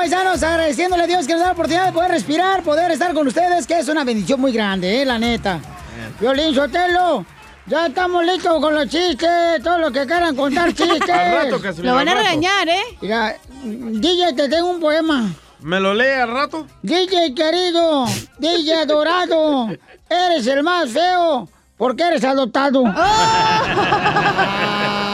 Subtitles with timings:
[0.00, 3.26] Paisanos, agradeciéndole a Dios que nos da la oportunidad de poder respirar, poder estar con
[3.26, 5.60] ustedes, que es una bendición muy grande, eh, la neta.
[6.18, 7.26] Violín Sotelo,
[7.66, 11.02] ya estamos listos con los chistes, todo lo que quieran contar chistes.
[11.10, 12.28] Al rato, Casimiro, Lo van a al rato.
[12.30, 12.82] regañar, ¿eh?
[13.02, 15.28] Mira, DJ, te tengo un poema.
[15.60, 16.66] ¿Me lo lee al rato?
[16.80, 18.06] DJ querido,
[18.38, 19.68] DJ adorado,
[20.08, 21.46] eres el más feo
[21.80, 22.84] porque eres adoptado.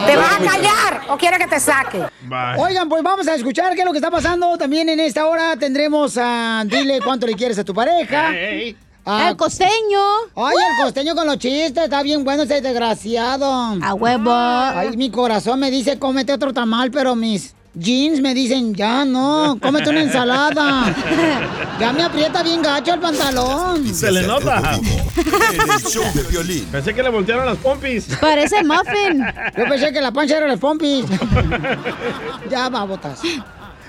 [0.07, 2.03] ¿Te vas a callar o quieres que te saque?
[2.59, 4.59] Oigan, pues vamos a escuchar qué es lo que está pasando.
[4.59, 8.31] También en esta hora tendremos a Dile cuánto le quieres a tu pareja.
[9.05, 10.01] A- El costeño.
[10.35, 13.47] Ay, el costeño con los chistes, está bien bueno ese desgraciado.
[13.81, 14.33] A huevo.
[14.33, 19.59] Ay, mi corazón me dice cómete otro tamal, pero mis jeans me dicen ya no,
[19.61, 20.95] cómete una ensalada.
[21.79, 23.95] Ya me aprieta bien gacho el pantalón.
[23.95, 24.79] Se le nota.
[24.79, 26.65] En el show de violín.
[26.73, 28.07] Pensé que le voltearon las pompis.
[28.19, 29.23] Parece muffin.
[29.59, 31.05] Yo pensé que la pancha era las pompis.
[32.51, 33.21] ya va, botas.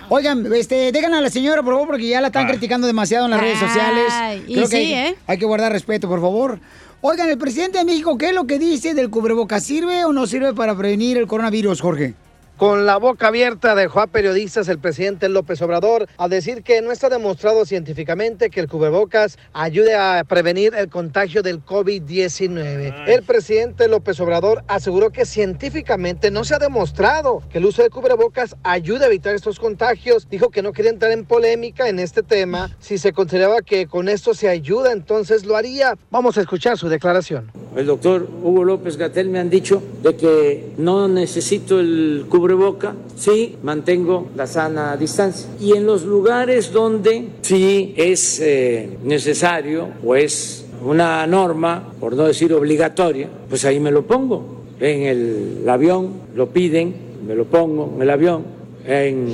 [0.10, 3.32] Oigan, este, dejan a la señora, por favor, porque ya la están criticando demasiado en
[3.32, 4.06] las redes sociales.
[4.12, 5.16] Ay, y Creo que sí, hay, ¿eh?
[5.26, 6.60] hay que guardar respeto, por favor.
[7.00, 9.64] Oigan, el presidente de México, ¿qué es lo que dice del cubrebocas?
[9.64, 12.16] ¿Sirve o no sirve para prevenir el coronavirus, Jorge?
[12.58, 16.92] Con la boca abierta dejó a periodistas el presidente López Obrador a decir que no
[16.92, 23.04] está demostrado científicamente que el cubrebocas ayude a prevenir el contagio del COVID-19.
[23.06, 27.92] El presidente López Obrador aseguró que científicamente no se ha demostrado que el uso de
[27.92, 30.28] cubrebocas ayude a evitar estos contagios.
[30.28, 32.76] Dijo que no quería entrar en polémica en este tema.
[32.80, 35.96] Si se consideraba que con esto se ayuda, entonces lo haría.
[36.10, 37.52] Vamos a escuchar su declaración.
[37.76, 43.58] El doctor Hugo López Gatel me han dicho de que no necesito el cubreboca, sí
[43.62, 45.50] mantengo la sana distancia.
[45.60, 52.24] Y en los lugares donde sí es eh, necesario o es una norma, por no
[52.24, 54.64] decir obligatoria, pues ahí me lo pongo.
[54.80, 56.96] En el avión lo piden,
[57.28, 58.44] me lo pongo en el avión.
[58.86, 59.28] En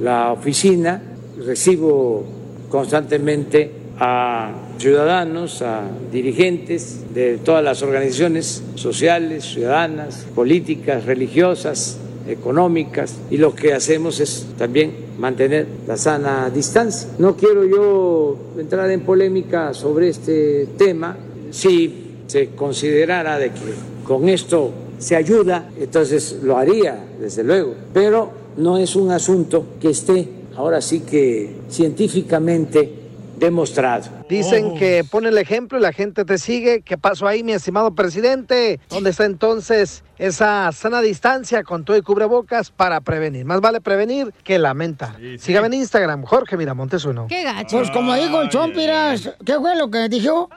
[0.00, 1.02] la oficina
[1.44, 2.24] recibo
[2.70, 11.98] constantemente a ciudadanos, a dirigentes de todas las organizaciones sociales, ciudadanas, políticas, religiosas,
[12.28, 17.08] económicas, y lo que hacemos es también mantener la sana distancia.
[17.18, 21.16] No quiero yo entrar en polémica sobre este tema.
[21.50, 23.74] Si se considerara de que
[24.04, 29.90] con esto se ayuda, entonces lo haría, desde luego, pero no es un asunto que
[29.90, 32.92] esté ahora sí que científicamente
[33.38, 34.10] demostrado.
[34.28, 36.82] Dicen que pone el ejemplo y la gente te sigue.
[36.82, 38.80] ¿Qué pasó ahí, mi estimado presidente?
[38.88, 43.44] ¿Dónde está entonces esa sana distancia con todo y cubrebocas para prevenir?
[43.44, 45.16] Más vale prevenir que lamentar.
[45.38, 47.26] Sígame en Instagram, Jorge Miramontes uno.
[47.28, 47.78] Qué gacho.
[47.78, 50.50] Pues como dijo el Chompiras, ¿qué fue lo que dijo?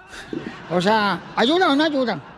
[0.71, 2.30] O sea, ¿ayuda o no ayuda?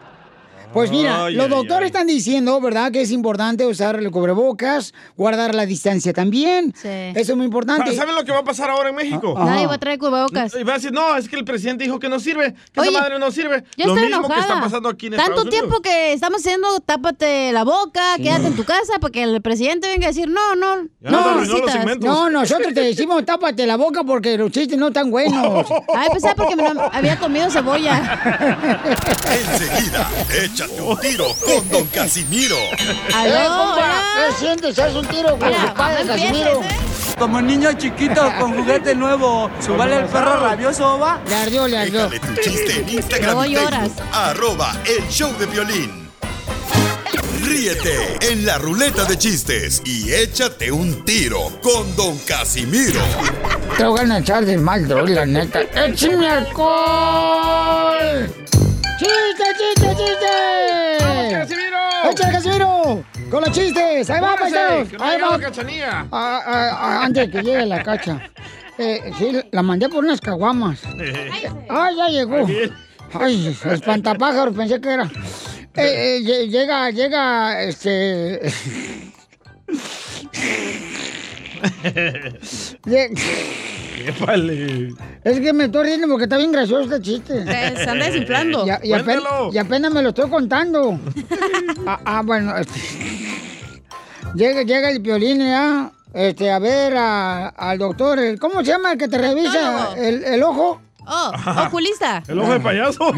[0.73, 4.93] Pues mira, Ay, los ay, doctores están diciendo, ¿verdad?, que es importante usar el cubrebocas,
[5.15, 6.73] guardar la distancia también.
[6.83, 7.95] Eso es muy importante.
[7.95, 9.33] ¿Saben lo que va a pasar ahora en México?
[9.37, 10.53] Ah, Nadie va a traer cubrebocas.
[10.59, 12.89] Y va a decir, no, es que el presidente dijo que no sirve, que Oye,
[12.89, 13.63] esa madre no sirve.
[13.77, 14.35] Yo lo estoy mismo enojada.
[14.35, 15.59] que está pasando aquí en Tanto Estados Unidos.
[15.59, 19.87] tiempo que estamos haciendo tápate la boca, quédate en tu casa para que el presidente
[19.87, 22.09] venga a decir, no, no, Ya no segmentos.
[22.09, 25.65] No, nosotros te decimos tápate la boca porque los chistes no están buenos.
[25.95, 28.01] Ay, pensaba porque me lo- había comido cebolla.
[29.33, 30.09] Enseguida,
[30.63, 32.55] échate un tiro con Don Casimiro.
[32.77, 34.01] ¡Eh, compa!
[34.15, 34.79] ¿Qué sientes?
[34.79, 36.61] ¿Haz un tiro con su padre, Casimiro?
[37.17, 41.21] Como niño chiquito con juguete nuevo, ¿subale el perro rabioso va?
[41.27, 42.09] Le ardió, le ardió.
[42.09, 43.79] Déjale tu chiste en Instagram y lloras.
[43.79, 46.03] Facebook, arroba el show de violín.
[47.43, 53.01] Ríete en la ruleta de chistes y échate un tiro con Don Casimiro.
[53.77, 55.61] Te voy a echar de mal, droga, la neta.
[55.61, 57.83] ¡Échame alcohol!
[58.99, 61.03] ¡Chiste, chiste, chiste!
[61.03, 61.77] ¡Vamos, Casimiro!
[62.11, 63.03] ¡Échale, Casimiro!
[63.29, 64.09] ¡Con los chistes!
[64.09, 64.89] ¡Ahí va, ¡Apúrese, paisanos!
[64.89, 65.39] que no ha ¡Ahí va!
[65.39, 66.07] Cachanía!
[66.11, 68.21] Ah, ah, ah, antes de que llegue la cacha.
[68.77, 70.81] Eh, sí, la mandé por unas caguamas.
[71.69, 72.45] ¡Ah, ya llegó!
[73.13, 74.55] ¡Ay, espantapájaros!
[74.55, 75.03] Pensé que era.
[75.75, 78.41] Eh, eh, lle- llega, llega, este...
[85.23, 87.43] Es que me estoy riendo porque está bien gracioso este chiste.
[87.45, 88.65] Se- se anda desinflando.
[88.65, 89.53] Y, a- y apen- Cuéntalo.
[89.53, 90.99] y apenas me lo estoy contando.
[91.87, 92.55] ah, ah, bueno.
[92.57, 92.79] este,
[94.35, 98.93] Llega, llega el violín ya, este, a ver a- al doctor, el- ¿cómo se llama
[98.93, 100.81] el que te revisa el, el ojo?
[101.05, 101.31] Oh,
[101.67, 102.23] oculista.
[102.27, 102.99] El ojo de payaso.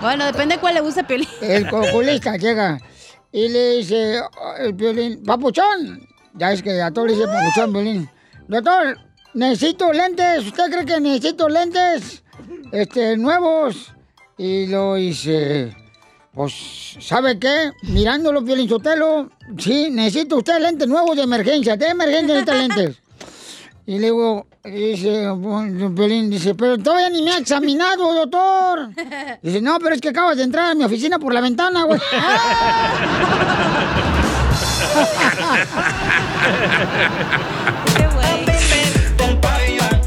[0.00, 1.26] Bueno, depende de cuál le guste a Piolín.
[1.40, 2.78] El oculista llega
[3.32, 7.72] y le dice oh, el violín, papuchón, ya es que a todos le dice papuchón
[7.72, 8.10] violín.
[8.48, 8.98] Doctor,
[9.34, 12.22] necesito lentes, ¿usted cree que necesito lentes?
[12.72, 13.92] Este, nuevos.
[14.36, 15.74] Y lo dice,
[16.32, 17.70] pues, ¿sabe qué?
[17.82, 22.96] Mirándolo, Violín Sotelo, sí, necesito usted lentes nuevos de emergencia, de emergencia necesita lentes.
[23.86, 28.88] Y le digo, dice, bueno, Piolín, dice, pero todavía ni me ha examinado, doctor.
[29.42, 32.00] Dice, no, pero es que acabas de entrar a mi oficina por la ventana, güey.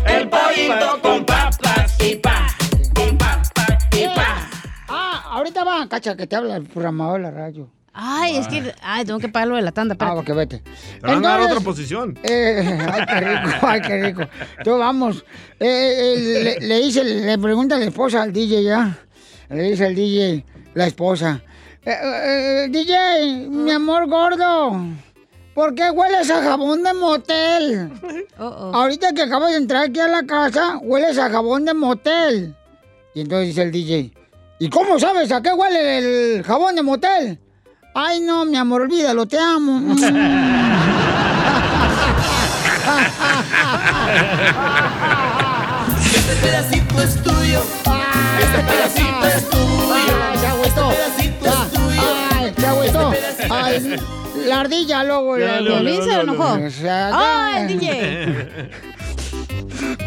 [0.06, 2.48] El pollito con papas y pa.
[4.88, 7.70] Ah, ahorita va, cacha, que te habla el programador de la radio.
[7.94, 8.74] Ay, es que.
[8.82, 9.96] Ay, tengo que pagarlo de la tanda.
[10.00, 10.32] Ah, espérate.
[10.32, 10.60] ok, vete.
[11.02, 12.20] Te van a dar Entonces, otra posición.
[12.24, 14.22] Eh, ay, qué rico, ay, qué rico.
[14.64, 15.26] Tú vamos.
[15.60, 18.98] Eh, eh, le, le dice, le pregunta la esposa al DJ ya.
[19.50, 20.46] Le dice al DJ,
[20.76, 21.42] la esposa.
[21.88, 24.78] Eh, eh, eh, DJ, mi amor gordo.
[25.54, 27.90] ¿Por qué hueles a jabón de motel?
[28.40, 28.72] Oh.
[28.72, 32.56] Ahorita que acabas de entrar aquí a la casa, hueles a jabón de motel.
[33.16, 34.14] Y entonces dice el DJ,
[34.60, 37.40] ¿y cómo sabes a qué huele el jabón de motel?
[37.96, 39.96] Ay, no, mi amor, olvídalo, te amo.
[46.00, 47.62] Este pedacito es tuyo.
[48.40, 49.67] Este pedacito es tuyo.
[53.50, 53.96] Ay,
[54.46, 55.38] la ardilla luego.
[55.38, 56.58] La- Piolín se enojó.
[57.14, 57.68] ¡Ay.
[57.68, 58.50] DJ!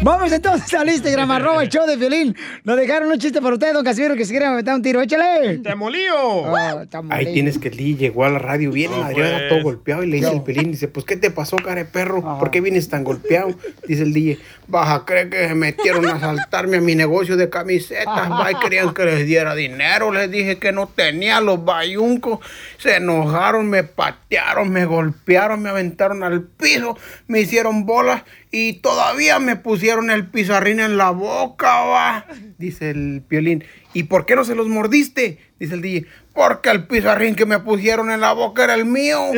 [0.03, 2.35] Vamos entonces al Instagram, arroba el show de violín.
[2.63, 4.99] Nos dejaron un chiste para usted, don Casimiro, que se quiere meter un tiro.
[4.99, 5.59] ¡Échale!
[5.59, 6.55] ¡Te molío!
[6.55, 9.49] Ah, está Ahí tienes que Lee llegó a la radio bien No, pues.
[9.49, 10.37] todo golpeado y le dice No.
[10.37, 12.39] el pelín, dice, pues ¿qué te pasó, care perro?
[12.39, 13.53] ¿Por qué vienes tan golpeado?
[13.87, 18.31] Dice el DJ, baja, cree que se metieron a asaltarme a mi negocio de camisetas,
[18.31, 22.39] va, querían que les diera dinero, les dije que no tenía los bayuncos,
[22.79, 29.39] se enojaron, me patearon, me golpearon, me aventaron al piso, me hicieron bolas y todavía
[29.39, 32.25] me pusieron el pizarrín en la boca, va,
[32.57, 33.63] dice el piolín.
[33.93, 35.39] ¿Y por qué no se los mordiste?
[35.57, 36.05] Dice el DJ.
[36.33, 39.19] Porque el pizarrín que me pusieron en la boca era el mío.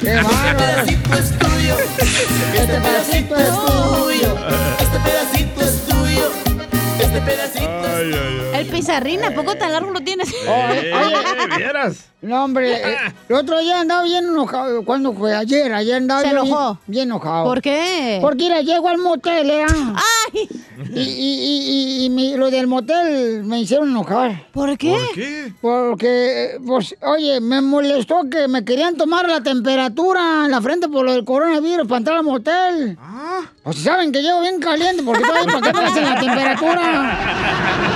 [0.00, 0.58] ¡Qué bárbaro!
[0.58, 1.76] pedacito es tuyo.
[2.54, 4.36] Este pedacito es tuyo.
[4.80, 6.30] Este pedacito es tuyo.
[6.98, 7.75] Este pedacito
[8.06, 8.60] Ay, ay, ay.
[8.60, 10.28] El pizarrín, ¿a poco tan largo lo tienes?
[10.48, 10.92] Eh,
[11.56, 12.06] ¿Vieras?
[12.22, 12.96] No, hombre, eh,
[13.28, 14.84] el otro día andaba bien enojado.
[14.84, 15.34] ¿Cuándo fue?
[15.34, 16.78] Ayer, ayer andaba ¿Se bien- enojó?
[16.86, 17.44] Bien, enojado.
[17.44, 18.18] ¿Por qué?
[18.20, 19.64] Porque mira, llego al motel, ¿eh?
[19.68, 20.48] ¡Ay!
[20.94, 24.46] Y, y, y, y, y mi- lo del motel me hicieron enojar.
[24.52, 24.90] ¿Por qué?
[24.92, 25.52] ¿Por qué?
[25.60, 31.04] Porque, pues, oye, me molestó que me querían tomar la temperatura en la frente por
[31.04, 32.96] lo del coronavirus para entrar al motel.
[33.00, 36.20] Ah, O sea, saben que llego bien caliente porque todavía para qué me hacen la
[36.20, 37.18] temperatura.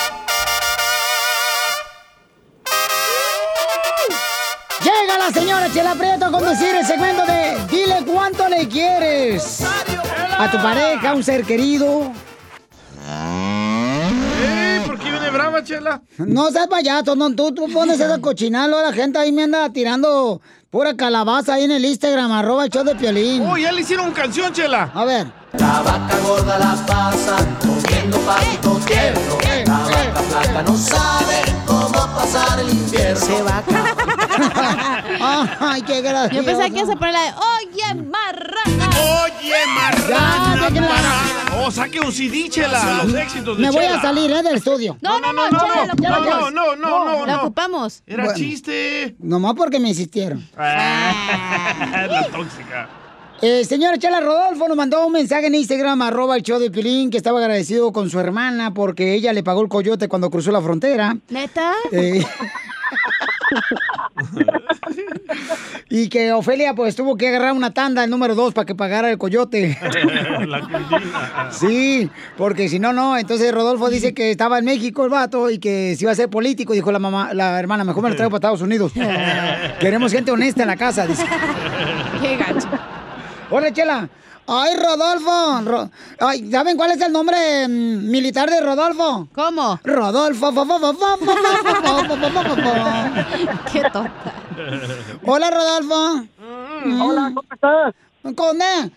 [5.27, 9.61] la señora Chela Prieto a conducir el segmento de Dile cuánto le quieres
[10.37, 12.11] a tu pareja, a un ser querido.
[14.87, 16.01] ¿Por qué viene brava, Chela?
[16.17, 19.71] No seas payaso, no, tú, tú pones esa cochinada, luego la gente ahí me anda
[19.71, 23.45] tirando pura calabaza ahí en el Instagram, arroba el show de Piolín.
[23.45, 24.89] Oh, ya le hicieron canción, Chela.
[24.95, 25.27] A ver.
[25.59, 29.37] La vaca gorda la pasa comiendo pasto tierno.
[29.67, 33.19] La vaca flaca no sabe cómo pasar el invierno.
[33.19, 34.00] Se vaca.
[35.59, 36.35] Ay, qué gracioso.
[36.35, 38.89] Yo pensaba que ibas a poner la de Oye, marrana.
[39.23, 40.81] Oye, Ya, marrana, déjenla.
[40.89, 41.63] marrana.
[41.63, 43.03] Oh, saque un CD, Chela.
[43.03, 43.97] Los éxitos de Me voy Chela.
[43.97, 44.41] a salir, ¿eh?
[44.43, 44.97] Del estudio.
[45.01, 46.53] No, no, no, no, Chela, no, lo ocupamos.
[46.53, 47.41] no, no, no, no, La no.
[47.43, 48.03] ocupamos.
[48.07, 48.37] Era Bueno.
[48.39, 49.15] chiste.
[49.19, 50.47] Nomás porque me insistieron.
[50.57, 52.89] la tóxica.
[53.43, 57.09] Eh, señora Chela Rodolfo nos mandó un mensaje en Instagram, arroba el show de Pilín,
[57.09, 60.61] que estaba agradecido con su hermana porque ella le pagó el coyote cuando cruzó la
[60.61, 61.17] frontera.
[61.29, 61.73] ¿Neta?
[61.91, 62.23] Eh,
[65.89, 69.11] Y que Ofelia pues tuvo que agarrar una tanda, el número dos, para que pagara
[69.11, 69.77] el coyote.
[70.47, 71.49] La.
[71.51, 73.17] Sí, porque si no, no.
[73.17, 76.29] Entonces Rodolfo dice que estaba en México el vato y que se iba a ser
[76.29, 76.73] político.
[76.73, 78.93] Dijo la mamá, la hermana, mejor me lo traigo para Estados Unidos.
[79.81, 81.25] Queremos gente honesta en la casa, dice.
[82.21, 82.69] Qué gacho.
[83.49, 84.09] Hola, Chela.
[84.47, 85.61] Ay, Rodolfo.
[85.63, 85.89] Ro...
[86.19, 89.27] Ay, ¿Saben cuál es el nombre militar de Rodolfo?
[89.33, 89.79] ¿Cómo?
[89.83, 90.51] Rodolfo.
[93.71, 94.33] Qué tonta.
[95.25, 96.25] Hola, Rodolfo.
[97.01, 97.93] Hola, ¿cómo estás?
[98.21, 98.93] Con E,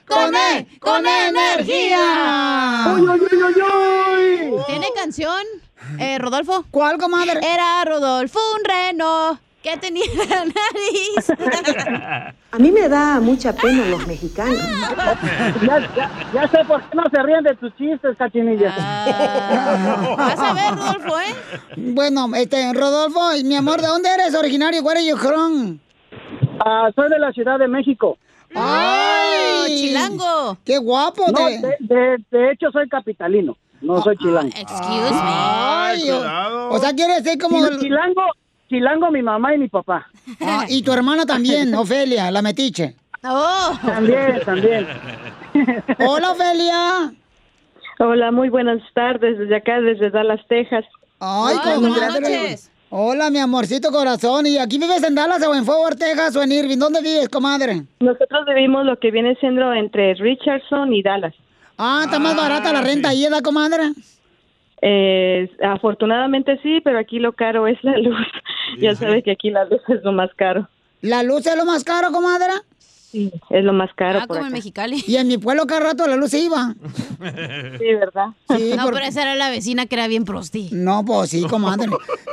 [0.81, 2.93] con energía.
[2.95, 4.51] ¡Uy, uy, uy, uy!
[4.51, 4.63] uy!
[4.67, 5.43] tiene canción?
[5.99, 6.65] Eh, Rodolfo.
[6.71, 7.41] ¿Cuál, comadre?
[7.43, 12.35] Era Rodolfo un reno que tenía la nariz.
[12.53, 14.59] A mí me da mucha pena los mexicanos.
[15.63, 18.73] Ya, ya, ya sé por qué no se ríen de tus chistes, cachinilla.
[20.17, 21.35] Vas a ver, Rodolfo, ¿eh?
[21.79, 24.83] Bueno, este, Rodolfo, y mi amor, ¿de dónde eres originario?
[24.83, 25.79] Where are you from?
[26.65, 28.19] Ah, soy de la Ciudad de México.
[28.55, 29.67] ¡Ay!
[29.79, 30.59] chilango!
[30.65, 31.25] ¡Qué guapo!
[31.29, 34.49] No, te- de, de- de hecho soy capitalino, no soy chilango.
[34.57, 37.67] Excuse Ay, o, o sea, quiere decir como...
[37.67, 38.23] Y chilango,
[38.75, 40.07] chilango mi mamá y mi papá.
[40.41, 42.97] Ah, y tu hermana también, Ofelia, la metiche.
[43.23, 43.73] Oh.
[43.85, 44.87] También, también.
[45.99, 47.13] Hola, Ofelia.
[48.01, 50.85] Hola, muy buenas tardes desde acá, desde Dallas, Texas.
[51.21, 52.59] Ay, comadre.
[52.91, 54.47] Hola, mi amorcito corazón.
[54.47, 56.79] ¿Y aquí vives en Dallas o en Fort Texas o en Irving?
[56.79, 57.85] ¿Dónde vives, comadre?
[58.01, 61.35] Nosotros vivimos lo que viene siendo entre Richardson y Dallas.
[61.79, 63.93] Ah, está más barata la renta ahí, ¿verdad, comadre?
[64.87, 68.17] Eh, afortunadamente sí, pero aquí lo caro es la luz.
[68.79, 70.69] ya sabes que aquí la luz es lo más caro.
[71.01, 72.53] ¿La luz es lo más caro, comadre?
[72.79, 74.57] Sí, es lo más caro Ah, por como en acá.
[74.57, 75.03] Mexicali.
[75.07, 76.75] Y en mi pueblo cada rato la luz se iba.
[77.79, 78.27] Sí, ¿verdad?
[78.57, 80.69] Sí, no, por- pero esa era la vecina que era bien prosti.
[80.73, 81.87] No, pues sí, comadre.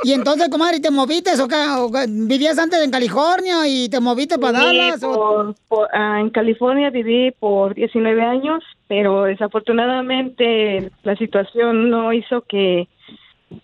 [0.04, 1.54] Y entonces, comadre, ¿te moviste o qué?
[1.78, 1.90] ¿O?
[2.08, 5.02] ¿Vivías antes en California y te moviste para Sí, Dallas?
[5.04, 12.12] o- por- por- ah, en California viví por 19 años, pero desafortunadamente la situación no
[12.12, 12.88] hizo que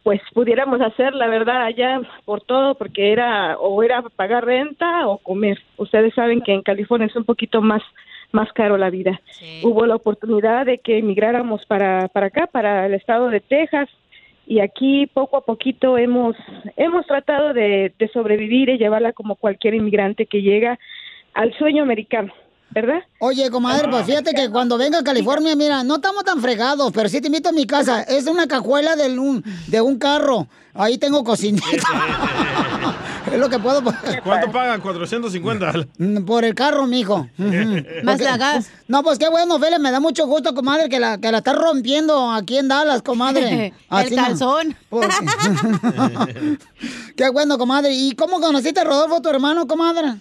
[0.03, 5.19] pues pudiéramos hacer la verdad allá por todo porque era o era pagar renta o
[5.19, 5.59] comer.
[5.77, 7.83] Ustedes saben que en California es un poquito más
[8.33, 9.21] más caro la vida.
[9.63, 13.91] Hubo la oportunidad de que emigráramos para para acá, para el estado de Texas
[14.47, 16.37] y aquí poco a poquito hemos
[16.79, 20.79] hemos tratado de, de sobrevivir y llevarla como cualquier inmigrante que llega
[21.35, 22.33] al sueño americano,
[22.81, 23.01] ¿verdad?
[23.19, 27.09] Oye, comadre, pues fíjate que cuando venga a California, mira, no estamos tan fregados, pero
[27.09, 28.03] sí te invito a mi casa.
[28.03, 30.47] Es una cajuela de un, de un carro.
[30.75, 31.67] Ahí tengo cocineta.
[33.33, 34.23] es lo que puedo pagar.
[34.23, 34.81] ¿Cuánto pagan?
[34.81, 35.73] 450.
[35.99, 37.29] Mm, Por el carro, mijo.
[38.05, 38.71] Más la gas.
[38.89, 41.57] No, pues qué bueno, Fele, me da mucho gusto, comadre, que la, que la estás
[41.57, 43.73] rompiendo aquí en Dallas, comadre.
[43.91, 44.77] El no- calzón.
[47.17, 47.91] Qué bueno, comadre.
[47.93, 50.15] ¿Y cómo conociste a Rodolfo, tu hermano, comadre?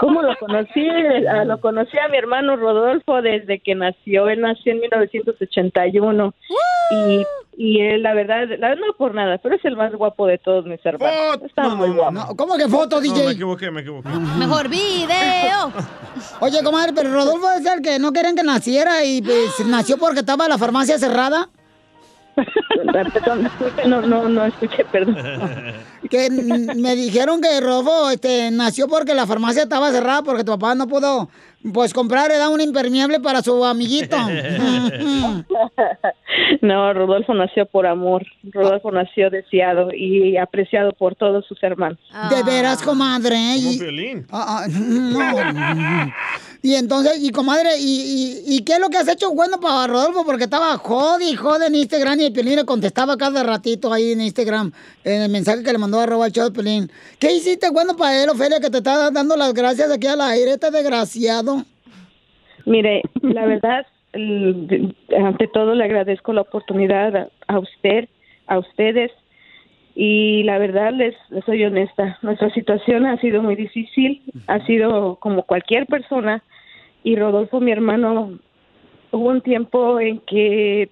[0.00, 0.82] ¿Cómo lo conocí?
[1.30, 4.28] Ah, lo conocí a mi hermano Rodolfo desde que nació.
[4.28, 6.34] Él nació en 1981.
[6.92, 7.24] Y,
[7.56, 10.64] y él, la verdad, la, no por nada, pero es el más guapo de todos
[10.66, 11.38] mis hermanos.
[11.44, 12.12] Está muy guapo.
[12.12, 13.24] No, ¿Cómo que foto, No, DJ?
[13.26, 14.08] me equivoqué, me equivoqué.
[14.08, 15.72] Mejor video.
[16.40, 20.20] Oye, comadre, pero Rodolfo es el que no querían que naciera y pues, nació porque
[20.20, 21.48] estaba la farmacia cerrada.
[22.92, 23.50] Perdón,
[23.86, 25.16] no, no, no escuché, perdón.
[26.08, 30.74] Que me dijeron que Rodolfo este, nació porque la farmacia estaba cerrada porque tu papá
[30.74, 31.28] no pudo
[31.72, 34.16] pues comprar era un impermeable para su amiguito.
[36.62, 38.24] No, Rodolfo nació por amor.
[38.44, 41.98] Rodolfo nació deseado y apreciado por todos sus hermanos.
[42.28, 43.36] De veras, comadre.
[43.36, 44.24] ¿eh?
[44.26, 44.26] Como.
[44.30, 46.12] Ah, ah, no.
[46.62, 49.86] Y entonces, y comadre, y, y, y qué es lo que has hecho bueno para
[49.86, 50.24] Rodolfo?
[50.24, 54.12] Porque estaba jode y jode en Instagram y el Pelín le contestaba cada ratito ahí
[54.12, 54.72] en Instagram
[55.04, 56.90] en el mensaje que le mandó a arroba el show de Pelín.
[57.18, 60.52] ¿Qué hiciste bueno para él, Ofelia, que te está dando las gracias aquí al aire,
[60.52, 61.64] este desgraciado?
[62.66, 68.08] Mire, la verdad, ante todo le agradezco la oportunidad a usted,
[68.46, 69.10] a ustedes,
[69.94, 75.16] y la verdad les, les soy honesta, nuestra situación ha sido muy difícil, ha sido
[75.16, 76.42] como cualquier persona,
[77.02, 78.38] y Rodolfo, mi hermano,
[79.10, 80.90] hubo un tiempo en que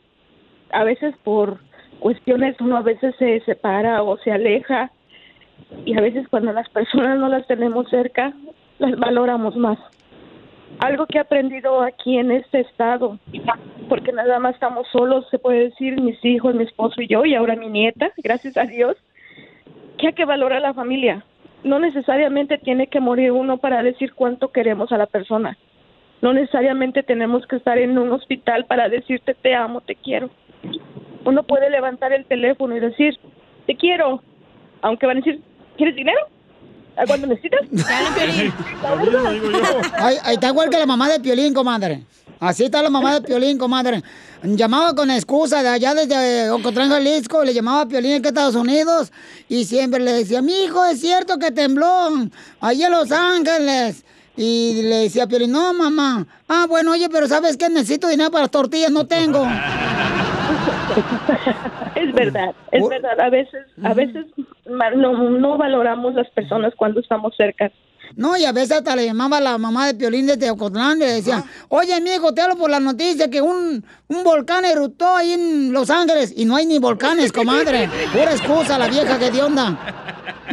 [0.71, 1.59] a veces por
[2.01, 4.91] cuestiones uno a veces se separa o se aleja,
[5.85, 8.33] y a veces cuando las personas no las tenemos cerca,
[8.79, 9.79] las valoramos más
[10.79, 13.19] algo que he aprendido aquí en este estado,
[13.89, 17.35] porque nada más estamos solos, se puede decir, mis hijos, mi esposo y yo, y
[17.35, 18.97] ahora mi nieta, gracias a Dios,
[19.99, 21.25] que hay que valorar la familia.
[21.65, 25.59] No necesariamente tiene que morir uno para decir cuánto queremos a la persona.
[26.23, 30.31] No necesariamente tenemos que estar en un hospital para decirte te amo, te quiero.
[31.25, 33.19] Uno puede levantar el teléfono y decir
[33.67, 34.23] te quiero,
[34.83, 35.41] aunque van a decir,
[35.77, 36.21] ¿quieres dinero?
[37.07, 37.61] Cuando necesitas.
[39.99, 42.05] Ahí, ahí está igual que la mamá de Piolín, comadre.
[42.41, 44.03] Así está la mamá de Piolín, comadre.
[44.43, 48.55] Llamaba con excusa de allá desde Ocotlán, Jalisco, le llamaba a Piolín aquí a Estados
[48.55, 49.13] Unidos
[49.49, 52.29] y siempre le decía, mi hijo, es cierto que tembló
[52.61, 54.05] allí en Los Ángeles.
[54.37, 56.25] Y le decía a Piolín, no, mamá.
[56.47, 57.69] Ah, bueno, oye, pero ¿sabes qué?
[57.69, 59.45] Necesito dinero para las tortillas, no tengo.
[61.95, 63.21] Es verdad, es verdad.
[63.21, 64.27] A veces, a veces
[64.67, 67.71] no, no valoramos las personas cuando estamos cerca.
[68.17, 71.45] No, y a veces hasta le llamaba la mamá de Piolín desde Ocotlán, le decía,
[71.69, 75.91] oye, mijo, te hablo por la noticia que un, un volcán eruptó ahí en Los
[75.91, 76.33] Ángeles.
[76.37, 77.89] Y no hay ni volcanes, comadre.
[78.13, 79.79] Pura excusa, la vieja que de onda.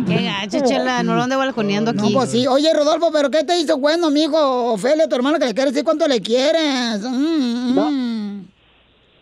[0.05, 2.01] Qué gacho, chela, no lo ande balconeando aquí.
[2.01, 2.45] No, pues sí.
[2.47, 4.73] Oye, Rodolfo, ¿pero qué te hizo bueno, mijo?
[4.73, 7.01] Ofelia, tu hermano, que le quieres decir cuánto le quieres.
[7.01, 8.45] Mm, mm.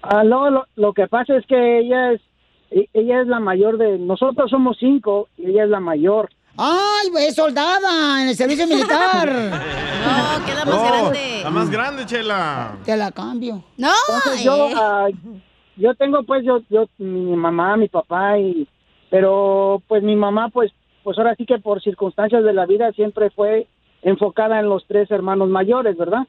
[0.03, 2.21] Ah, no, lo, lo que pasa es que ella es
[2.71, 6.29] e- ella es la mayor de nosotros somos cinco y ella es la mayor.
[6.57, 9.29] ¡Ay, es soldada en el servicio militar!
[10.03, 11.39] No, queda más Oh, grande.
[11.43, 12.77] La más grande, chela.
[12.83, 13.63] Te la cambio.
[13.77, 15.07] No, Entonces yo ah,
[15.77, 18.67] yo tengo pues yo yo mi mamá, mi papá y
[19.09, 23.29] pero pues mi mamá pues pues ahora sí que por circunstancias de la vida siempre
[23.29, 23.65] fue
[24.01, 26.27] enfocada en los tres hermanos mayores, ¿verdad?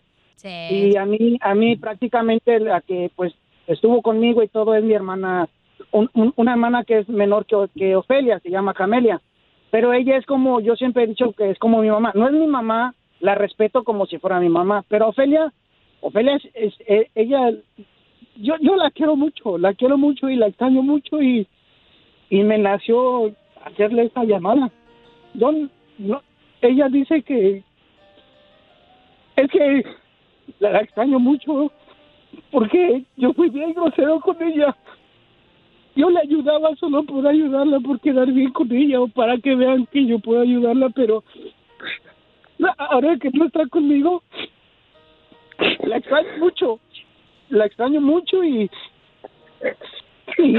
[0.70, 3.32] Y a mí, a mí prácticamente la que pues
[3.66, 5.48] estuvo conmigo y todo es mi hermana,
[5.92, 9.20] un- un- una hermana que es menor que, que Ofelia, se llama Camelia.
[9.70, 12.12] Pero ella es como, yo siempre he dicho que es como mi mamá.
[12.14, 14.84] No es mi mamá, la respeto como si fuera mi mamá.
[14.88, 15.52] Pero Ofelia,
[16.00, 17.50] Ofelia es, es- eh, ella,
[18.36, 21.46] yo, yo la quiero mucho, la quiero mucho y la extraño mucho y,
[22.30, 23.32] y me nació
[23.64, 24.70] hacerle esa llamada.
[25.34, 25.52] Yo,
[25.98, 26.22] no,
[26.60, 27.62] ella dice que
[29.36, 29.84] es que
[30.60, 31.72] la extraño mucho
[32.50, 34.76] porque yo fui bien grosero con ella.
[35.96, 39.86] Yo le ayudaba solo por ayudarla, por quedar bien con ella o para que vean
[39.86, 41.22] que yo puedo ayudarla, pero
[42.78, 44.22] ahora que no está conmigo,
[45.84, 46.80] la extraño mucho.
[47.50, 48.70] La extraño mucho y
[50.38, 50.56] y,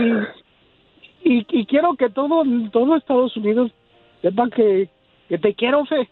[1.23, 3.71] y, y quiero que todo todo Estados Unidos
[4.21, 4.89] sepa que,
[5.27, 6.07] que te quiero, Fe.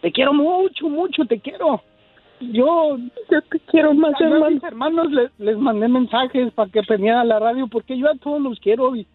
[0.00, 1.82] Te quiero mucho, mucho, te quiero.
[2.40, 2.98] Yo,
[3.30, 7.66] yo te quiero más, mis hermanos les, les mandé mensajes para que prendieran la radio
[7.66, 9.06] porque yo a todos los quiero y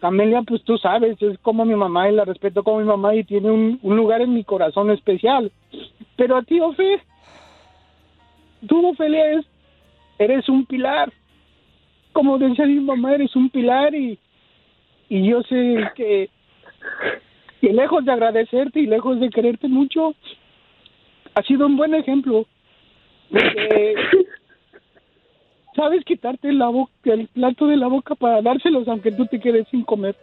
[0.00, 3.24] Camelia, pues tú sabes, es como mi mamá y la respeto como mi mamá y
[3.24, 5.50] tiene un, un lugar en mi corazón especial.
[6.16, 7.00] Pero a ti, Ofe,
[8.68, 9.46] tú, Ofelia, es-
[10.18, 11.10] eres un pilar.
[12.12, 14.18] Como decía mi mamá, eres un pilar y,
[15.08, 16.28] y yo sé que,
[17.62, 20.14] lejos de agradecerte y lejos de quererte mucho,
[21.34, 22.44] ha sido un buen ejemplo
[23.30, 23.94] de que
[25.74, 29.66] sabes quitarte la boca, el plato de la boca para dárselos aunque tú te quedes
[29.68, 30.16] sin comer.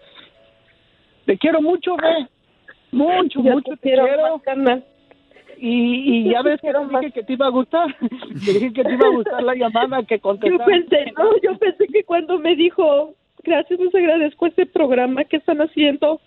[1.25, 2.27] Te quiero mucho, ve.
[2.91, 4.61] Mucho, Yo mucho te te quiero quiero.
[4.63, 4.83] más.
[5.57, 7.95] Y, y Yo ya te ves que te dije que te iba a gustar.
[8.45, 10.65] Te dije que te iba a gustar la llamada que Yo contestaste.
[10.65, 13.13] pensé, no, yo pensé que cuando me dijo,
[13.43, 16.19] gracias, les agradezco este programa que están haciendo.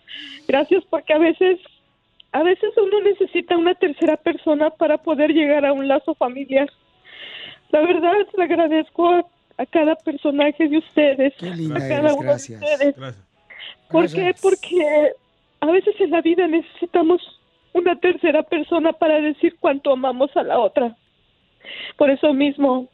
[0.48, 1.58] Gracias porque a veces,
[2.36, 6.68] a veces uno necesita una tercera persona para poder llegar a un lazo familiar.
[7.70, 9.24] La verdad, le agradezco a,
[9.56, 12.60] a cada personaje de ustedes, linda a cada eres, uno gracias.
[12.60, 12.94] de ustedes.
[13.90, 14.20] ¿Por qué?
[14.20, 14.40] Gracias.
[14.42, 15.12] Porque
[15.60, 17.22] a veces en la vida necesitamos
[17.72, 20.94] una tercera persona para decir cuánto amamos a la otra.
[21.96, 22.86] Por eso mismo,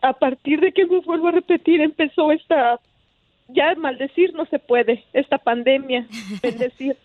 [0.00, 2.80] a partir de que nos vuelvo a repetir, empezó esta,
[3.48, 6.06] ya maldecir no se puede, esta pandemia,
[6.42, 6.96] bendecir.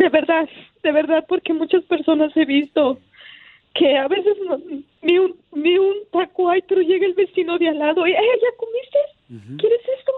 [0.00, 0.48] De verdad,
[0.82, 2.98] de verdad, porque muchas personas he visto
[3.74, 4.58] que a veces no-
[5.02, 8.16] ni un ni un taco hay, pero llega el vecino de al lado y, "Eh,
[8.44, 8.98] ¿ya comiste?
[9.60, 10.12] ¿Quieres esto?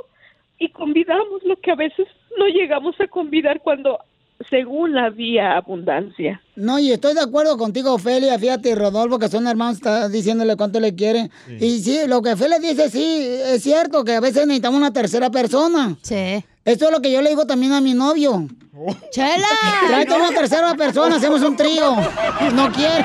[0.59, 2.07] Y convidamos lo que a veces
[2.38, 3.99] no llegamos a convidar cuando,
[4.49, 6.40] según la vía abundancia.
[6.57, 10.57] No, y estoy de acuerdo contigo, Ofelia, fíjate, y Rodolfo, que son hermanos, está diciéndole
[10.57, 11.29] cuánto le quiere.
[11.61, 13.05] Y sí, lo que Ofelia dice, sí,
[13.55, 15.97] es cierto, que a veces necesitamos una tercera persona.
[16.03, 16.42] Sí.
[16.64, 18.46] Esto es lo que yo le digo también a mi novio.
[19.11, 19.48] ¡Chela!
[19.88, 21.96] Tráete una tercera persona, hacemos un trío.
[22.55, 23.05] No quiere.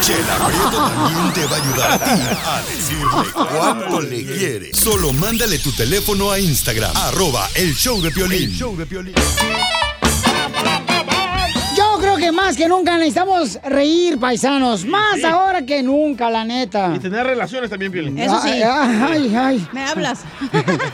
[0.00, 4.72] Chela Prieto también te va a ayudar a ti a decirle cuánto le quiere.
[4.72, 8.44] Solo mándale tu teléfono a Instagram, arroba el show de Piolín.
[8.44, 9.14] El show de Piolín.
[12.06, 14.84] Creo que más que nunca necesitamos reír, paisanos.
[14.84, 16.92] Más ahora que nunca, la neta.
[16.94, 18.16] Y tener relaciones también, Piolín.
[18.16, 18.48] Eso sí.
[18.50, 19.68] Ay, ay, ay.
[19.72, 20.20] ¿Me hablas?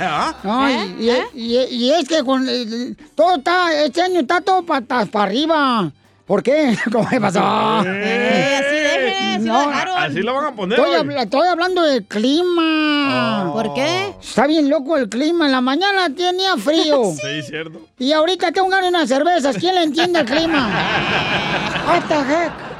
[0.01, 0.35] ¿Ah?
[0.43, 0.97] Ay,
[1.35, 4.83] y, y- y es que con eh, todo está, este año está todo para
[5.23, 5.93] arriba.
[6.27, 6.77] ¿Por qué?
[6.93, 7.41] ¿Cómo me pasó?
[7.85, 9.99] Eh, así mujeres, sí lo dejaron.
[9.99, 10.79] Así lo van a poner.
[10.79, 13.49] Estoy, estoy hablando del clima.
[13.49, 13.53] Oh.
[13.55, 14.15] ¿Por qué?
[14.21, 15.47] Está bien loco el clima.
[15.47, 17.03] En la mañana tenía frío.
[17.23, 17.81] Sí, cierto.
[17.99, 19.57] Y ahorita tengo ganas de unas cervezas.
[19.57, 20.69] ¿Quién le entiende el clima?
[21.87, 22.72] What the heck?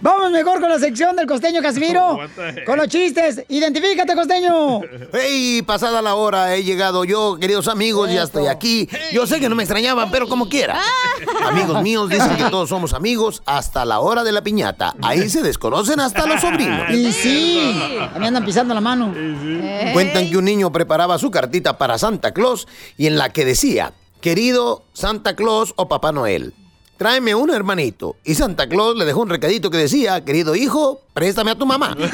[0.00, 2.18] Vamos mejor con la sección del costeño Casimiro.
[2.66, 3.44] Con los chistes.
[3.48, 4.80] Identifícate, costeño.
[5.12, 8.88] Hey, pasada la hora he llegado yo, queridos amigos, ya estoy aquí.
[9.12, 10.80] Yo sé que no me extrañaban, pero como quiera.
[11.44, 14.94] Amigos míos dicen que todos somos amigos hasta la hora de la piñata.
[15.02, 16.90] Ahí se desconocen hasta los sobrinos.
[16.90, 17.82] Y sí.
[18.18, 19.12] Mí andan pisando la mano.
[19.92, 22.66] Cuentan que un niño preparaba su cartita para Santa Claus
[22.96, 26.54] y en la que decía, querido Santa Claus o Papá Noel,
[26.96, 28.16] tráeme un hermanito.
[28.24, 31.96] Y Santa Claus le dejó un recadito que decía, querido hijo, préstame a tu mamá.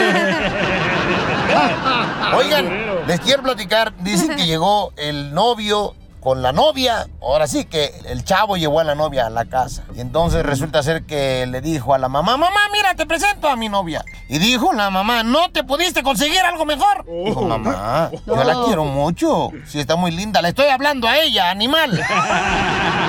[2.36, 7.92] Oigan, les quiero platicar, dicen que llegó el novio con la novia, ahora sí que
[8.06, 9.82] el chavo llevó a la novia a la casa.
[9.96, 13.56] Y entonces resulta ser que le dijo a la mamá, mamá, mira, te presento a
[13.56, 14.04] mi novia.
[14.28, 17.04] Y dijo la mamá, ¿no te pudiste conseguir algo mejor?
[17.24, 19.50] Dijo, mamá, yo la quiero mucho.
[19.66, 22.00] Si está muy linda, le estoy hablando a ella, animal.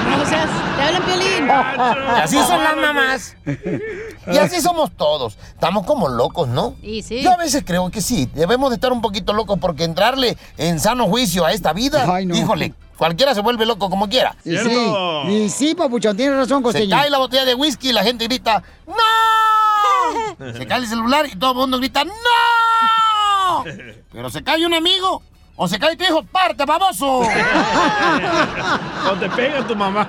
[0.03, 1.47] No seas, te hablan piolín.
[1.47, 3.35] Y así son las mamás.
[4.27, 5.37] Y así somos todos.
[5.49, 6.75] Estamos como locos, ¿no?
[6.81, 7.21] Y sí.
[7.21, 8.29] Yo a veces creo que sí.
[8.33, 12.73] Debemos de estar un poquito locos porque entrarle en sano juicio a esta vida, híjole,
[12.97, 14.35] cualquiera se vuelve loco como quiera.
[14.45, 14.93] Y sí,
[15.29, 16.95] y sí, papuchón, tienes razón, Se costeño.
[16.95, 18.93] cae la botella de whisky y la gente grita, ¡No!
[20.53, 22.13] Se cae el celular y todo el mundo grita, ¡No!
[24.11, 25.21] Pero se cae un amigo
[25.55, 27.21] o se cae tu hijo, ¡parte, baboso!
[29.05, 30.07] O te pega tu mamá.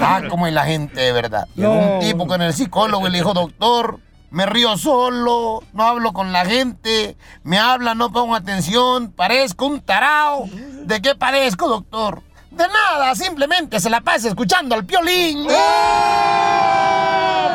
[0.00, 1.44] Ah, como es la gente, de verdad.
[1.56, 3.98] Un tipo con el psicólogo y le dijo, doctor,
[4.30, 9.80] me río solo, no hablo con la gente, me habla, no pongo atención, parezco un
[9.80, 10.48] tarao.
[10.84, 12.22] ¿De qué padezco, doctor?
[12.50, 15.44] De nada, simplemente se la pasa escuchando al piolín.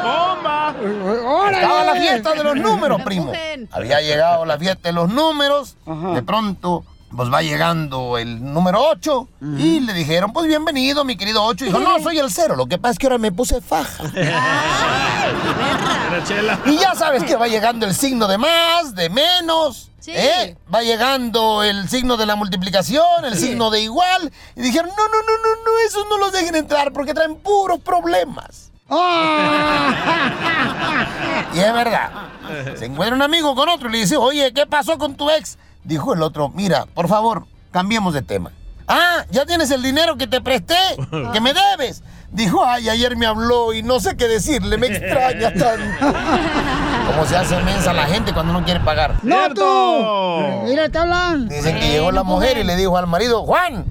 [0.03, 0.75] ¡Bomba!
[1.51, 3.31] Estaba la fiesta de los números, primo.
[3.71, 5.77] Había llegado la fiesta de los números.
[5.85, 6.83] De pronto,
[7.15, 9.27] pues va llegando el número 8.
[9.57, 11.65] Y le dijeron, pues bienvenido, mi querido 8.
[11.65, 12.55] Dijo, no, soy el cero.
[12.55, 14.03] Lo que pasa es que ahora me puse faja.
[16.65, 19.89] Y ya sabes que va llegando el signo de más, de menos.
[20.07, 20.55] ¿eh?
[20.73, 24.31] Va llegando el signo de la multiplicación, el signo de igual.
[24.55, 27.79] Y dijeron, no, no, no, no, no, esos no los dejen entrar porque traen puros
[27.79, 28.71] problemas.
[31.53, 32.09] Y es verdad.
[32.77, 35.57] Se encuentra un amigo con otro y le dice, oye, ¿qué pasó con tu ex?
[35.83, 38.51] Dijo el otro, mira, por favor, cambiemos de tema.
[38.87, 40.75] Ah, ¿ya tienes el dinero que te presté?
[41.31, 42.03] ¿Que me debes?
[42.31, 46.17] Dijo, ay, ayer me habló y no sé qué decirle, me extraña tanto.
[47.07, 49.15] ¿Cómo se hace mensa la gente cuando no quiere pagar?
[49.23, 50.65] ¡No tú!
[50.65, 51.47] Mira, te hablan.
[51.47, 53.85] Dicen que llegó la mujer y le dijo al marido, Juan,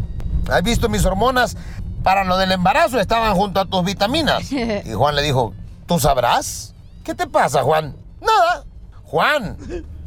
[0.51, 1.57] ¿has visto mis hormonas
[2.03, 2.99] para lo del embarazo?
[3.01, 4.51] Estaban junto a tus vitaminas.
[4.53, 5.55] Y Juan le dijo,
[5.87, 6.75] ¿tú sabrás?
[7.05, 7.95] ¿Qué te pasa, Juan?
[8.21, 8.65] Nada.
[9.05, 9.57] Juan,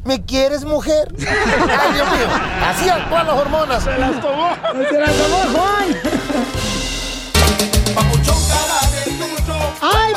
[0.06, 1.14] ¿me quieres, mujer?
[1.20, 2.28] Ay, Dios mío,
[2.66, 3.84] así actúan las hormonas.
[3.84, 4.50] Se las tomó.
[4.90, 5.98] ¡Se las tomó Juan!
[9.82, 10.14] ¡Ay,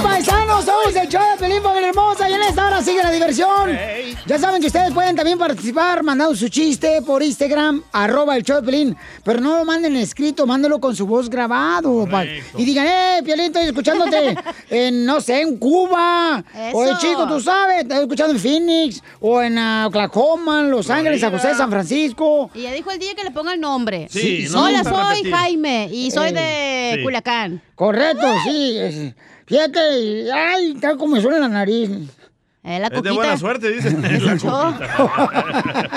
[0.58, 0.64] paisanos!
[0.64, 3.78] Somos el show de Pelín Familia Hermosa y en esta hora sigue la diversión.
[4.26, 8.56] Ya saben que ustedes pueden también participar mandando su chiste por Instagram, arroba el show
[8.60, 8.96] de Pelín.
[9.24, 12.06] Pero no lo manden escrito, mándalo con su voz grabado.
[12.10, 14.36] pa- y digan, eh, Piolín, estoy escuchándote
[14.70, 16.44] en, no sé, en Cuba.
[16.72, 19.02] O de chico, tú sabes, estoy escuchando en Phoenix.
[19.20, 22.50] O en ah, Oklahoma, en Los Ángeles, San José, San Francisco.
[22.54, 24.08] Y ya dijo el día que le ponga el nombre.
[24.10, 25.34] Sí, no Hola, soy repetir.
[25.34, 27.02] Jaime y soy Eh, de sí.
[27.02, 27.62] Culiacán.
[27.74, 29.14] Correcto, sí.
[29.46, 31.90] Fíjate, ay, tal como me suena la nariz.
[32.64, 33.92] Eh, la Es de buena suerte, dice.
[33.92, 35.88] La coquita.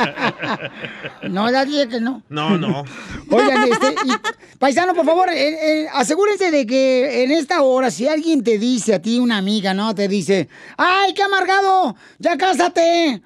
[1.29, 2.23] No, ya dije que no.
[2.29, 2.85] No, no.
[3.29, 8.07] Oigan, este, y, paisano, por favor, eh, eh, asegúrense de que en esta hora, si
[8.07, 9.93] alguien te dice a ti, una amiga, ¿no?
[9.95, 11.95] Te dice, ¡ay, qué amargado!
[12.19, 13.21] ¡Ya cásate!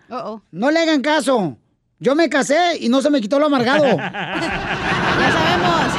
[0.51, 1.57] No le hagan caso.
[1.99, 3.85] Yo me casé y no se me quitó lo amargado.
[3.97, 5.91] ya sabemos.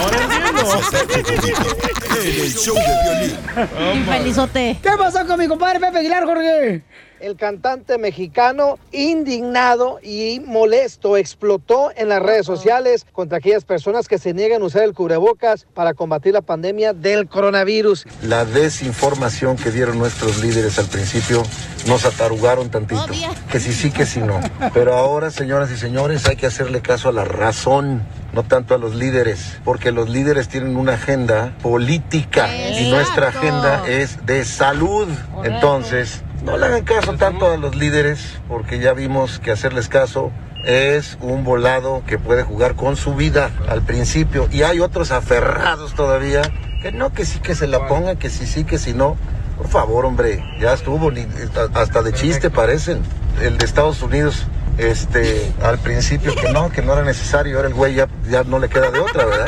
[0.00, 3.98] Ahora En el show de violín.
[4.00, 4.78] Infelizote.
[4.82, 6.82] ¿Qué pasó con mi compadre Pepe Aguilar, Jorge?
[7.20, 14.18] El cantante mexicano, indignado y molesto, explotó en las redes sociales contra aquellas personas que
[14.18, 18.06] se niegan a usar el cubrebocas para combatir la pandemia del coronavirus.
[18.22, 21.42] La desinformación que dieron nuestros líderes al principio
[21.86, 23.06] nos atarugaron tantito.
[23.50, 24.40] Que sí sí, que sí no.
[24.72, 28.02] Pero ahora, señoras y señores, hay que hacerle caso a la razón,
[28.32, 33.88] no tanto a los líderes, porque los líderes tienen una agenda política y nuestra agenda
[33.88, 35.08] es de salud.
[35.44, 40.30] Entonces, no le hagan caso tanto a los líderes, porque ya vimos que hacerles caso
[40.64, 44.48] es un volado que puede jugar con su vida al principio.
[44.50, 46.42] Y hay otros aferrados todavía
[46.82, 49.16] que no, que sí que se la pongan, que sí sí, que sí no.
[49.56, 51.26] Por favor, hombre, ya estuvo, ni-
[51.74, 53.02] hasta de chiste parecen.
[53.42, 54.46] El de Estados Unidos,
[54.78, 58.58] este, al principio que no, que no era necesario, ahora el güey ya, ya no
[58.58, 59.46] le queda de otra, ¿verdad?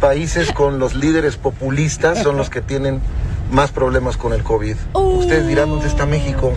[0.00, 3.00] Países con los líderes populistas son los que tienen
[3.52, 4.76] más problemas con el COVID.
[4.94, 6.52] Ustedes dirán, ¿dónde está México?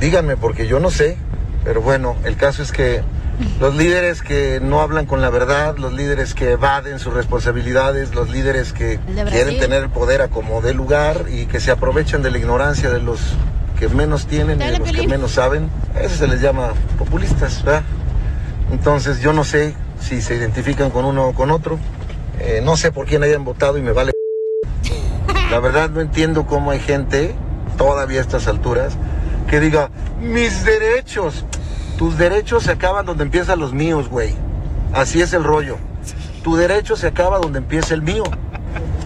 [0.00, 1.16] Díganme, porque yo no sé.
[1.64, 3.02] Pero bueno, el caso es que
[3.60, 8.28] los líderes que no hablan con la verdad, los líderes que evaden sus responsabilidades, los
[8.28, 12.22] líderes que de quieren tener el poder a como dé lugar y que se aprovechan
[12.22, 13.20] de la ignorancia de los
[13.78, 17.64] que menos tienen y de los que menos saben, a eso se les llama populistas,
[17.64, 17.82] ¿verdad?
[18.72, 21.78] Entonces yo no sé si se identifican con uno o con otro,
[22.40, 24.10] Eh, no sé por quién hayan votado y me vale.
[25.52, 27.34] La verdad no entiendo cómo hay gente,
[27.76, 28.94] todavía a estas alturas,
[29.50, 31.44] que diga, mis derechos.
[31.98, 34.32] Tus derechos se acaban donde empiezan los míos, güey.
[34.94, 35.76] Así es el rollo.
[36.42, 38.22] Tu derecho se acaba donde empieza el mío.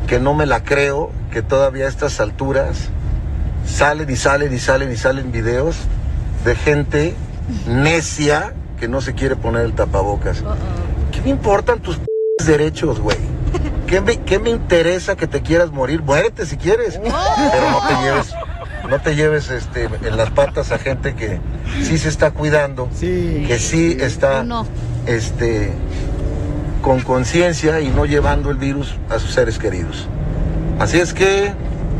[0.06, 2.90] Que no me la creo, que todavía a estas alturas
[3.66, 5.74] salen y salen y salen y salen videos
[6.44, 7.16] de gente
[7.66, 10.44] necia que no se quiere poner el tapabocas.
[11.10, 12.06] ¿Qué me importan tus p-
[12.44, 13.16] derechos, güey?
[13.86, 16.02] ¿Qué me, qué me interesa que te quieras morir?
[16.02, 16.98] Muérete si quieres.
[16.98, 18.34] Pero no te lleves,
[18.90, 21.38] no te lleves este, en las patas a gente que
[21.82, 24.44] sí se está cuidando, que sí está
[25.06, 25.72] este,
[26.82, 30.08] con conciencia y no llevando el virus a sus seres queridos.
[30.78, 31.52] Así es que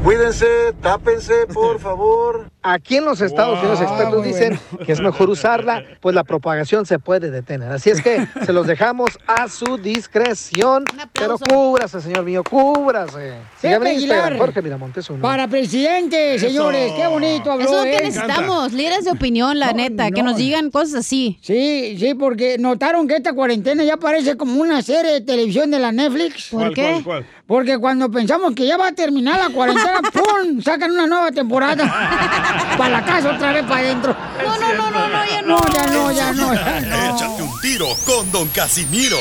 [0.04, 2.46] cuídense, tápense, por favor.
[2.68, 6.98] Aquí en los Estados Unidos expertos dicen que es mejor usarla, pues la propagación se
[6.98, 7.70] puede detener.
[7.70, 10.82] Así es que se los dejamos a su discreción.
[11.12, 13.34] Pero cúbrase, señor mío, cúbrase.
[13.60, 14.38] Sígame en Instagram.
[14.38, 15.22] Jorge Miramontes uno.
[15.22, 17.66] Para presidente, señores, qué bonito habló.
[17.66, 18.06] Eso es lo que ¿eh?
[18.06, 21.38] necesitamos, líderes de opinión, la neta, que nos digan cosas así.
[21.42, 25.78] Sí, sí, porque notaron que esta cuarentena ya parece como una serie de televisión de
[25.78, 26.48] la Netflix.
[26.50, 26.82] ¿Por ¿Cuál, qué?
[26.82, 27.26] cuál, cuál?
[27.46, 30.60] Porque cuando pensamos que ya va a terminar la cuarentena, ¡pum!
[30.60, 31.84] Sacan una nueva temporada.
[32.76, 34.16] para la casa, otra vez para adentro.
[34.44, 35.58] No, no, no, no, no, ya no.
[35.72, 36.54] ya no, ya no.
[36.54, 37.16] ya no.
[37.16, 39.18] Échate un tiro con Don Casimiro.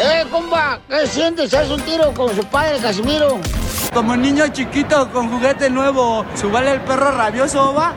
[0.00, 0.80] ¡Eh, compa!
[0.88, 1.52] ¿Qué sientes?
[1.54, 3.38] ¿Haz un tiro con su padre, Casimiro?
[3.92, 7.94] Como niño chiquito con juguete nuevo, ¿subale el perro rabioso, va?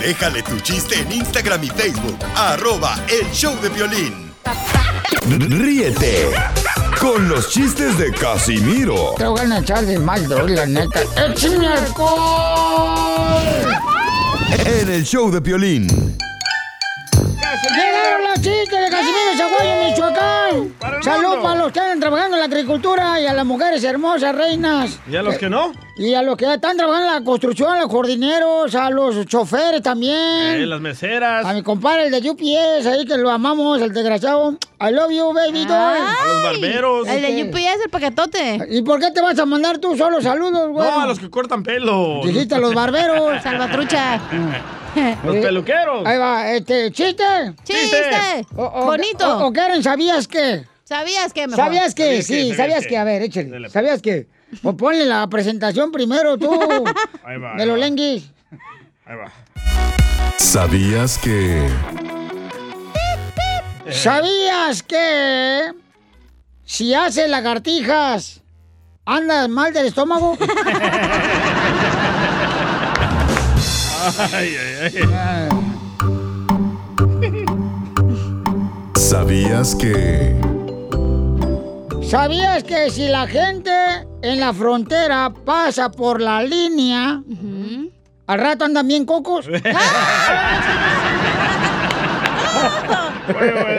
[0.00, 2.18] Déjale tu chiste en Instagram y Facebook.
[2.36, 4.32] Arroba El Show de Violín.
[5.28, 6.30] Ríete
[7.00, 11.00] con los chistes de Casimiro Te voy a echar de mal, droga, la neta.
[11.16, 13.42] ¡Échame alcohol!
[14.66, 15.86] en el show de Piolín.
[17.74, 20.74] Llegaron los chistes de Casimiro Zaguayo, Michoacán.
[21.02, 24.98] Salud para los que andan trabajando en la agricultura y a las mujeres hermosas, reinas.
[25.10, 25.72] ¿Y a los que no?
[25.98, 29.82] Y a los que están trabajando en la construcción, a los jardineros, a los choferes
[29.82, 30.14] también.
[30.16, 31.44] Eh, las meseras.
[31.44, 34.52] A mi compadre, el de UPS, ahí que lo amamos, el desgraciado.
[34.80, 35.74] I love you, baby doll.
[35.76, 37.08] A los barberos.
[37.08, 38.60] El de UPS, el paquetote.
[38.70, 40.88] ¿Y por qué te vas a mandar tú solo saludos, güey?
[40.88, 42.20] No, a los que cortan pelo.
[42.24, 43.42] Dijiste a los barberos.
[43.42, 44.20] Salvatrucha.
[45.24, 46.04] Los peluqueros.
[46.06, 47.22] Ahí va, este, ¿chiste?
[47.62, 48.46] ¡Chiste!
[48.56, 49.38] O- o- Bonito.
[49.38, 50.64] O, o quieren, ¿sabías qué?
[50.82, 51.46] ¿Sabías qué?
[51.46, 51.64] Mejor?
[51.64, 52.02] ¿Sabías que?
[52.22, 52.56] ¿Sabías Sí, qué?
[52.56, 52.96] ¿sabías qué?
[52.96, 53.68] A ver, échale.
[53.68, 54.26] ¿Sabías que?
[54.62, 56.50] Pues ponle la presentación primero tú.
[57.24, 57.54] Ahí va.
[57.54, 57.80] de ahí los va.
[57.80, 58.30] lenguis.
[59.04, 59.32] Ahí va.
[60.36, 61.68] ¿Sabías que...
[63.90, 65.72] ¿Sabías que
[66.64, 68.42] si haces lagartijas,
[69.06, 70.36] andas mal del estómago?
[74.32, 75.48] Ay, ay, ay.
[78.94, 80.34] ¿Sabías que...
[82.02, 87.22] ¿Sabías que si la gente en la frontera pasa por la línea,
[88.26, 89.46] al rato andan bien cocos?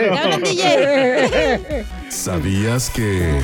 [0.09, 1.85] Ya hablan, DJ.
[2.09, 3.39] ¿Sabías que...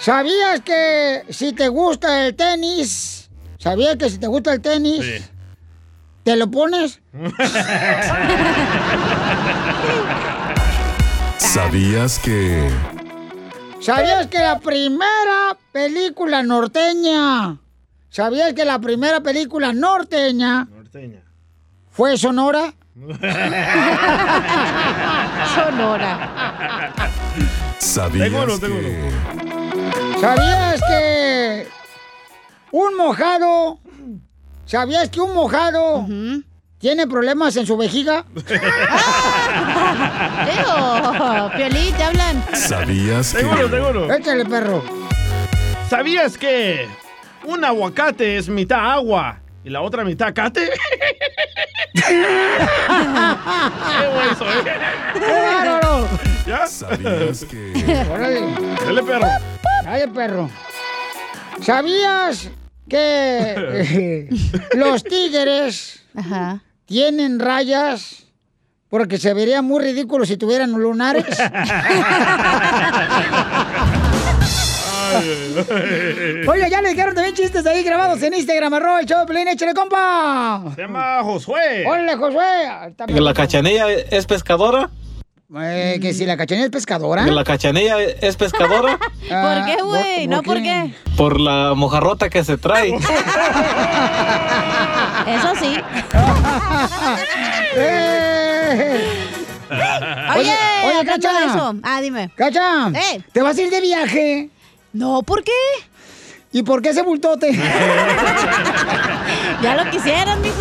[0.00, 5.24] ¿Sabías que si te gusta el tenis, ¿sabías que si te gusta el tenis, Sí.
[6.24, 7.00] te lo pones?
[11.38, 12.68] ¿Sabías que...
[13.82, 17.58] ¿Sabías que la primera película norteña,
[18.10, 21.24] ¿sabías que la primera película norteña Norteña.
[21.90, 22.72] fue Sonora?
[25.54, 26.92] Sonora.
[27.78, 29.10] ¿Sabías Tengo uno, tengo que...
[30.20, 31.66] ¿Sabías que
[32.70, 33.80] un mojado,
[34.64, 36.06] ¿sabías que un mojado
[36.82, 38.24] tiene problemas en su vejiga?
[40.34, 42.44] Ew, Piolín, te hablan.
[42.54, 43.44] ¿Sabías que...
[43.44, 44.12] tengo uno.
[44.12, 44.82] Échale, perro.
[45.88, 46.88] ¿Sabías que
[47.44, 50.70] un aguacate es mitad agua y la otra mitad cate?
[51.94, 52.24] Qué.
[56.46, 56.66] ¿Ya?
[56.66, 58.06] ¿Sabías que...
[58.10, 58.40] Órale.
[58.84, 59.26] Dale, perro.
[59.86, 60.50] Ay, perro.
[61.60, 62.50] ¿Sabías
[62.88, 64.28] que
[64.74, 66.02] los tigres
[66.92, 68.26] tienen rayas
[68.90, 71.24] porque se vería muy ridículo si tuvieran lunares.
[76.46, 79.72] Oye, ya le dijeron también chistes ahí grabados en Instagram, arroba el show de échale,
[79.72, 80.64] compa.
[80.74, 81.86] Se llama Josué.
[81.86, 82.88] Hola, Josué.
[82.88, 84.90] Está ¿Que la cachanilla es pescadora?
[85.60, 87.24] Eh, que si la cachanilla es pescadora.
[87.24, 88.98] ¿Que la cachanilla es pescadora?
[89.28, 90.26] ¿Por qué, güey?
[90.26, 90.94] No, ¿por qué?
[91.16, 92.94] Por la mojarrota que se trae.
[95.26, 95.76] Eso sí.
[97.74, 99.00] Eh.
[100.36, 101.30] Oye, oye, Cacha.
[101.46, 101.74] eso.
[101.82, 102.30] Ah, dime.
[102.36, 103.22] Cacha, Eh.
[103.32, 104.50] ¿te vas a ir de viaje?
[104.92, 105.50] No, ¿por qué?
[106.52, 107.50] ¿Y por qué ese bultote?
[109.62, 110.56] Ya lo quisieran, mijo.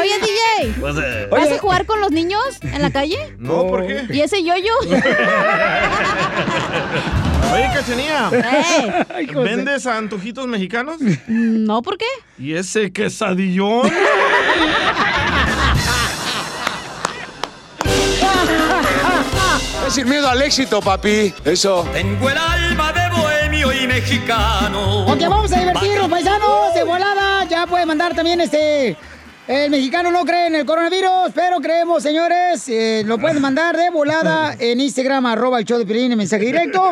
[0.00, 0.74] Oye, DJ.
[0.80, 3.34] Pues, eh, ¿Vas a jugar con los niños en la calle?
[3.38, 4.06] No, ¿por qué?
[4.10, 4.74] ¿Y ese yoyo?
[7.52, 8.30] Oye, Cachanía.
[8.32, 9.04] Eh.
[9.14, 9.40] Ay, José.
[9.40, 10.96] ¿Vendes antojitos mexicanos?
[11.28, 12.06] No, ¿por qué?
[12.38, 13.90] ¿Y ese quesadillón?
[19.86, 21.34] Es sin miedo al éxito, papi.
[21.44, 21.86] Eso.
[21.92, 25.04] Tengo el alma de bohemio y mexicano.
[25.06, 27.21] Ok, vamos a divertirnos, paisanos, de volada.
[27.62, 28.96] Ya puede mandar también este...
[29.46, 32.68] El mexicano no cree en el coronavirus, pero creemos, señores.
[32.68, 36.44] eh, lo pueden mandar de volada en Instagram, arroba el show de Piolín, en mensaje
[36.44, 36.90] directo.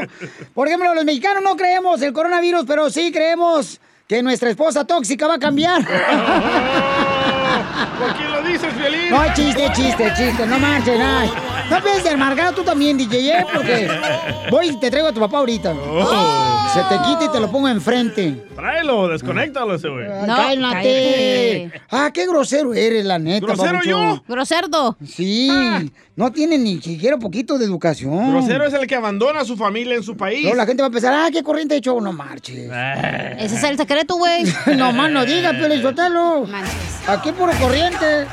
[0.54, 5.26] Por ejemplo, los mexicanos no creemos el coronavirus, pero sí creemos que nuestra esposa tóxica
[5.26, 5.84] va a cambiar.
[7.98, 8.72] ¿Por qué lo dices?
[9.10, 11.32] No, chiste, chiste, chiste, no manches, ay.
[11.70, 13.46] No pienses de amargado tú también, DJ, ¿eh?
[13.54, 13.88] porque
[14.50, 15.72] voy y te traigo a tu papá ahorita.
[16.74, 18.44] Se te quita y te lo pongo enfrente.
[18.56, 20.06] Tráelo, desconéctalo ese güey.
[20.26, 21.72] No, ¡Cálmate!
[21.90, 23.46] Ah, qué grosero eres, la neta.
[23.46, 24.22] ¿Grosero yo?
[24.26, 24.96] Groserdo.
[25.04, 25.48] Sí,
[26.16, 28.32] no tiene ni siquiera poquito de educación.
[28.32, 30.42] Grosero es el que abandona a su familia en su país.
[30.42, 32.68] Luego la gente va a pensar, ah, qué corriente de show, no marches.
[33.38, 34.44] Ese es el secreto, güey.
[34.76, 36.46] no más no diga, Pio Lizotelo.
[37.06, 38.26] Aquí puro corriente.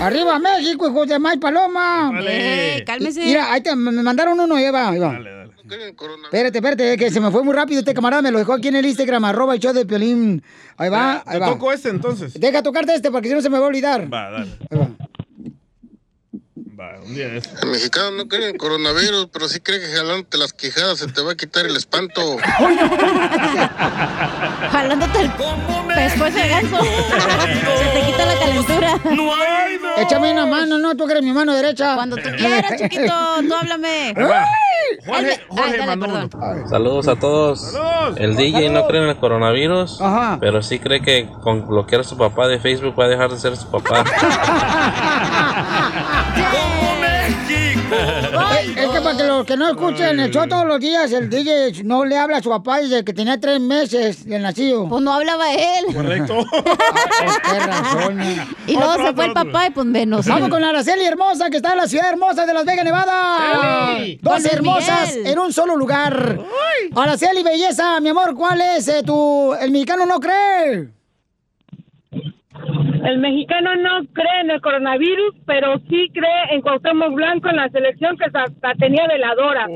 [0.00, 2.10] Arriba México, hijos de May Paloma.
[2.12, 2.76] Vale.
[2.78, 3.20] Eh, cálmese.
[3.24, 5.18] Mira, ahí te, me mandaron uno, ahí va, ahí va.
[6.24, 8.76] Espérate, espérate, que se me fue muy rápido este camarada, me lo dejó aquí en
[8.76, 10.42] el Instagram, arroba el show de Piolín.
[10.76, 11.46] Ahí va, ahí va.
[11.46, 12.38] toco este entonces.
[12.38, 14.12] Deja tocarte este porque si no se me va a olvidar.
[14.12, 14.50] Va, dale.
[14.72, 14.88] Va,
[17.08, 21.06] El mexicano no cree en el coronavirus, pero sí cree que jalándote las quijadas se
[21.06, 22.36] te va a quitar el espanto.
[24.72, 25.30] Jalándote el
[25.94, 26.76] pescuezo de ganso.
[26.82, 28.98] Se te quita la calentura.
[29.98, 31.94] Échame una mano, no, tú eres mi mano derecha.
[31.94, 33.12] Cuando tú quieras, chiquito,
[33.48, 34.12] tú háblame.
[35.06, 36.30] Jorge, Jorge Ay, dale, mandó perdón.
[36.34, 36.68] uno.
[36.68, 37.74] Saludos a todos.
[38.16, 40.38] El DJ no cree en el coronavirus, Ajá.
[40.40, 43.38] pero sí cree que con bloquear a su papá de Facebook va a dejar de
[43.38, 44.04] ser su papá.
[49.16, 52.04] Que para que los que no escuchen el show todos los días, el DJ no
[52.04, 54.88] le habla a su papá desde que tenía tres meses de nacido.
[54.88, 55.86] Pues no hablaba él.
[55.94, 56.44] Correcto.
[57.50, 58.20] Qué razón.
[58.66, 60.26] Y luego se fue el papá y pues menos.
[60.26, 63.36] Vamos con Araceli Hermosa, que está en la ciudad hermosa de Las Vegas, Nevada.
[63.36, 64.18] Araceli.
[64.20, 66.38] Dos hermosas en un solo lugar.
[66.94, 69.54] Araceli, belleza, mi amor, ¿cuál es eh, tu...
[69.54, 70.95] El mexicano no cree?
[73.06, 77.68] El mexicano no cree en el coronavirus, pero sí cree en Cuauhtémoc Blanco en la
[77.68, 79.66] selección que hasta tenía veladora.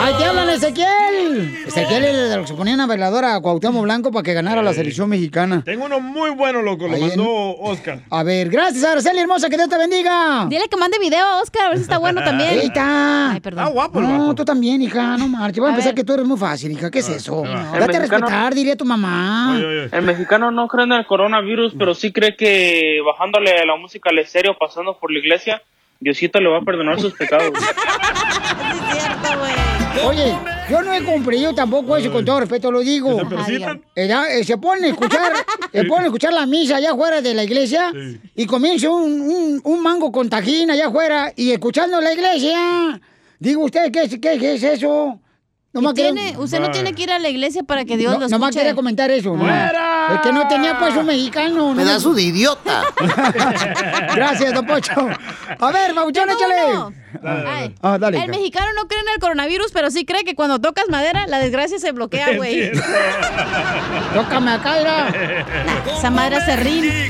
[0.00, 1.58] Ahí te hablan, Ezequiel.
[1.66, 4.62] Ezequiel era de los que se ponían a veladora a Cuauhtémoc Blanco para que ganara
[4.62, 5.62] la selección mexicana.
[5.64, 6.86] Tengo uno muy bueno, loco.
[6.86, 8.00] Lo Ahí en- mandó Oscar.
[8.10, 10.46] A ver, gracias, Araceli Hermosa, que Dios te bendiga.
[10.48, 12.50] Dile que mande video a Oscar, a ver si está bueno también.
[12.50, 13.32] Ahí está.
[13.32, 13.64] Ay, perdón.
[13.66, 14.34] Ah, guapo No, vato.
[14.36, 15.58] tú también, hija, no marches.
[15.60, 15.96] Voy a A empezar ver.
[15.96, 16.90] que tú eres muy fácil, hija.
[16.90, 17.33] ¿Qué es eso?
[17.42, 19.54] El Date a respetar, diría tu mamá.
[19.56, 19.88] Oye, oye.
[19.90, 24.18] El mexicano no cree en el coronavirus, pero sí cree que bajándole la música al
[24.18, 25.62] estéreo, pasando por la iglesia,
[26.00, 27.50] Diosito le va a perdonar sus pecados.
[27.54, 29.54] Es cierto, güey.
[30.06, 30.34] Oye,
[30.68, 33.16] yo no he comprendido tampoco eso, con todo respeto lo digo.
[33.94, 34.40] ¿Se?
[34.40, 35.32] Eh, se ponen a escuchar,
[35.72, 37.92] se ponen a escuchar la misa allá afuera de la iglesia
[38.34, 43.00] y comienza un, un- un mango con tajín allá afuera y escuchando la iglesia.
[43.38, 45.20] Digo, ¿usted qué, es- qué, qué es eso?
[45.74, 48.28] Y tiene- usted no tiene que ir a la iglesia para que Dios no, lo
[48.28, 48.60] nomás escuche.
[48.60, 49.30] quería comentar eso.
[49.36, 49.38] ¿no?
[49.44, 50.14] ¡Fuera!
[50.14, 51.74] Es que no tenía pues un mexicano.
[51.74, 51.76] ¿no?
[51.76, 52.82] Pedazo de idiota.
[54.14, 55.08] Gracias, don Pocho.
[55.58, 56.94] A ver, Mauchón, échale.
[57.24, 58.18] Ah, dale.
[58.18, 58.32] El hija.
[58.32, 61.78] mexicano no cree en el coronavirus, pero sí cree que cuando tocas madera, la desgracia
[61.78, 62.70] se bloquea, güey.
[64.14, 65.44] Tócame acá, mira.
[65.96, 67.08] Esa madre se ríe.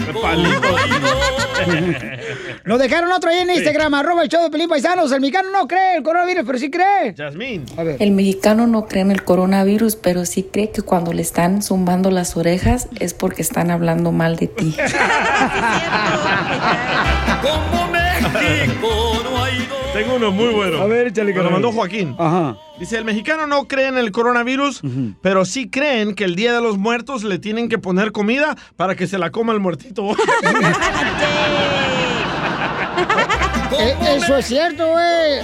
[2.64, 5.12] Nos dejaron otro ahí en Instagram, arroba el show de Pelín Paisanos.
[5.12, 7.14] El mexicano no cree el coronavirus, pero sí cree.
[7.14, 7.64] Yasmín.
[7.76, 7.96] A ver.
[8.00, 12.10] El mexicano no cree en el coronavirus, pero sí cree que cuando le están zumbando
[12.10, 14.76] las orejas es porque están hablando mal de ti.
[19.94, 20.82] Tengo uno muy bueno.
[20.82, 22.16] A ver, échale, Me lo mandó Joaquín.
[22.18, 22.56] Ajá.
[22.80, 24.82] Dice, el mexicano no cree en el coronavirus,
[25.22, 28.96] pero sí creen que el Día de los Muertos le tienen que poner comida para
[28.96, 30.02] que se la coma el muertito.
[33.78, 35.40] Eh, eso es cierto, güey.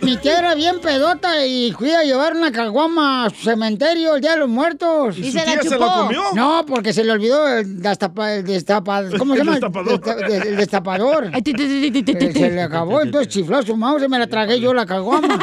[0.00, 4.20] Mi tía era bien pedota y fui a llevar una caguama a su cementerio el
[4.20, 5.16] Día de los Muertos.
[5.18, 5.94] ¿Y ¿Y su se la tía se la chupó?
[6.06, 6.22] comió?
[6.34, 9.52] No, porque se le olvidó el, destapa- el destapa- ¿cómo se El llama?
[9.58, 10.00] destapador.
[10.46, 11.30] El destapador.
[11.34, 14.84] Eh, se le acabó, entonces chifló a su mouse y me la tragué yo la
[14.84, 15.38] caguama.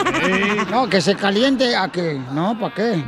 [0.70, 2.20] No, que se caliente, ¿a qué?
[2.34, 3.04] No, ¿para qué?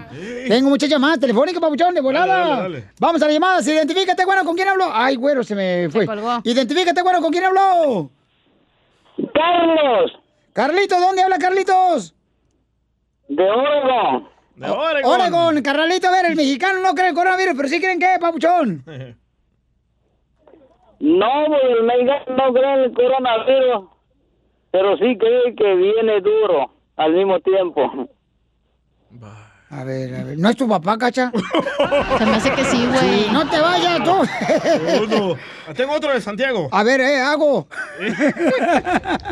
[0.48, 2.28] Tengo muchas llamadas telefónicas, papuchón, de volada.
[2.38, 2.92] Dale, dale, dale.
[3.00, 4.90] Vamos a las llamadas, identifícate, bueno, ¿con quién hablo?
[4.94, 6.06] Ay, güero, se me fue.
[6.44, 8.12] Identifícate, bueno, ¿con quién hablo?
[9.34, 10.12] Carlos.
[10.54, 12.16] Carlitos, ¿dónde habla Carlitos?
[13.28, 14.28] De Oregon.
[14.56, 15.12] De Oregon.
[15.12, 18.18] Oregon, Carnalito, a ver, el mexicano no cree en el coronavirus, pero sí creen que,
[18.20, 18.84] papuchón.
[21.00, 23.90] No, pues, el mexicano no cree en el coronavirus,
[24.72, 28.10] pero sí cree que viene duro al mismo tiempo.
[29.70, 31.30] A ver, a ver, ¿no es tu papá, cacha?
[32.18, 33.00] Se me hace que sí, güey.
[33.26, 34.12] Sí, no te vayas tú.
[35.04, 35.36] Uno.
[35.76, 36.70] Tengo otro de Santiago.
[36.72, 37.68] A ver, eh, hago.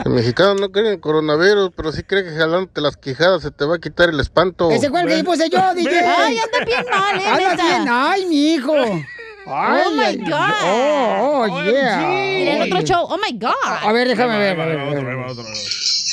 [0.03, 3.63] El mexicano no cree en coronavirus, pero sí cree que jalándote las quijadas se te
[3.63, 4.69] va a quitar el espanto.
[4.71, 5.99] Ese fue el que puse yo, DJ.
[5.99, 7.63] Ay, anda bien mal, eh, Anda neta.
[7.63, 8.73] bien, ay, mi hijo.
[9.47, 10.53] Ay, Oh, my God.
[10.63, 11.97] Oh, oh, yeah.
[11.99, 13.05] Mira el otro show.
[13.07, 13.53] Oh, my God.
[13.63, 14.59] A ver, déjame ver.
[14.59, 16.04] a ver, a ver.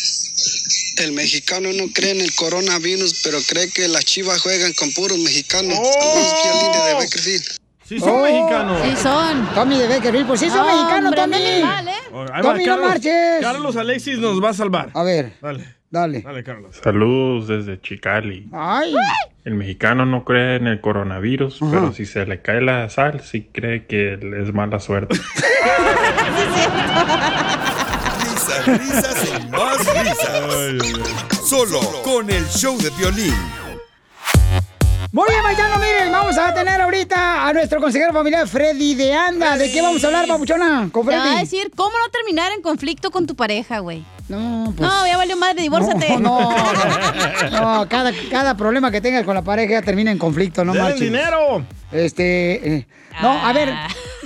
[0.98, 5.18] El mexicano no cree en el coronavirus, pero cree que las chivas juegan con puros
[5.18, 5.78] mexicanos.
[5.80, 5.92] Oh.
[5.92, 7.44] Saludos, Piolín de Beckerfield.
[7.84, 8.80] Sí son mexicanos.
[8.84, 9.54] Sí son.
[9.54, 11.62] Tommy de Beckerfield, pues sí son mexicanos, Tommy.
[11.62, 11.92] mal, ¿eh?
[12.42, 13.40] Tommy, no Carlos- marches.
[13.40, 14.90] Carlos Alexis nos va a salvar.
[14.94, 16.20] A ver, Dale, dale.
[16.22, 16.76] dale, Carlos.
[16.82, 18.48] Saludos desde Chicali.
[18.52, 18.94] Ay.
[19.44, 21.70] El mexicano no cree en el coronavirus, Ajá.
[21.72, 25.18] pero si se le cae la sal, sí cree que es mala suerte.
[28.66, 31.48] Risas, risas y más risas.
[31.48, 33.34] Solo con el show de violín.
[35.10, 39.58] Muy bien, Maitano, miren, vamos a tener ahorita a nuestro consejero familiar Freddy de Anda.
[39.58, 40.88] ¿De qué vamos a hablar, papuchona?
[40.90, 44.04] Con Te va a decir cómo no terminar en conflicto con tu pareja, güey.
[44.28, 44.88] No, pues.
[44.88, 46.16] No, ya valió madre, divórciate.
[46.16, 50.64] No, no, no, cada, cada problema que tengas con la pareja ya termina en conflicto,
[50.64, 51.00] no ¡Denle marches.
[51.02, 51.66] dinero!
[51.90, 52.86] Este, eh,
[53.20, 53.74] no, a ver,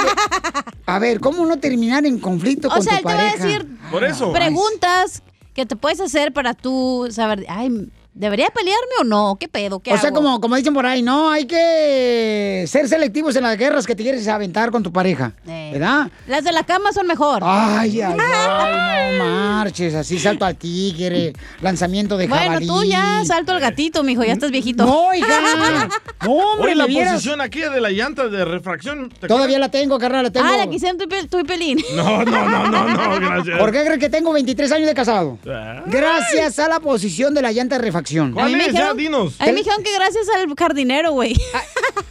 [0.87, 3.37] a ver, ¿cómo no terminar en conflicto O con sea, tu él te va a
[3.37, 4.33] decir Por eso.
[4.33, 5.23] preguntas
[5.55, 9.37] que te puedes hacer para tú saber, ay, ¿debería pelearme o no?
[9.39, 9.81] ¿Qué pedo?
[9.81, 10.17] ¿Qué O sea, hago?
[10.17, 14.03] como, como dicen por ahí, no, hay que ser selectivos en las guerras que te
[14.03, 15.71] quieres aventar con tu pareja, Eh.
[15.73, 16.09] ¿verdad?
[16.27, 17.43] Las de la cama son mejor.
[17.45, 22.67] Ay, ay, ay, no marches, así salto al tigre, lanzamiento de bueno, jabalí.
[22.67, 24.85] tú ya salto al gatito, mijo, ya estás viejito.
[24.85, 25.27] No, hija.
[26.25, 27.13] No, hombre, Oye, la ¿me vieras?
[27.15, 29.11] posición aquí de la llanta de refracción.
[29.11, 30.47] ¿te Todavía la tengo, carnal, la tengo.
[30.51, 31.79] Ah, la quisieron tu, y Pel- tú y Pelín.
[31.95, 33.59] No, no, no, no, no, gracias.
[33.59, 35.39] ¿Por qué crees que tengo 23 años de casado?
[35.45, 35.83] Ay.
[35.87, 38.33] Gracias a la posición de la llanta de refacción.
[38.33, 38.73] ¿Cuál me es?
[38.73, 39.35] dijeron- Ya, dinos.
[39.41, 41.37] A mí me dijeron que gracias al jardinero, güey.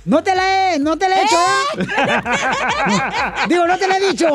[0.05, 1.77] No te la he, no te la he hecho, ¿eh?
[3.49, 4.27] Digo, no te la he dicho.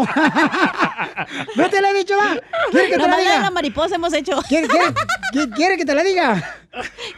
[1.57, 2.43] no te la he dicho, ¿verdad?
[2.71, 3.51] ¿Quiere que te la Nomás la diga?
[3.51, 4.41] mariposa hemos hecho.
[4.49, 4.95] ¿Quiere, quiere-
[5.33, 6.57] quiere- quiere que te la diga?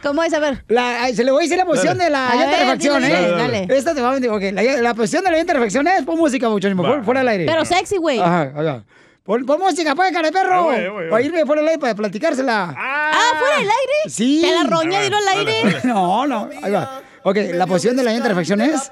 [0.01, 0.33] ¿Cómo es?
[0.33, 0.63] A ver.
[0.67, 2.05] La- se le voy a decir la posición Dale.
[2.05, 3.31] de la llanta de refacción, ¿eh?
[3.37, 3.67] dale.
[3.69, 4.29] Esta te va a venir.
[4.29, 7.19] Ok, la, la posición de la llanta de refacción es pon música, mucho fuera, fuera
[7.21, 7.45] del aire.
[7.45, 8.19] Pero sexy, güey.
[8.19, 8.83] Ajá, ajá.
[9.23, 10.63] Pon, pon música, pues, cara de perro.
[10.63, 11.25] Voy, voy, ahí Para voy.
[11.25, 12.75] irme fuera del aire para platicársela.
[12.77, 13.93] Ah, ¿fuera del aire?
[14.09, 14.41] Sí.
[14.41, 15.53] Te la roña, dilo al aire.
[15.63, 15.81] dale.
[15.85, 17.01] No, no, ahí va.
[17.23, 18.91] Ok, la posición de la refacción es.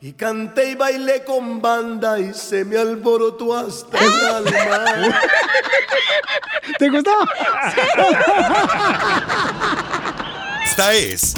[0.00, 5.20] Y canté y bailé con banda y se me alborotó hasta el alma.
[6.78, 7.10] ¿Te gustó?
[10.64, 11.34] Esta es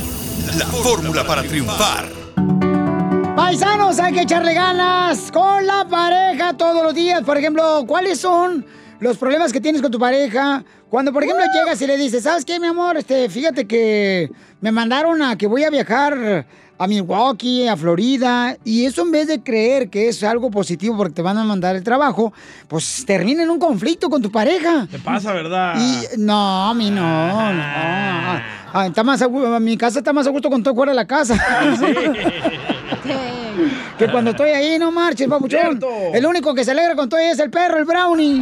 [0.56, 2.17] la fórmula para triunfar.
[3.48, 7.22] Paisanos, hay que echarle ganas con la pareja todos los días.
[7.22, 8.66] Por ejemplo, ¿cuáles son
[9.00, 10.62] los problemas que tienes con tu pareja?
[10.90, 12.98] Cuando, por ejemplo, llegas y le dices, ¿sabes qué, mi amor?
[12.98, 14.30] Este, fíjate que
[14.60, 16.44] me mandaron a que voy a viajar
[16.78, 21.14] a Milwaukee, a Florida, y eso en vez de creer que es algo positivo porque
[21.14, 22.34] te van a mandar el trabajo,
[22.68, 24.86] pues termina en un conflicto con tu pareja.
[24.90, 25.74] Te pasa, ¿verdad?
[25.80, 27.00] Y no, a mí no,
[27.54, 27.62] no.
[28.74, 30.96] Ah, está más a gu- mi casa está más a gusto con todo fuera de
[30.96, 31.34] la casa.
[33.98, 35.80] que cuando estoy ahí, no marches, papuchón.
[36.14, 38.40] El único que se alegra con todo es el perro, el brownie.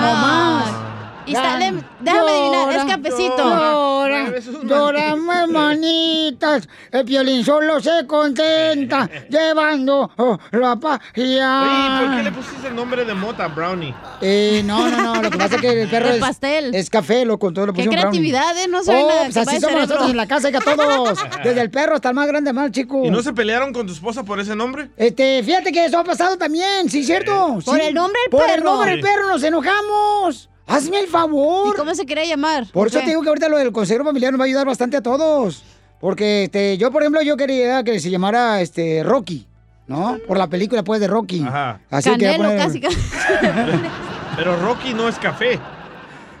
[0.00, 0.89] No más.
[1.30, 3.36] Y está- le- déjame adivinar, es cafecito.
[3.36, 4.32] Llora,
[4.64, 6.68] llora, manitas.
[6.90, 10.72] El violín solo se contenta llevando oh, la.
[10.72, 13.94] Oye, ¿por qué le pusiste el nombre de mota, Brownie?
[14.20, 16.74] Eh, no, no, no, lo que pasa es que el perro De es, pastel.
[16.74, 18.30] es café, loco, entonces lo Qué pusimos brownie.
[18.32, 18.68] creatividad, ¿eh?
[18.68, 21.18] No saben Oh, nada, pues así somos nosotros en la casa, oiga, todos.
[21.44, 23.04] Desde el perro hasta el más grande, más chico.
[23.04, 24.90] ¿Y no se pelearon con tu esposa por ese nombre?
[24.96, 27.58] Este, fíjate que eso ha pasado también, sí, cierto.
[27.64, 27.86] Por Sí.
[27.86, 28.64] el nombre del Por el perro.
[28.70, 30.48] nombre del perro nos enojamos.
[30.70, 31.74] Hazme el favor.
[31.74, 32.66] ¿Y cómo se quería llamar?
[32.72, 33.04] Por ¿O eso qué?
[33.04, 35.62] te digo que ahorita lo del consejero familiar nos va a ayudar bastante a todos.
[36.00, 39.46] Porque este, yo, por ejemplo, yo quería que se llamara este Rocky,
[39.86, 40.18] ¿no?
[40.26, 41.42] Por la película, pues, de Rocky.
[41.46, 41.80] Ajá.
[41.90, 42.96] Así que Canelo, casi, casi.
[44.36, 45.58] Pero Rocky no es café.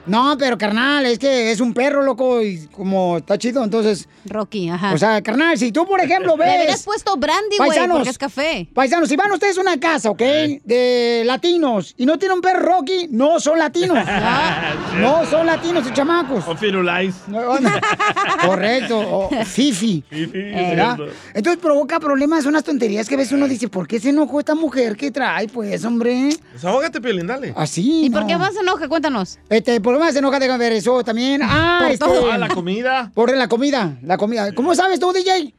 [0.06, 4.08] No, pero carnal, es que es un perro, loco, y como está chido, entonces.
[4.24, 4.92] Rocky, ajá.
[4.94, 6.48] O sea, carnal, si tú, por ejemplo, ves.
[6.48, 8.68] Le hubieras puesto brandy, güey, Paisanos, porque es café.
[8.74, 10.22] Paisanos, si van ustedes a una casa, ¿ok?
[10.64, 13.98] De latinos y no tienen un perro Rocky, no son latinos.
[15.00, 16.46] no son latinos, y chamacos.
[16.46, 17.14] O Firulais.
[18.46, 20.04] Correcto, o Fifi.
[20.10, 20.96] ¿verdad?
[20.96, 21.14] cierto.
[21.34, 24.54] Entonces provoca problemas, unas tonterías que a veces uno dice, ¿por qué se enojó esta
[24.54, 25.48] mujer que trae?
[25.48, 26.30] Pues, hombre.
[26.52, 27.52] Desahógate, Piolín, dale.
[27.56, 28.06] Así.
[28.06, 28.88] ¿Y por qué más se enoja?
[28.88, 29.38] Cuéntanos.
[29.48, 31.40] Este, por más se enoja, déjame ver eso también.
[31.42, 32.04] Ah, Por este.
[32.04, 32.30] todo.
[32.30, 33.10] Ah, la comida.
[33.14, 34.52] Por la comida, la comida.
[34.54, 35.54] ¿Cómo sabes tú, DJ?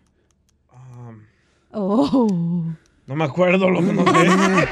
[1.73, 2.27] Oh.
[3.07, 4.67] No me acuerdo lo que no sé.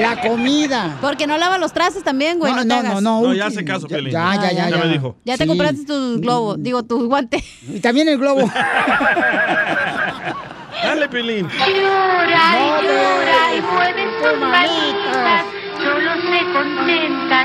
[0.00, 0.98] La comida.
[1.00, 2.52] Porque no lava los trastes también, güey.
[2.52, 3.22] No, No, no, no, no.
[3.22, 4.12] No, ya hace caso, Ya, Piolín.
[4.12, 4.88] ya, ya, ya, Ya me ya.
[4.92, 5.16] dijo.
[5.24, 5.48] Ya te Sí.
[5.48, 7.42] compraste tu globo, digo, tu guante.
[7.68, 8.42] Y también el globo.
[10.84, 11.48] Dale, Piolín.
[11.48, 15.44] Llora llora y mueve sus manitas,
[15.78, 17.38] solo se contenta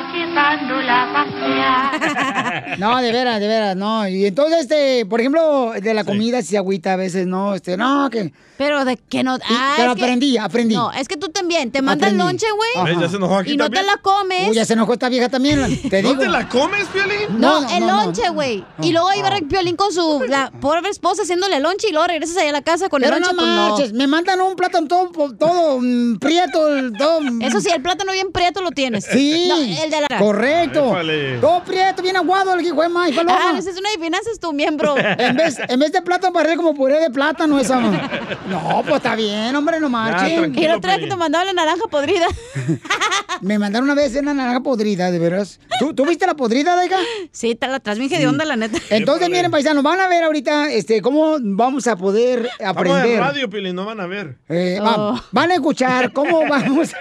[0.61, 2.79] llevándola a pasear.
[2.79, 4.07] No, de veras, de veras, no.
[4.07, 7.55] Y entonces, este, por ejemplo, de la comida sí se agüita a veces, ¿no?
[7.55, 8.31] Este, no, que.
[8.57, 9.37] Pero de que no.
[9.49, 10.73] Ah, pero que- aprendí, aprendí.
[10.75, 12.97] No, es que tú también te mandan lonche, güey.
[12.99, 14.49] Ya se enojó aquí Y no te la comes.
[14.49, 16.21] Uy, ya se enojó esta vieja también, te ¿No digo.
[16.21, 17.39] te la comes, Piolín?
[17.39, 18.03] No, No, no, el no, no.
[18.05, 18.65] lonche, güey.
[18.81, 22.07] Y luego ahí va el violín con su la pobre esposa haciéndole lonche y luego
[22.07, 23.43] regresas ahí a la casa con Pero el no lonche.
[23.43, 23.69] pues no.
[23.69, 26.59] manches, me mandan un plátano todo, todo mm, prieto,
[26.97, 27.21] todo...
[27.21, 29.05] mm, Eso sí, el plátano bien prieto lo tienes.
[29.05, 30.17] Sí, No, el de la.
[30.17, 30.46] correcto.
[30.47, 31.37] Épale.
[31.39, 33.37] Todo prieto, bien aguado el hijo de maíz, paloma.
[33.39, 34.95] Ah, esa es una adivinanza, es tu miembro.
[35.17, 37.79] En vez, en vez de plátano, parece como puré de plátano esa.
[38.47, 40.57] No, pues está bien, hombre, no marchen.
[40.57, 42.27] Y la otra vez que te mandaba la naranja podrida.
[43.41, 45.59] Me mandaron una vez una naranja podrida, de veras.
[45.79, 46.97] ¿Tú, ¿tú viste la podrida, Daiga?
[47.31, 48.79] Sí, te la traes bien de onda, la neta.
[48.89, 53.05] Entonces, miren, paisanos, van a ver ahorita este, cómo vamos a poder Vamos aprender.
[53.07, 54.37] en radio, no van a ver.
[54.49, 55.21] Eh, va- Oh.
[55.31, 56.91] van a escuchar cómo vamos.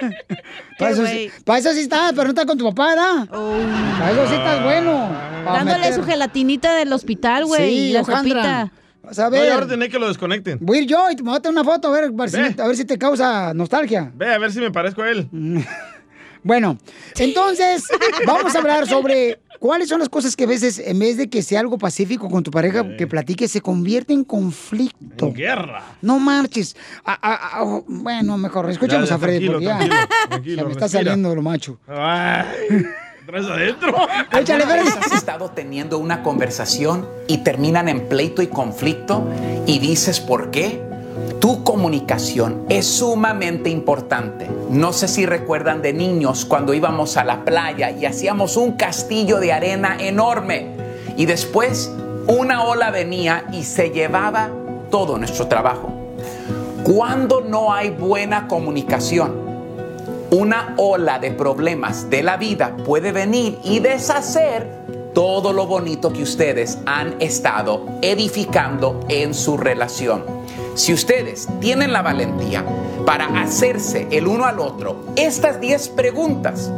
[0.78, 1.28] para, eso, güey.
[1.28, 3.28] sí- pa' eso sí estás, pero no estás con tu papá, ¿verdad?
[3.98, 5.10] Para eso sí estás bueno.
[5.44, 7.68] pa' Dándole meter- su gelatinita del hospital, güey.
[7.70, 8.42] Sí, y la Alejandra.
[8.42, 8.72] sopita.
[9.02, 9.52] Vas a No, ver.
[9.52, 10.58] ordené que lo desconecten.
[10.60, 12.30] Voy a ir yo y te voy a tomar una foto a ver, a ver
[12.30, 12.54] si, Ve.
[12.60, 14.10] a ver si te causa nostalgia.
[14.14, 15.28] Ve a ver si me parezco a él.
[16.42, 16.78] Bueno,
[17.18, 17.88] entonces
[18.24, 21.42] vamos a hablar sobre cuáles son las cosas que a veces, en vez de que
[21.42, 25.26] sea algo pacífico con tu pareja, que platique, se convierte en conflicto.
[25.26, 25.82] En guerra.
[26.02, 26.76] No marches.
[27.04, 29.96] Ah, ah, ah, oh, bueno, mejor escuchamos Ya, ya, a Freddy tranquilo, porque ya, tranquilo,
[30.22, 31.02] ya tranquilo, me está respira.
[31.04, 31.80] saliendo lo macho.
[31.88, 32.46] Ay,
[33.26, 33.46] ¿Traes
[35.02, 39.26] has estado teniendo una conversación y terminan en pleito y conflicto
[39.66, 40.80] y dices por qué?
[41.40, 44.48] Tu comunicación es sumamente importante.
[44.70, 49.40] No sé si recuerdan de niños cuando íbamos a la playa y hacíamos un castillo
[49.40, 50.68] de arena enorme
[51.16, 51.90] y después
[52.28, 54.50] una ola venía y se llevaba
[54.88, 55.92] todo nuestro trabajo.
[56.84, 59.45] Cuando no hay buena comunicación,
[60.36, 64.68] una ola de problemas de la vida puede venir y deshacer
[65.14, 70.22] todo lo bonito que ustedes han estado edificando en su relación.
[70.74, 72.62] Si ustedes tienen la valentía
[73.06, 76.70] para hacerse el uno al otro estas 10 preguntas,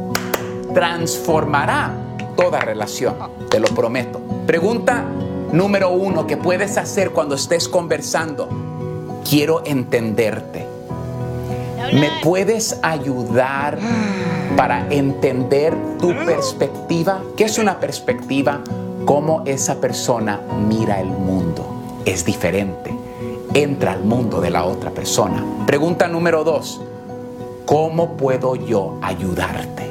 [0.73, 1.93] transformará
[2.37, 3.17] toda relación,
[3.51, 4.21] te lo prometo.
[4.47, 5.05] Pregunta
[5.51, 8.49] número uno que puedes hacer cuando estés conversando.
[9.29, 10.68] Quiero entenderte.
[11.93, 13.79] ¿Me puedes ayudar
[14.57, 17.22] para entender tu perspectiva?
[17.37, 18.61] ¿Qué es una perspectiva?
[19.05, 22.03] Cómo esa persona mira el mundo.
[22.05, 22.93] Es diferente.
[23.55, 25.45] Entra al mundo de la otra persona.
[25.66, 26.81] Pregunta número dos.
[27.64, 29.91] ¿Cómo puedo yo ayudarte?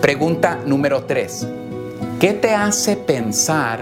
[0.00, 1.46] Pregunta número tres.
[2.20, 3.80] ¿Qué te hace pensar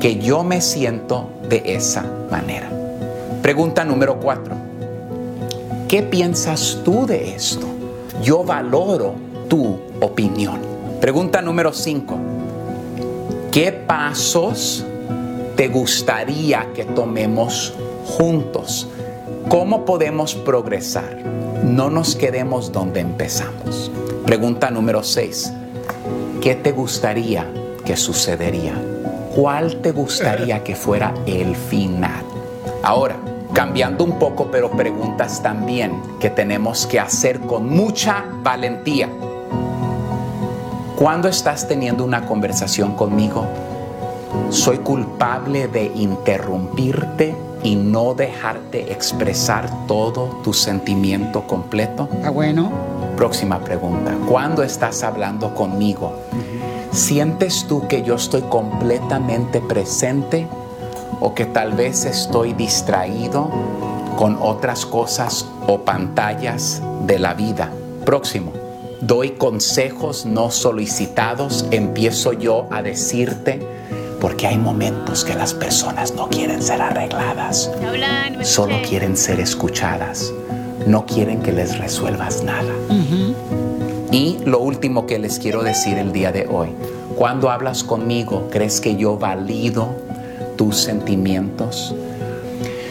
[0.00, 2.70] que yo me siento de esa manera?
[3.42, 4.61] Pregunta número cuatro.
[5.92, 7.66] ¿Qué piensas tú de esto?
[8.22, 9.12] Yo valoro
[9.46, 10.58] tu opinión.
[11.02, 12.16] Pregunta número 5.
[13.50, 14.86] ¿Qué pasos
[15.54, 17.74] te gustaría que tomemos
[18.06, 18.88] juntos?
[19.50, 21.18] ¿Cómo podemos progresar?
[21.62, 23.92] No nos quedemos donde empezamos.
[24.24, 25.52] Pregunta número 6.
[26.40, 27.46] ¿Qué te gustaría
[27.84, 28.72] que sucedería?
[29.36, 32.24] ¿Cuál te gustaría que fuera el final?
[32.82, 33.18] Ahora,
[33.52, 39.08] cambiando un poco, pero preguntas también que tenemos que hacer con mucha valentía.
[40.96, 43.46] Cuando estás teniendo una conversación conmigo,
[44.50, 52.08] soy culpable de interrumpirte y no dejarte expresar todo tu sentimiento completo.
[52.24, 52.70] Ah, bueno.
[53.16, 54.16] Próxima pregunta.
[54.28, 56.12] Cuando estás hablando conmigo,
[56.92, 60.48] ¿sientes tú que yo estoy completamente presente
[61.22, 63.48] o que tal vez estoy distraído
[64.16, 67.70] con otras cosas o pantallas de la vida?
[68.04, 68.52] Próximo.
[69.00, 73.60] Doy consejos no solicitados, empiezo yo a decirte,
[74.20, 77.70] porque hay momentos que las personas no quieren ser arregladas,
[78.42, 80.32] solo quieren ser escuchadas,
[80.86, 82.72] no quieren que les resuelvas nada.
[84.12, 86.68] Y lo último que les quiero decir el día de hoy,
[87.16, 89.88] cuando hablas conmigo, ¿crees que yo valido
[90.56, 91.94] tus sentimientos?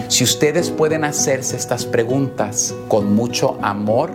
[0.08, 4.12] Si ustedes pueden hacerse estas preguntas con mucho amor,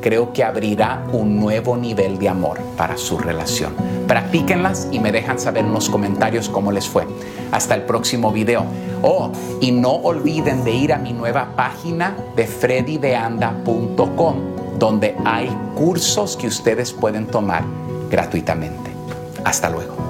[0.00, 3.74] creo que abrirá un nuevo nivel de amor para su relación.
[4.06, 7.06] Practíquenlas y me dejan saber en los comentarios cómo les fue.
[7.52, 8.64] Hasta el próximo video.
[9.02, 9.30] Oh,
[9.60, 16.48] y no olviden de ir a mi nueva página de freddydeanda.com donde hay cursos que
[16.48, 17.62] ustedes pueden tomar
[18.10, 18.90] gratuitamente.
[19.44, 20.09] Hasta luego.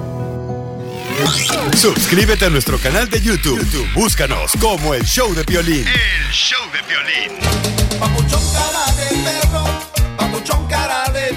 [1.75, 3.59] Suscríbete a nuestro canal de YouTube.
[3.59, 5.85] YouTube, Búscanos como el show de violín.
[5.87, 7.39] El show de violín.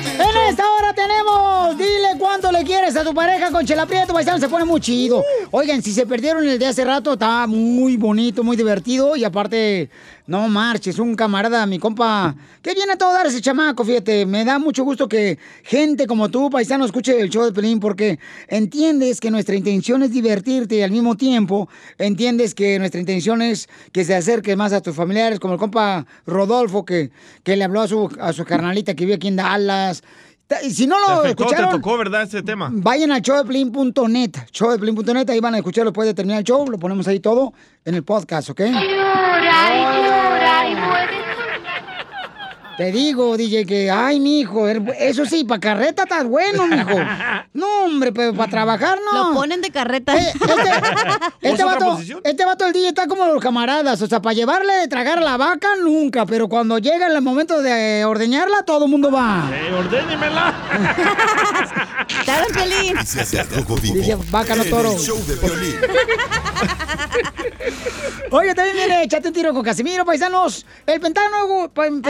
[0.05, 4.39] En esta hora tenemos, dile cuánto le quieres a tu pareja con Chela Prieto, paisano,
[4.39, 5.23] se pone muy chido.
[5.51, 9.91] Oigan, si se perdieron el de hace rato, estaba muy bonito, muy divertido y aparte,
[10.27, 14.45] no marches, un camarada, mi compa, que viene a todo dar ese chamaco, fíjate, me
[14.45, 18.19] da mucho gusto que gente como tú, paisano, escuche el show de Pelín porque
[18.49, 21.69] entiendes que nuestra intención es divertirte y al mismo tiempo
[21.99, 26.07] entiendes que nuestra intención es que se acerques más a tus familiares, como el compa
[26.27, 27.11] Rodolfo que,
[27.43, 30.03] que le habló a su, a su carnalita que vive aquí en Dallas.
[30.63, 32.71] Y si no Te lo afectó, te escucharon, tocó, ¿verdad, ese tema?
[32.73, 37.09] vayan a showdeplin.net, showdeplin.net, ahí van a escucharlo después de terminar el show, lo ponemos
[37.09, 38.61] ahí todo en el podcast, ¿ok?
[42.77, 46.91] Te digo, DJ, que, ay, mijo, er- eso sí, para carreta estás bueno, mijo.
[47.55, 49.29] No, hombre, pero para trabajar no.
[49.29, 50.17] Lo ponen de carreta.
[50.17, 50.71] Eh, este,
[51.49, 54.89] este vato, este vato del DJ está como los camaradas, o sea, para llevarle de
[54.89, 59.13] tragar a la vaca nunca, pero cuando llega el momento de ordeñarla, todo el mundo
[59.13, 59.49] va.
[59.55, 60.53] Eh, ordéñemela.
[62.27, 62.47] Dale,
[63.83, 63.95] Vivo.
[64.01, 64.91] Dice, vaca, no toro.
[64.93, 65.77] el show de violín.
[68.31, 70.67] Oye, también viene, échate un tiro con Casimiro, paisanos.
[70.87, 71.69] El Pentágono.
[71.73, 72.03] pa- pen-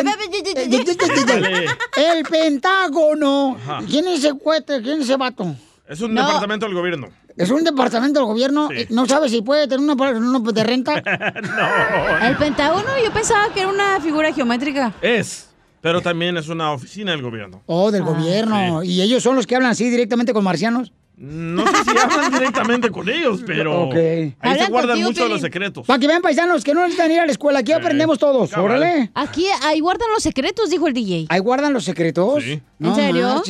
[0.57, 3.57] el Pentágono.
[3.57, 3.81] Ajá.
[3.89, 4.81] ¿Quién es ese cuete?
[4.83, 5.55] ¿Quién es ese vato?
[5.89, 6.25] Es un No.
[6.27, 7.09] departamento del gobierno.
[7.37, 8.69] Es un departamento del gobierno.
[8.75, 8.87] Sí.
[8.91, 10.95] No sabe si puede tener una, una de renta.
[12.23, 14.93] El Pentágono, yo pensaba que era una figura geométrica.
[15.03, 15.51] Es,
[15.81, 17.63] pero también es una oficina del gobierno.
[17.67, 18.07] Oh, del Ah.
[18.07, 18.83] gobierno.
[18.85, 20.93] ¿Y ellos son los que hablan así directamente con marcianos?
[21.17, 23.95] No sé si hablan directamente con ellos, pero Ok.
[24.41, 25.87] ahí se guardan muchos de los secretos.
[25.87, 27.61] Para que vean paisanos que no necesitan ir a la escuela.
[27.61, 28.51] Aquí aprendemos todos.
[28.51, 28.65] cabal.
[28.73, 29.11] Órale.
[29.15, 31.27] Aquí, ahí guardan los secretos, dijo el DJ.
[31.29, 32.43] Ahí guardan los secretos.
[32.43, 32.61] Sí.
[32.81, 33.43] No ¿En serio?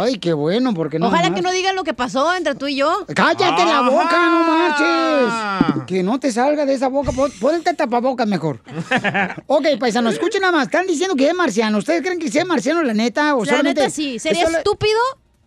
[0.00, 1.06] Ay, qué bueno, porque no.
[1.08, 1.36] Ojalá más.
[1.36, 3.06] que no digan lo que pasó entre tú y yo.
[3.14, 5.84] Cállate la boca, no marches.
[5.86, 7.12] Que no te salga de esa boca.
[7.12, 8.60] Pon- Ponte tapabocas mejor.
[9.46, 10.64] ok, paisanos, escuchen nada más.
[10.64, 11.78] Están diciendo que es marciano.
[11.78, 13.34] ¿Ustedes creen que sea marciano, la neta?
[13.36, 14.18] O La solamente- neta sí.
[14.18, 14.98] Sería estúpido,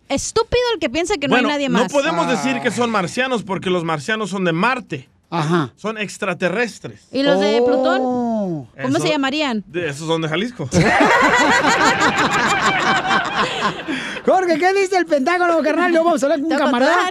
[0.08, 1.92] estúpido el que piensa que no bueno, hay nadie no más.
[1.92, 2.30] podemos Ah.
[2.32, 5.08] decir que son marcianos porque los marcianos son de Marte.
[5.28, 5.72] Ajá.
[5.76, 7.08] Son extraterrestres.
[7.12, 7.66] ¿Y los de Oh.
[7.66, 7.98] Plutón?
[8.00, 9.64] ¿Cómo Eso- se llamarían?
[9.66, 10.68] De, esos son de Jalisco.
[14.24, 15.92] Jorge, ¿qué dice el Pentágono, carnal?
[15.92, 17.10] Yo vamos a hablar con un camarada.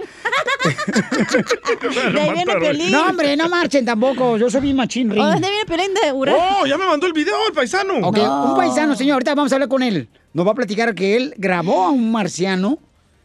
[2.12, 2.90] De ahí viene Pelín.
[2.92, 4.36] No, hombre, no marchen tampoco.
[4.36, 5.20] Yo soy bien machín, ring.
[5.22, 6.12] ¿O dónde viene Pelín de?
[6.12, 7.94] ¡Oh, ya me mandó el video el paisano!
[8.02, 10.08] Ok, un paisano, señor, ahorita vamos a hablar con él.
[10.32, 12.78] Nos va a platicar que él grabó a un marciano.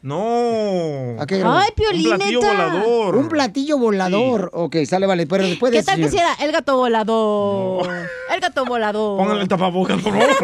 [0.03, 1.21] No.
[1.21, 1.57] ¿A qué grabó?
[1.57, 2.51] Ay, Piolín, Un platillo neta.
[2.53, 3.15] volador.
[3.17, 4.49] Un platillo volador.
[4.53, 5.27] Ok, sale, vale.
[5.27, 7.87] Pero después de ¿Qué tal que era el gato volador?
[8.33, 9.17] El gato volador.
[9.19, 10.27] Pónganle el tapabocas, por favor.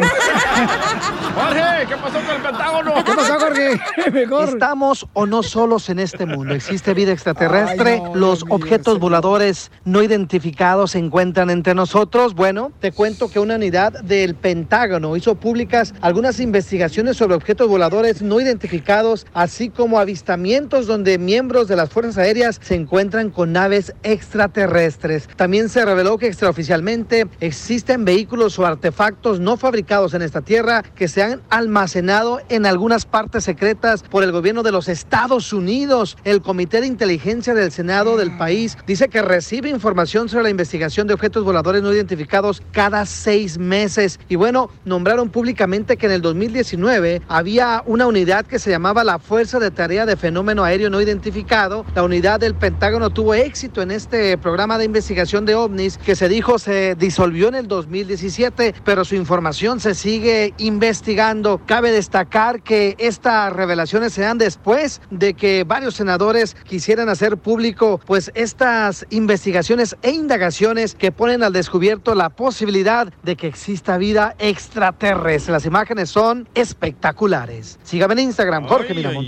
[1.34, 2.94] Jorge, ¿qué pasó con el Pentágono?
[3.04, 3.80] ¿Qué pasó, Jorge?
[4.12, 4.48] Mejor.
[4.50, 6.54] ¿Estamos o no solos en este mundo?
[6.54, 7.94] ¿Existe vida extraterrestre?
[7.94, 9.00] Ay, no, ¿Los Dios objetos señor.
[9.00, 12.34] voladores no identificados se encuentran entre nosotros?
[12.34, 18.22] Bueno, te cuento que una unidad del Pentágono hizo públicas algunas investigaciones sobre objetos voladores
[18.22, 23.50] no identificados a así como avistamientos donde miembros de las Fuerzas Aéreas se encuentran con
[23.50, 25.26] naves extraterrestres.
[25.36, 31.08] También se reveló que extraoficialmente existen vehículos o artefactos no fabricados en esta tierra que
[31.08, 36.18] se han almacenado en algunas partes secretas por el gobierno de los Estados Unidos.
[36.24, 41.06] El Comité de Inteligencia del Senado del país dice que recibe información sobre la investigación
[41.06, 44.20] de objetos voladores no identificados cada seis meses.
[44.28, 49.18] Y bueno, nombraron públicamente que en el 2019 había una unidad que se llamaba la
[49.18, 51.86] Fuerza de Tarea de Fenómeno Aéreo No Identificado.
[51.94, 56.28] La unidad del Pentágono tuvo éxito en este programa de investigación de ovnis que se
[56.28, 61.60] dijo se disolvió en el 2017, pero su información se sigue investigando.
[61.66, 68.00] Cabe destacar que estas revelaciones se dan después de que varios senadores quisieran hacer público
[68.06, 74.34] pues estas investigaciones e indagaciones que ponen al descubierto la posibilidad de que exista vida
[74.40, 75.52] extraterrestre.
[75.52, 77.78] Las imágenes son espectaculares.
[77.84, 79.27] Sígame en Instagram, Jorge Miramontes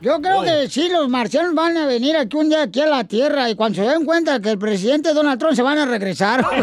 [0.00, 3.04] Yo creo que sí, los marcianos van a venir aquí un día aquí a la
[3.04, 6.44] Tierra y cuando se den cuenta que el presidente Donald Trump se van a regresar.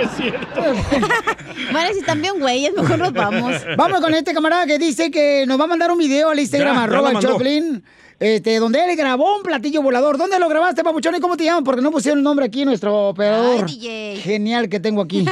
[0.00, 0.62] Es cierto.
[1.72, 3.54] Vale, si también güeyes, mejor nos vamos.
[3.76, 6.74] Vamos con este camarada que dice que nos va a mandar un video al Instagram,
[6.74, 7.18] Ya, arroba el.
[7.18, 7.84] Choplin,
[8.18, 10.16] este, donde él grabó un platillo volador.
[10.16, 11.14] ¿Dónde lo grabaste, papuchón?
[11.16, 11.64] ¿Y cómo te llaman?
[11.64, 13.68] Porque no pusieron el nombre aquí, nuestro operador.
[13.68, 15.26] Genial que tengo aquí.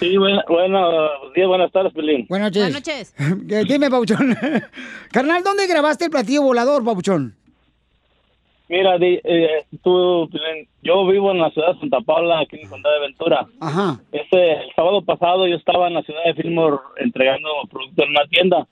[0.00, 2.26] Sí, buena- buenos días, buenas tardes, Pelín.
[2.28, 3.14] Buenas noches.
[3.18, 4.36] Eh, Dime, papuchón.
[5.12, 7.34] Carnal, ¿dónde grabaste el platillo volador, papuchón?
[8.68, 12.62] Mira, di- eh, tú, Pelín, yo vivo en la ciudad de Santa Paula, aquí en
[12.62, 13.46] el condado de Ventura.
[13.60, 14.00] Ajá.
[14.12, 18.26] Ese, el sábado pasado yo estaba en la ciudad de Fillmore entregando productos en una
[18.28, 18.66] tienda.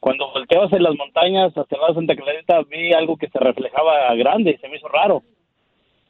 [0.00, 4.50] Cuando volteaba hacia las montañas, hacia de Santa Clarita, vi algo que se reflejaba grande
[4.50, 5.22] y se me hizo raro.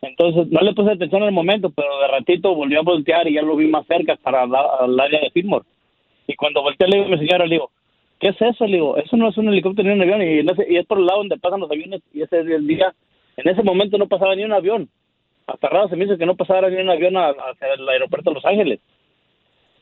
[0.02, 3.34] Entonces no le puse atención en el momento, pero de ratito volví a voltear y
[3.34, 5.64] ya lo vi más cerca para al área de Fillmore.
[6.26, 7.70] Y cuando volteé le digo a mi señora, le digo,
[8.20, 8.66] ¿qué es eso?
[8.66, 10.22] Le digo, eso no es un helicóptero ni un avión.
[10.22, 12.02] Y, ese- y es por el lado donde pasan los aviones.
[12.12, 12.92] Y ese el día,
[13.36, 14.88] en ese momento no pasaba ni un avión.
[15.46, 18.34] Hasta raro se me hizo que no pasara ni un avión hacia el aeropuerto de
[18.34, 18.80] Los Ángeles.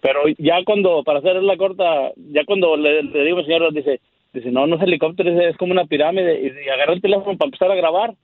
[0.03, 3.69] Pero ya cuando, para hacer la corta, ya cuando le, le digo a mi señora,
[3.71, 4.01] dice,
[4.33, 6.41] dice, no, no es helicóptero, es, es como una pirámide.
[6.43, 8.15] Y, y agarré el teléfono para empezar a grabar.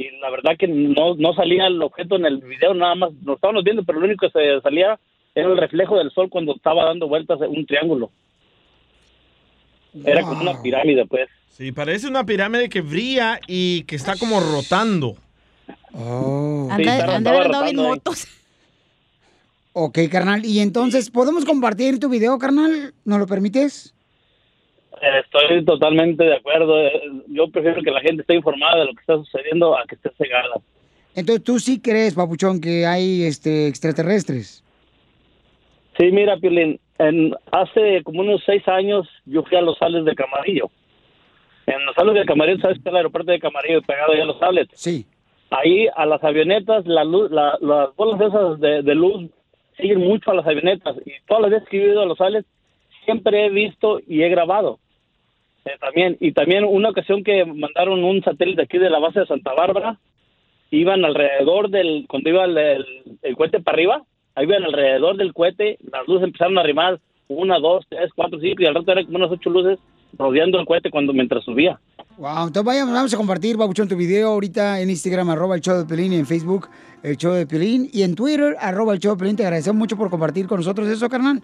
[0.00, 3.34] Y la verdad que no, no salía el objeto en el video, nada más lo
[3.34, 4.98] estábamos viendo, pero lo único que se salía
[5.34, 8.10] era el reflejo del sol cuando estaba dando vueltas en un triángulo.
[10.02, 11.28] Era como una pirámide, pues.
[11.50, 15.16] Sí, parece una pirámide que brilla y que está como rotando.
[15.92, 16.70] Oh.
[16.74, 17.74] Sí, bien rotando ahí.
[17.74, 18.26] motos.
[19.74, 20.46] Ok, carnal.
[20.46, 22.94] Y entonces, ¿podemos compartir tu video, carnal?
[23.04, 23.92] ¿Nos lo permites?
[25.00, 26.78] Estoy totalmente de acuerdo.
[26.86, 26.92] Eh,
[27.28, 30.10] Yo prefiero que la gente esté informada de lo que está sucediendo a que esté
[30.18, 30.56] cegada.
[31.14, 34.62] Entonces, ¿tú sí crees, papuchón, que hay este extraterrestres?
[35.98, 40.14] Sí, mira, Piolín, en, hace como unos seis años yo fui a los sales de
[40.14, 40.70] Camarillo.
[41.66, 44.38] En los sales de Camarillo, ¿sabes que el aeropuerto de Camarillo pegado ahí a los
[44.38, 44.68] sales?
[44.74, 45.06] Sí.
[45.50, 49.30] Ahí a las avionetas, la luz, la- las bolas esas de, de luz
[49.78, 50.96] siguen mucho a las avionetas.
[51.04, 52.44] Y todas las veces que he ido a los sales,
[53.04, 54.78] siempre he visto y he grabado.
[55.64, 59.26] Eh, también Y también una ocasión que mandaron un satélite aquí de la base de
[59.26, 59.98] Santa Bárbara,
[60.70, 62.86] iban alrededor del, cuando iba el,
[63.36, 64.02] cohete para arriba,
[64.34, 68.62] ahí iban alrededor del cohete, las luces empezaron a arrimar, una, dos, tres, cuatro, cinco,
[68.62, 69.78] y al rato eran como unas ocho luces
[70.18, 71.78] rodeando el cohete cuando mientras subía.
[72.16, 75.78] Wow, entonces vayamos, vamos a compartir, Babuchón, tu video ahorita en Instagram, arroba el show
[75.78, 76.68] de Pelín, y en Facebook,
[77.02, 79.36] el show de Pelín, y en Twitter, arroba el show de Pelín.
[79.36, 81.40] Te agradecemos mucho por compartir con nosotros eso, carnal.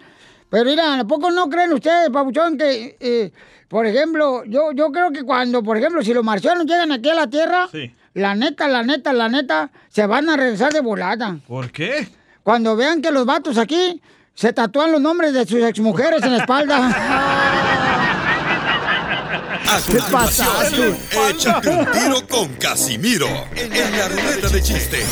[0.49, 3.31] Pero mira, ¿a poco no creen ustedes, Babuchón, que, eh,
[3.67, 7.15] por ejemplo, yo, yo creo que cuando, por ejemplo, si los marcianos llegan aquí a
[7.15, 7.67] la Tierra,
[8.13, 11.37] la neta, la neta, la neta, se van a regresar de volada.
[11.47, 12.07] ¿Por qué?
[12.43, 14.01] Cuando vean que los vatos aquí
[14.33, 17.83] se tatúan los nombres de sus exmujeres en la espalda.
[19.69, 20.45] A ¿Qué pasa?
[21.29, 25.05] échate un tiro con Casimiro en la ruleta de chiste.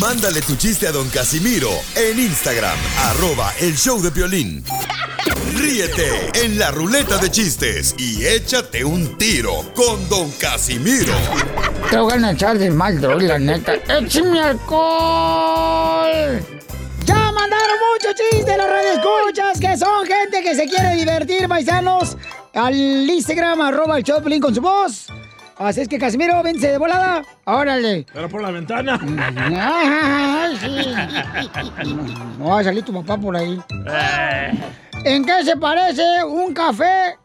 [0.00, 4.62] Mándale tu chiste a don Casimiro en Instagram, arroba el show de violín.
[5.56, 11.12] Ríete en la ruleta de chistes y échate un tiro con don Casimiro.
[11.90, 13.74] Te voy a echar de mal, la neta.
[13.74, 16.44] ¡Échame alcohol!
[17.04, 22.16] Ya mandaron muchos chistes las radio escuchas que son gente que se quiere divertir, paisanos.
[22.54, 25.06] Al Instagram, arroba el Choplin con su voz.
[25.58, 27.24] Así es que, Casimiro, vence de volada.
[27.44, 28.06] Órale.
[28.12, 28.98] Pero por la ventana.
[29.60, 30.92] Ay, sí.
[32.38, 33.58] No va a salir tu papá por ahí.
[35.04, 37.16] ¿En qué se parece un café,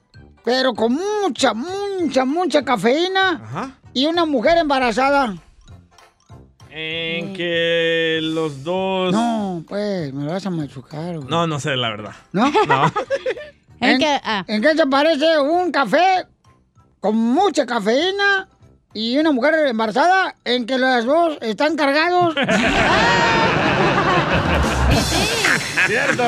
[0.43, 5.35] pero con mucha, mucha, mucha cafeína y una mujer embarazada?
[6.71, 9.13] En que los dos.
[9.13, 9.63] No.
[9.69, 11.29] vas a machucar, güey.
[11.29, 12.13] No, no sé, la verdad.
[12.31, 12.49] ¿No?
[12.67, 12.91] No.
[13.79, 14.01] ¿En,
[14.47, 16.25] ¿En qué se parece un café
[17.03, 18.47] con mucha cafeína
[18.93, 22.33] y una mujer embarazada en que las dos están cargados?
[25.85, 26.23] ¡Cierto!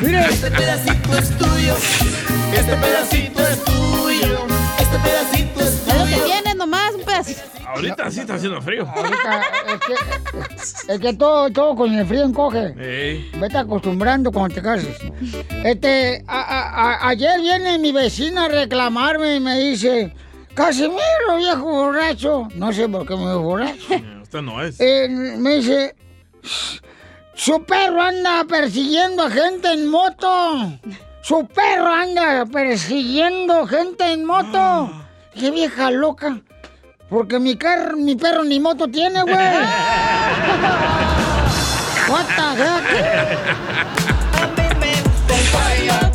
[0.00, 0.26] Mire.
[0.28, 1.76] Este pedacito es tuyo.
[2.52, 4.44] Este pedacito es tuyo.
[4.80, 5.41] Este pedacito
[7.66, 8.86] Ahorita sí está haciendo frío.
[8.86, 9.42] Ahorita,
[9.74, 12.74] es que, es que todo, todo con el frío encoge.
[12.78, 13.30] Ey.
[13.38, 14.96] Vete acostumbrando cuando te cases.
[15.64, 16.40] Este, a-
[17.02, 20.14] a- ayer viene mi vecina a reclamarme y me dice,
[20.54, 22.48] Casimiro, viejo borracho.
[22.56, 23.94] No sé por qué me veo borracho.
[24.22, 24.78] Usted no es.
[24.80, 25.08] Eh,
[25.38, 25.94] me dice,
[27.34, 30.78] su perro anda persiguiendo a gente en moto.
[31.22, 34.90] Su perro anda persiguiendo gente en moto.
[35.34, 36.40] Qué vieja loca.
[37.12, 39.34] Porque mi, car mi perro ni moto tiene, güey.
[42.08, 42.84] What the heck?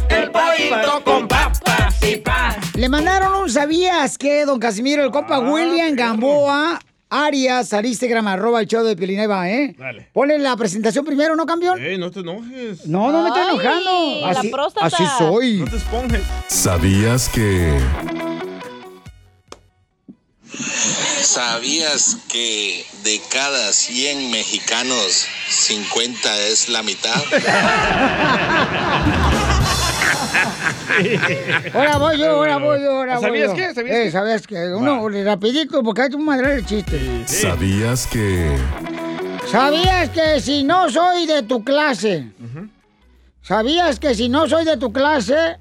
[0.10, 2.56] El pollito con papas y pan.
[2.74, 6.80] Le mandaron un ¿sabías que don Casimiro, el compa William Gamboa
[7.12, 9.76] Arias al Instagram, arroba el show de Piolín, ahí va, ¿eh?
[9.78, 10.10] Dale.
[10.14, 11.80] Ponle la presentación primero, ¿no, campeón?
[11.80, 12.88] Ey, no te enojes.
[12.88, 14.22] No, no me estoy enojando.
[14.22, 14.88] la Así, próstata.
[14.88, 15.60] así soy.
[15.60, 16.24] No te esponjes.
[16.48, 17.78] ¿Sabías que...
[21.22, 27.14] ¿Sabías que de cada 100 mexicanos, 50 es la mitad?
[31.74, 33.56] Ahora voy yo, ahora voy yo, ahora voy ¿Sabías yo.
[33.56, 33.74] qué?
[33.74, 34.12] ¿Sabías eh, qué?
[34.12, 34.74] ¿Sabías qué?
[34.74, 37.24] Uno, rapidito, porque hay un madre el chiste.
[37.26, 38.58] ¿Sabías que...
[39.52, 42.32] ¿Sabías que si no soy de tu clase,
[43.42, 45.58] ¿sabías que si no soy de tu clase,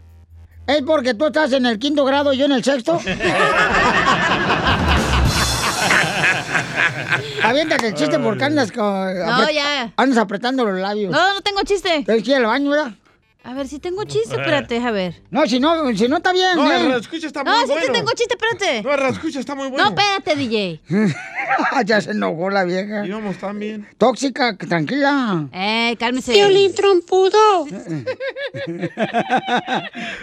[0.67, 3.01] es porque tú estás en el quinto grado y yo en el sexto?
[7.49, 8.85] Aviéntate el chiste porque andas con...
[8.85, 9.93] No, ya.
[9.97, 11.11] Andas apretando los labios.
[11.13, 12.03] No, no tengo chiste.
[12.05, 12.93] Tienes que ir al baño, ¿verdad?
[13.47, 15.23] A ver, si tengo chiste, espérate, a ver.
[15.31, 16.85] No, si no, si no está bien, No, ¿eh?
[16.87, 17.87] el escucha está muy No, sí bueno.
[17.87, 18.83] que tengo chiste, espérate.
[18.83, 19.85] No, el escucha está muy bueno.
[19.85, 20.81] No, espérate, DJ.
[21.87, 23.07] ya se enojó la vieja.
[23.07, 23.87] Íbamos tan bien.
[23.99, 25.47] Tóxica, tranquila.
[25.53, 26.33] Eh, cálmese.
[26.33, 27.67] Violín trompudo.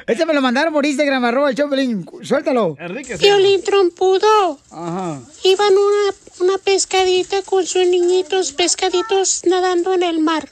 [0.05, 2.05] Este me lo mandaron por Instagram, arroba el.
[2.23, 2.75] Suéltalo.
[2.77, 3.15] Enrique.
[3.15, 4.59] Violín trompudo.
[4.69, 5.21] Ajá.
[5.45, 10.49] Iban una, una pescadita con sus niñitos pescaditos nadando en el mar.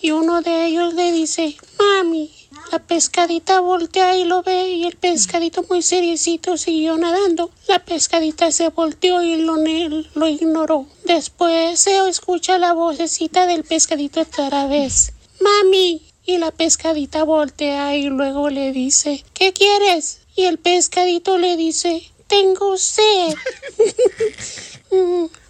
[0.00, 2.30] Y uno de ellos le dice, mami,
[2.70, 7.50] la pescadita voltea y lo ve y el pescadito muy seriecito siguió nadando.
[7.66, 10.86] La pescadita se volteó y lo, lo ignoró.
[11.04, 15.12] Después se escucha la vocecita del pescadito otra vez.
[15.40, 16.02] Mami.
[16.28, 20.22] Y la pescadita voltea y luego le dice, ¿qué quieres?
[20.34, 23.34] Y el pescadito le dice, tengo sed.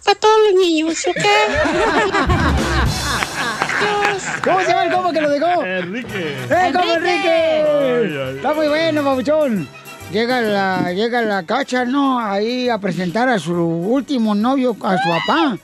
[0.03, 1.25] Para todos los niños, ¿ok?
[4.43, 5.63] ¿Cómo se llama el combo que lo dejó?
[5.63, 6.37] Enrique.
[6.49, 7.29] ¡Eh, combo Enrique!
[7.29, 8.35] Ay, ay.
[8.37, 9.67] Está muy bueno, babuchón.
[10.11, 12.19] Llega la, llega la cacha, ¿no?
[12.19, 15.57] Ahí a presentar a su último novio, a su papá.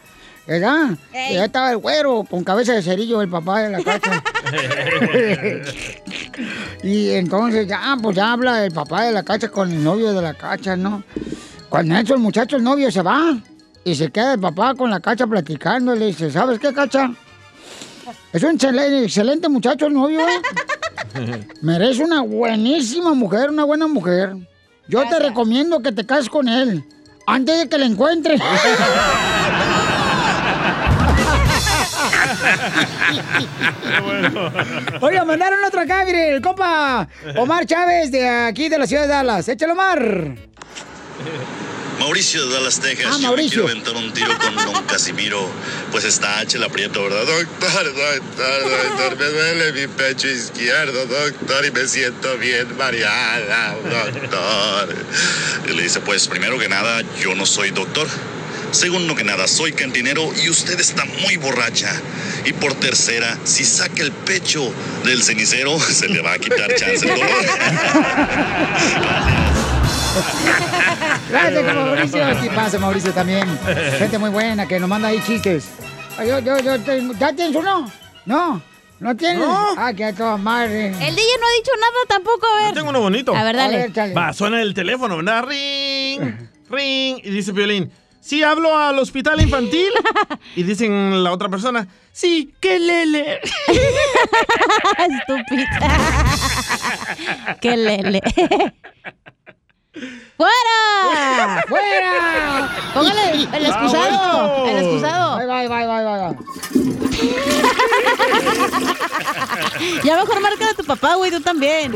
[0.46, 0.90] ¿Verdad?
[1.32, 4.22] Y ya estaba el güero con cabeza de cerillo, el papá de la cacha.
[6.84, 10.22] y entonces ya, pues ya habla el papá de la cacha con el novio de
[10.22, 11.04] la cacha, ¿no?
[11.70, 13.38] Cuando eso el muchacho, el novio se va
[13.86, 15.96] y se queda el papá con la cacha platicando.
[15.96, 17.12] Le dice, ¿sabes qué, cacha?
[18.34, 21.48] Es un excel- excelente muchacho el novio, ¿eh?
[21.62, 24.36] Merece una buenísima mujer, una buena mujer.
[24.90, 26.84] Yo te recomiendo que te cases con él
[27.28, 28.42] antes de que la encuentres.
[35.02, 39.08] Oiga, mandaron otro acá, mire, el compa Omar Chávez de aquí de la ciudad de
[39.10, 39.48] Dallas.
[39.48, 40.36] Échalo, Omar.
[42.00, 43.06] Mauricio de Dallas, Texas.
[43.08, 43.64] Ah, Yo me Mauricio.
[43.66, 45.48] quiero aventar un tiro con don Casimiro.
[45.92, 47.24] Pues está H el aprieto, ¿verdad?
[47.26, 54.96] Doctor, doctor, doctor, me duele mi pecho izquierdo, doctor, y me siento bien mareada, doctor.
[55.70, 58.08] Y le dice, pues primero que nada, yo no soy doctor.
[58.74, 61.92] Segundo que nada, soy cantinero y usted está muy borracha.
[62.44, 64.74] Y por tercera, si saca el pecho
[65.06, 67.30] del cenicero, se le va a quitar chance el dolor.
[71.30, 72.26] Gracias, como Mauricio.
[72.38, 73.48] Aquí pasa, Mauricio, también.
[74.00, 75.66] Gente muy buena que nos manda ahí chistes.
[76.18, 77.14] Yo, yo, yo tengo...
[77.20, 77.92] ¿Ya tienes uno?
[78.26, 78.62] No.
[79.00, 79.40] ¿No tienes?
[79.40, 79.76] No.
[79.78, 80.88] Ah, que a toda madre.
[80.88, 82.68] El DJ no ha dicho nada tampoco, a ver.
[82.70, 83.36] Yo tengo uno bonito.
[83.36, 83.76] A ver, dale.
[83.76, 84.14] A ver, chale.
[84.16, 85.46] Va, suena el teléfono, ¿verdad?
[85.48, 86.22] Ring,
[86.70, 87.20] ring.
[87.24, 87.92] Y dice Violín,
[88.24, 89.90] sí, hablo al hospital infantil.
[90.56, 93.40] y dicen la otra persona, sí, qué lele.
[95.28, 95.98] Estúpida.
[97.62, 98.22] Qué lele.
[100.38, 101.64] ¡Fuera!
[101.70, 102.70] ¡Fuera!
[102.96, 104.68] Póngale el, excusado.
[104.68, 105.38] El excusado.
[105.38, 106.38] Bye, bye, bye, bye, bye.
[110.04, 111.94] Ya mejor marca a tu papá, güey, tú también.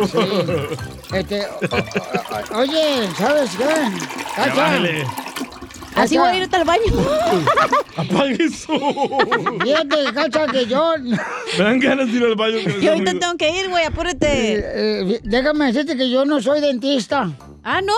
[1.12, 3.66] Este, o- o- o- oye, ¿sabes qué?
[4.36, 4.80] Cacha.
[5.98, 6.84] Así voy a irte al baño.
[7.98, 8.74] Apague eso.
[9.64, 10.94] Fíjate, cacha, que yo...
[11.00, 12.58] Me dan ganas de ir al baño.
[12.64, 14.28] que Yo ahorita tengo que ir, güey, apúrate.
[14.28, 17.32] Eh, eh, déjame decirte que yo no soy dentista.
[17.64, 17.94] Ah, ¿no?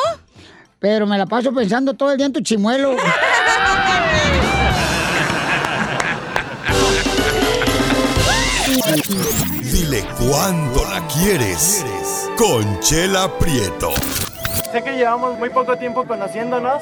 [0.80, 2.96] Pero me la paso pensando todo el día en tu chimuelo.
[9.64, 11.86] Dile cuándo la quieres.
[12.38, 13.92] Conchela Prieto.
[14.72, 16.82] Sé que llevamos muy poco tiempo conociéndonos.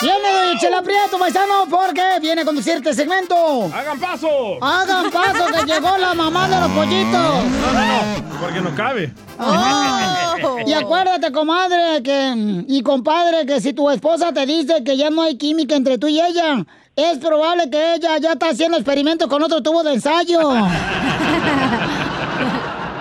[0.00, 3.34] Viene Chela Prieto, paisano, porque viene a conducirte segmento.
[3.74, 4.28] ¡Hagan paso!
[4.62, 7.12] Hagan paso, que llegó la mamá de los pollitos.
[7.12, 7.86] No, no,
[8.22, 8.38] no.
[8.40, 9.12] Porque no cabe.
[10.66, 15.22] Y acuérdate, comadre, que y compadre, que si tu esposa te dice que ya no
[15.22, 19.42] hay química entre tú y ella, es probable que ella ya está haciendo experimentos con
[19.42, 20.38] otro tubo de ensayo.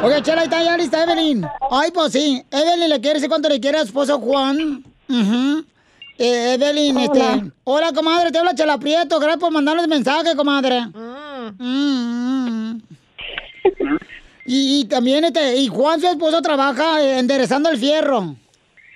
[0.03, 1.45] Oye, Chela, está ya lista, Evelyn.
[1.69, 2.43] Ay, pues sí.
[2.49, 4.83] Evelyn le quiere decir cuánto le quiere a su esposo Juan.
[5.09, 5.63] Ujú.
[6.17, 7.03] Eh, Evelyn, Hola.
[7.35, 7.51] este.
[7.63, 9.19] Hola, comadre, te habla Chela Prieto.
[9.19, 10.81] Gracias por mandarnos mensaje, comadre.
[10.87, 12.81] Mm, mm.
[14.45, 18.35] Y, y también, este, y Juan, su esposo, trabaja eh, enderezando el fierro.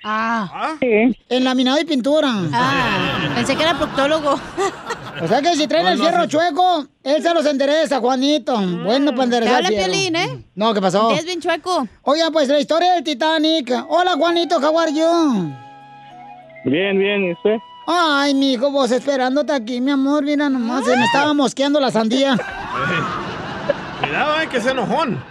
[0.04, 0.74] Ah.
[0.80, 2.28] En laminado y pintura.
[2.52, 4.40] Ah, pensé que era proctólogo.
[5.22, 6.30] O sea que si traen el No, fierro sí.
[6.30, 8.56] chueco, él se los endereza, Juanito.
[8.82, 9.92] Bueno, para enderezar Te habla el fierro.
[9.92, 10.44] Piolín, ¿eh?
[10.56, 11.12] No, ¿qué pasó?
[11.12, 11.86] Es bien chueco.
[12.02, 13.72] Oiga, pues la historia del Titanic.
[13.88, 15.52] Hola, Juanito, how are you?
[16.64, 17.56] Bien, bien, ¿y usted?
[17.86, 20.22] Ay, mijo, vos esperándote aquí, mi amor.
[20.22, 22.36] Mira nomás, se me estaba mosqueando la sandía.
[24.00, 25.22] Cuidado, eh, que es enojón.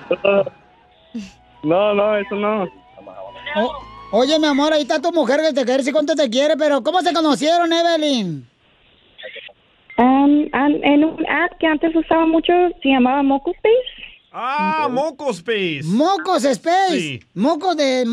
[1.64, 2.64] No, no, eso no.
[3.56, 3.74] O-
[4.12, 6.82] oye, mi amor, ahí está tu mujer que te quiere decir cuánto te quiere, pero
[6.84, 8.48] ¿cómo se conocieron, Evelyn?
[9.98, 12.52] Um, en un app que antes usaba mucho
[12.82, 14.12] se llamaba Moco Space.
[14.34, 15.82] Ah, Moco Space.
[15.84, 17.00] Mocos Space.
[17.00, 17.20] Sí.
[17.36, 18.06] Mocos de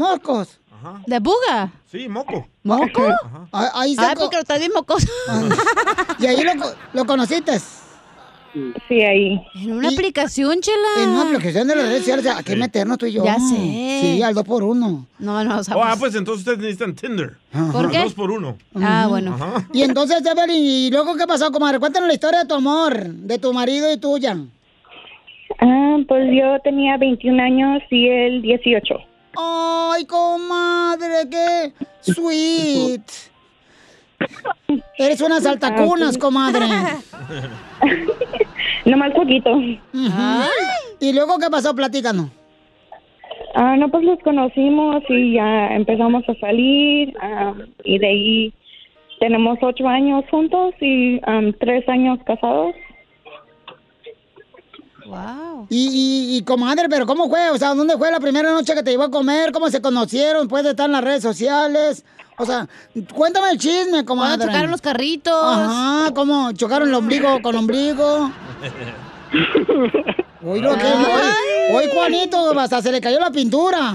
[0.83, 1.03] moscos.
[1.07, 1.73] ¿De buga?
[1.87, 2.47] Sí, moco.
[2.63, 3.07] ¿Moco?
[3.53, 5.07] Ah, Ahí se co- porque lo traes bien mocoso.
[6.19, 7.59] Y ahí lo, co- lo conociste.
[8.89, 9.41] Sí, ahí.
[9.55, 11.03] En una aplicación, chela.
[11.03, 13.25] En una aplicación de las redes sociales, ¿a qué meternos tú y yo?
[13.25, 13.57] Ya sé.
[14.01, 15.07] Sí, al dos por uno.
[15.19, 17.37] No, no, Oh, ah, pues entonces ustedes necesitan Tinder.
[17.73, 17.99] ¿Por qué?
[17.99, 18.57] Dos por uno.
[18.75, 19.35] Ah, bueno.
[19.35, 19.69] Ajá.
[19.73, 21.79] Y entonces, Evelyn, ¿y luego qué pasó, comadre?
[21.79, 24.37] Cuéntanos la historia de tu amor, de tu marido y tuya.
[25.61, 28.95] Ah, pues yo tenía 21 años y él 18.
[29.37, 33.03] Ay, comadre, qué sweet.
[34.97, 36.67] Eres una saltacunas, comadre.
[38.85, 39.61] Nomás poquito.
[41.01, 41.75] ¿Y luego qué pasó?
[41.75, 42.31] Platícanos.
[43.55, 47.55] Ah, no, pues los conocimos y ya empezamos a salir ah,
[47.85, 48.55] y de ahí
[49.21, 52.75] tenemos ocho años juntos y um, tres años casados.
[55.09, 55.67] Wow.
[55.71, 55.89] Y,
[56.33, 57.51] y, y, comadre, pero ¿cómo fue?
[57.51, 59.53] O sea, ¿dónde fue la primera noche que te llevó a comer?
[59.53, 60.49] ¿Cómo se conocieron?
[60.49, 62.05] ¿Puede estar en las redes sociales?
[62.37, 62.69] O sea,
[63.15, 64.37] cuéntame el chisme, comadre.
[64.37, 65.35] ¿Cuándo chocaron los carritos?
[65.43, 68.31] Ajá, ¿cómo chocaron el ombligo con ombligo?
[70.41, 73.95] Uy, lo que hoy, hoy, Juanito, hasta se le cayó la pintura.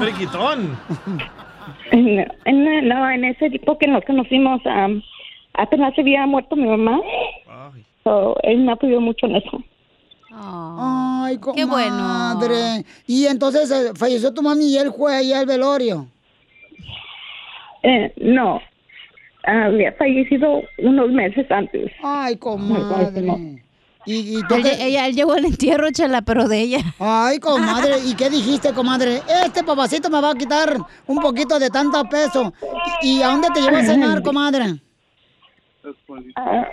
[0.00, 0.76] Friquitón.
[1.92, 5.00] En, en- no, en ese tipo que nos conocimos, um,
[5.54, 6.98] apenas se había muerto mi mamá.
[8.02, 9.62] So, él me apoyó mucho en eso.
[10.36, 11.62] Ay, comadre.
[11.62, 12.84] Qué bueno.
[13.06, 16.06] Y entonces eh, falleció tu mami y él fue ahí al velorio.
[17.82, 18.60] Eh, no,
[19.44, 21.92] había fallecido unos meses antes.
[22.02, 23.60] Ay, comadre.
[24.06, 26.78] Y, y tú Él, qué- ella, él llegó al entierro, chela, pero de ella.
[26.98, 29.22] Ay, comadre, ¿y qué dijiste, comadre?
[29.46, 30.76] Este papacito me va a quitar
[31.06, 32.52] un poquito de tanto peso.
[33.02, 34.80] ¿Y, y a dónde te llevó a cenar, comadre?
[36.36, 36.68] Ah,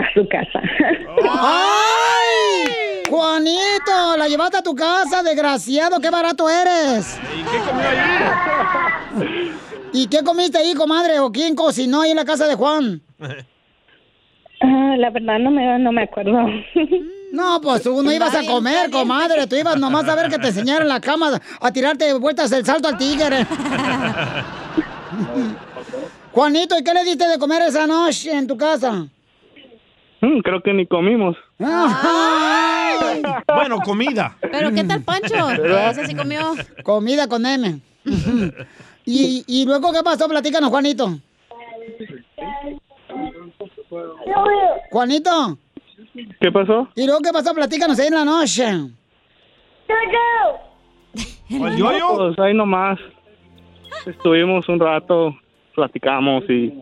[0.00, 0.60] a su casa.
[1.28, 3.02] ¡Ay!
[3.08, 7.18] Juanito, la llevaste a tu casa, desgraciado, qué barato eres.
[7.36, 9.52] ¿Y qué comió allí?
[9.92, 11.18] ¿Y qué comiste ahí, comadre?
[11.18, 13.02] ¿O quién cocinó ahí en la casa de Juan?
[14.60, 16.38] Ah, la verdad no me, no me acuerdo.
[17.32, 19.46] No, pues tú no ibas a comer, comadre.
[19.46, 22.88] Tú ibas nomás a ver que te enseñaron la cama a tirarte vueltas el salto
[22.88, 23.46] al tigre.
[26.32, 29.06] Juanito, ¿y qué le diste de comer esa noche en tu casa?
[30.20, 31.36] Mm, creo que ni comimos.
[31.58, 33.22] Ay.
[33.54, 34.36] Bueno, comida.
[34.40, 35.50] ¿Pero qué tal Pancho?
[35.90, 36.54] Ese sí comió.
[36.82, 37.80] Comida con M.
[39.04, 40.28] ¿Y, y luego qué pasó?
[40.28, 41.18] Platícanos, Juanito.
[44.90, 45.58] Juanito.
[46.40, 46.88] ¿Qué pasó?
[46.94, 47.54] ¿Y luego qué pasó?
[47.54, 48.64] Platícanos ahí en la noche.
[51.48, 52.98] Pues ahí nomás.
[54.06, 55.36] Estuvimos un rato,
[55.74, 56.72] platicamos y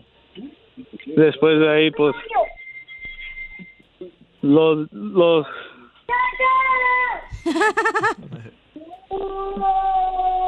[1.16, 2.14] después de ahí, pues,
[4.43, 5.47] los, los,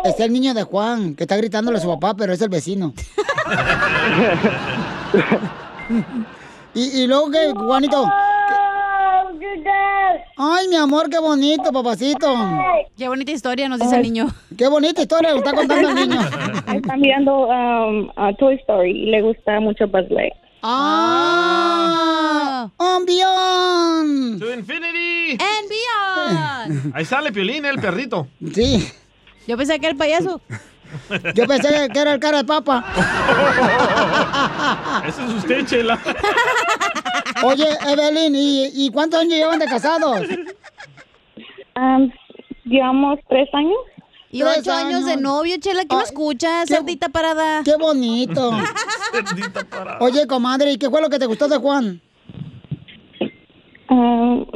[0.05, 2.95] Es el niño de Juan, que está gritándole a su papá, pero es el vecino.
[6.75, 8.09] y, y luego que, Juanito.
[10.37, 12.35] Ay, mi amor, qué bonito, papacito.
[12.97, 14.29] Qué bonita historia nos dice el niño.
[14.57, 16.21] Qué bonita historia, lo está contando el niño.
[16.75, 20.50] Está mirando um, a Toy Story y le gusta mucho Buzz Lightyear.
[20.63, 22.51] ¡Ah!
[22.77, 24.41] ¡Un beyond!
[24.41, 25.33] To infinity.
[25.33, 26.93] And beyond.
[26.97, 28.29] Ahí sale Piolín, el perrito.
[28.53, 28.89] Sí.
[29.47, 30.41] Yo pensé que era el payaso.
[31.35, 32.85] Yo pensé que era el cara de papa.
[35.07, 35.99] Ese es usted, Chela.
[37.45, 40.27] Oye, Evelyn, ¿y, y cuántos años llevan de casados?
[41.77, 42.11] Um,
[42.65, 43.79] llevamos tres años.
[44.33, 46.69] Y ocho años de novio, Chela, ¿qué no escuchas?
[46.69, 47.63] Cerdita parada.
[47.65, 48.51] Qué bonito.
[50.01, 52.01] Oye, comadre, ¿y qué fue lo que te gustó de Juan?
[53.89, 54.47] Um,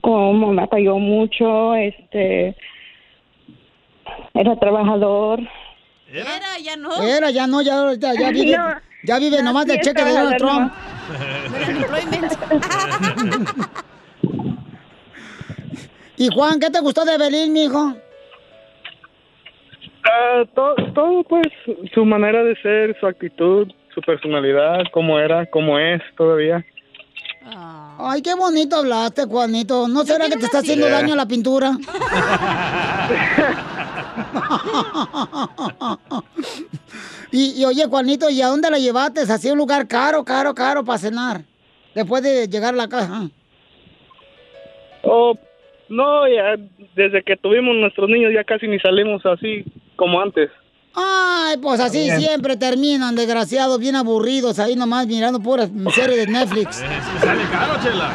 [0.00, 2.56] como me apoyó mucho, este,
[4.34, 5.38] era trabajador.
[6.12, 7.00] Era, ya no.
[7.00, 8.74] Era, ya no, ya, ya, ya vive, No,
[9.04, 10.72] ya vive no, nomás sí del cheque de Donald Trump.
[16.16, 17.94] y Juan, ¿qué te gustó de Evelyn, mijo?
[20.20, 21.48] Ah, todo, todo, pues,
[21.94, 26.62] su manera de ser, su actitud, su personalidad, cómo era, cómo es todavía.
[27.98, 29.88] Ay, qué bonito hablaste, Juanito.
[29.88, 31.72] ¿No será que te está haciendo daño la pintura?
[37.32, 39.22] y, y oye, Juanito, ¿y a dónde la llevaste?
[39.22, 41.40] Así un lugar caro, caro, caro para cenar.
[41.94, 43.30] Después de llegar a la casa.
[45.02, 45.34] Oh,
[45.88, 46.56] no, ya
[46.94, 49.64] desde que tuvimos nuestros niños ya casi ni salimos así
[50.00, 50.50] como antes.
[50.94, 52.18] Ay, pues así Bien.
[52.18, 56.76] siempre terminan, desgraciados, bien aburridos, ahí nomás mirando puras series de Netflix.
[57.20, 58.10] Sale caro, Chela.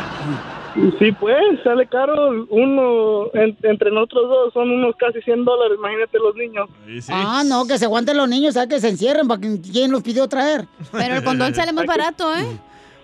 [0.99, 2.45] Sí, pues, sale caro.
[2.49, 6.67] Uno, en- entre nosotros dos, son unos casi 100 dólares, imagínate los niños.
[7.09, 8.67] Ah, no, que se aguanten los niños, ¿sabes?
[8.67, 10.67] Que se encierren para que quién los pidió traer.
[10.91, 12.45] Pero el condón sale más barato, ¿eh?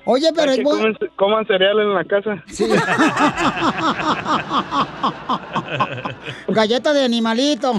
[0.05, 2.43] Oye, pero que coman, coman cereal en la casa.
[6.47, 7.73] Galleta de animalito.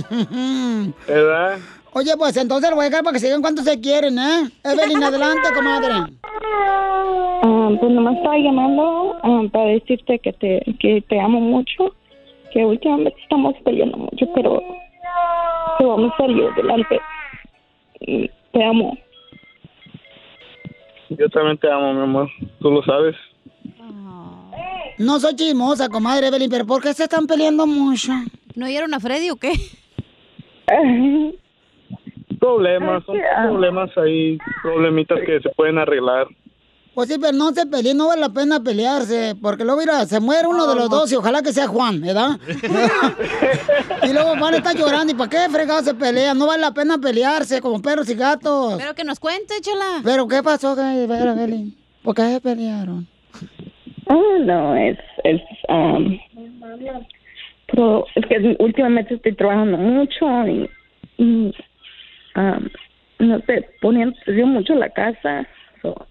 [1.08, 1.58] ¿Verdad?
[1.94, 4.48] Oye, pues entonces lo voy a dejar para que se digan cuánto se quieren, ¿eh?
[4.64, 5.92] Evelyn, adelante, comadre.
[7.44, 11.94] Ah, pues nomás estaba llamando ah, para decirte que te, que te amo mucho,
[12.52, 14.62] que últimamente estamos peleando mucho, pero
[15.78, 17.00] que vamos a salir adelante.
[18.00, 18.96] Y Te amo.
[21.18, 22.28] Yo también te amo, mi amor.
[22.60, 23.16] Tú lo sabes.
[24.98, 28.12] No soy chismosa, comadre Evelyn, pero ¿por qué se están peleando mucho?
[28.54, 29.52] ¿No oyeron a Freddy o qué?
[32.38, 36.26] Problemas, son problemas ahí, problemitas que se pueden arreglar.
[36.94, 40.20] Pues sí, pero no se peleen, no vale la pena pelearse, porque luego mira, se
[40.20, 42.38] muere uno de los dos y ojalá que sea Juan, ¿verdad?
[44.02, 46.36] y luego van a estar llorando, ¿y para qué fregados se pelean?
[46.36, 48.74] No vale la pena pelearse como perros y gatos.
[48.76, 50.00] Pero que nos cuente, Chela.
[50.04, 51.74] ¿Pero qué pasó, que- Evelyn?
[52.02, 53.06] ¿Por qué se pelearon?
[54.08, 55.40] Ah, no, es, es,
[55.70, 56.18] um,
[57.68, 60.68] pero es que últimamente estoy trabajando mucho y,
[61.16, 61.54] y
[62.36, 62.68] um,
[63.20, 64.14] no sé, poniendo
[64.46, 65.46] mucho la casa.
[65.80, 66.06] so.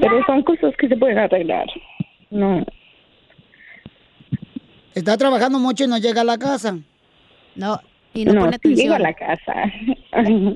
[0.00, 1.66] Pero son cosas que se pueden arreglar.
[2.30, 2.64] No.
[4.94, 6.76] Está trabajando mucho y no llega a la casa.
[7.56, 7.80] No,
[8.12, 9.54] y no, sí llego a la casa.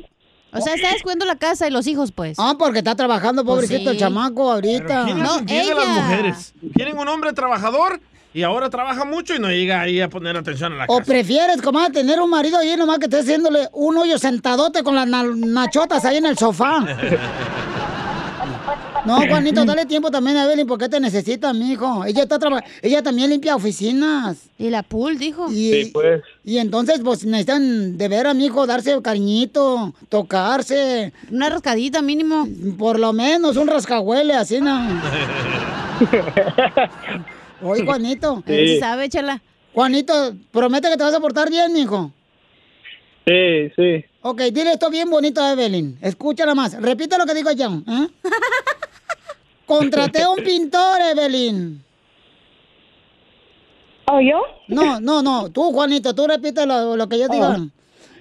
[0.50, 2.38] O sea, está descuidando la casa y los hijos, pues.
[2.40, 3.96] Ah, porque está trabajando, Pues pobrecito sí.
[3.96, 5.04] el chamaco ahorita.
[5.04, 5.42] ¿Quién no,
[5.74, 6.54] las mujeres?
[6.74, 8.00] Quieren un hombre trabajador
[8.32, 11.04] y ahora trabaja mucho y no llega ahí a poner atención a la ¿O casa.
[11.12, 15.06] prefieres, comadre, tener un marido ahí nomás que esté haciéndole un hoyo sentadote con las
[15.06, 16.78] na- nachotas ahí en el sofá?
[19.08, 22.04] No, Juanito, dale tiempo también a Evelyn porque te necesita, mijo.
[22.04, 24.50] Ella está traba- ella también limpia oficinas.
[24.58, 25.50] Y la pool, dijo.
[25.50, 26.22] Y, Sí, pues.
[26.44, 31.12] y entonces, pues, necesitan de ver a mi hijo darse cariñito, tocarse.
[31.30, 32.46] Una rascadita mínimo.
[32.78, 34.78] Por lo menos, un rascahuele, así, ¿no?
[37.62, 38.42] Oye, Juanito.
[38.46, 38.56] Sí.
[38.74, 39.42] Sí sabe, Chela.
[39.74, 42.12] Juanito, promete que te vas a portar bien, mijo.
[43.26, 44.04] Sí, sí.
[44.22, 45.98] Ok, dile esto bien bonito a Evelyn.
[46.00, 46.74] Escúchala más.
[46.80, 47.82] Repite lo que digo yo.
[47.86, 48.08] ¿eh?
[49.68, 51.84] Contraté a un pintor, Evelyn.
[54.10, 54.42] ¿O yo?
[54.68, 55.50] No, no, no.
[55.50, 57.58] Tú, Juanito, tú repite lo, lo que yo diga.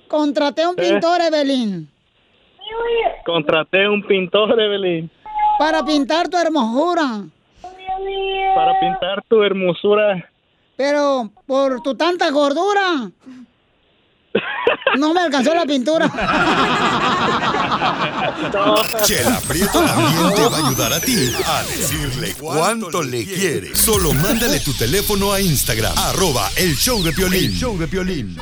[0.10, 1.90] Contraté a un pintor, Evelyn.
[3.26, 5.10] Contraté un pintor, Evelyn,
[5.58, 7.24] Para pintar tu hermosura.
[8.56, 10.30] para pintar tu hermosura.
[10.76, 13.10] Pero por tu tanta gordura.
[14.98, 16.10] No me alcanzó la pintura.
[19.04, 23.76] Chela Prieto también te va a ayudar a ti a decirle cuánto le quiere.
[23.76, 27.52] Solo mándale tu teléfono a Instagram, arroba el show de Piolín.
[27.52, 28.38] El show de Piolín.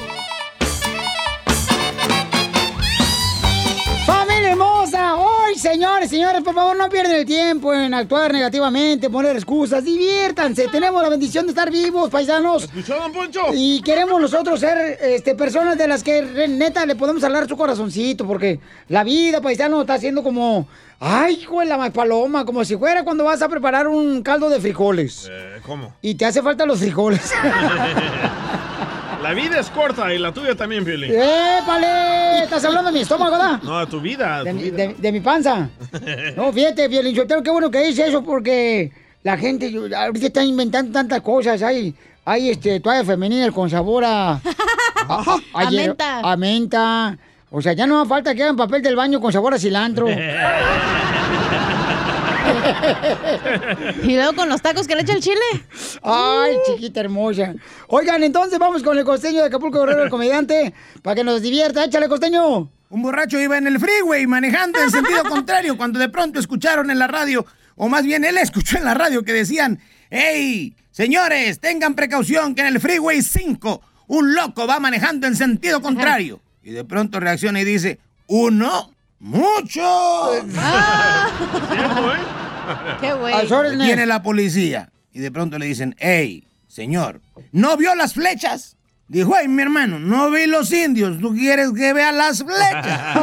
[4.56, 5.16] Hermosa!
[5.16, 9.84] Hoy, señores, señores, por favor, no pierdan el tiempo en actuar negativamente, poner excusas.
[9.84, 10.68] Diviértanse.
[10.70, 12.64] Tenemos la bendición de estar vivos, paisanos.
[12.64, 13.42] ¿Escuchó, don Poncho?
[13.54, 18.26] Y queremos nosotros ser este, personas de las que neta le podemos hablar su corazoncito,
[18.26, 20.68] porque la vida, paisano, está siendo como.
[20.98, 24.50] Ay, hijo de la ma- paloma, como si fuera cuando vas a preparar un caldo
[24.50, 25.28] de frijoles.
[25.30, 25.94] Eh, ¿Cómo?
[26.02, 27.34] Y te hace falta los frijoles.
[29.26, 31.12] La vida es corta y la tuya también, Piolín.
[31.12, 31.88] ¡Épale!
[32.44, 33.60] Estás hablando de mi estómago, ¿da?
[33.64, 34.78] No, a tu vida, a De tu mi, vida.
[34.78, 35.68] de- de mi panza.
[36.38, 38.92] No, fíjate, Violichotero, qué bueno que dice eso porque
[39.24, 41.60] la gente yo- ahorita está inventando tantas cosas.
[41.64, 44.34] Hay, hay este, toalla femenina con sabor a...
[45.08, 46.20] A, a- menta.
[46.20, 47.18] A menta.
[47.50, 50.08] O sea, ya no hace falta que hagan papel del baño con sabor a cilantro.
[54.04, 55.40] Y luego con los tacos que le echa el chile.
[56.02, 57.54] Ay, chiquita hermosa.
[57.88, 61.86] Oigan, entonces vamos con el costeño de Acapulco Guerrero, el comediante, para que nos divierta.
[61.86, 62.70] Échale, costeño.
[62.90, 67.00] Un borracho iba en el freeway manejando en sentido contrario cuando de pronto escucharon en
[67.00, 69.80] la radio, o más bien él escuchó en la radio que decían,
[70.10, 75.82] ¡Hey, señores, tengan precaución que en el freeway 5 un loco va manejando en sentido
[75.82, 76.40] contrario!
[76.64, 78.92] Y de pronto reacciona y dice, ¿uno?
[79.20, 80.32] ¡Mucho!
[83.02, 83.34] Qué güey.
[83.78, 87.22] Viene la policía y de pronto le dicen, hey, señor,
[87.52, 88.78] ¿no vio las flechas?
[89.08, 93.18] Dijo, ay, mi hermano, no vi los indios, ¿tú quieres que vea las flechas?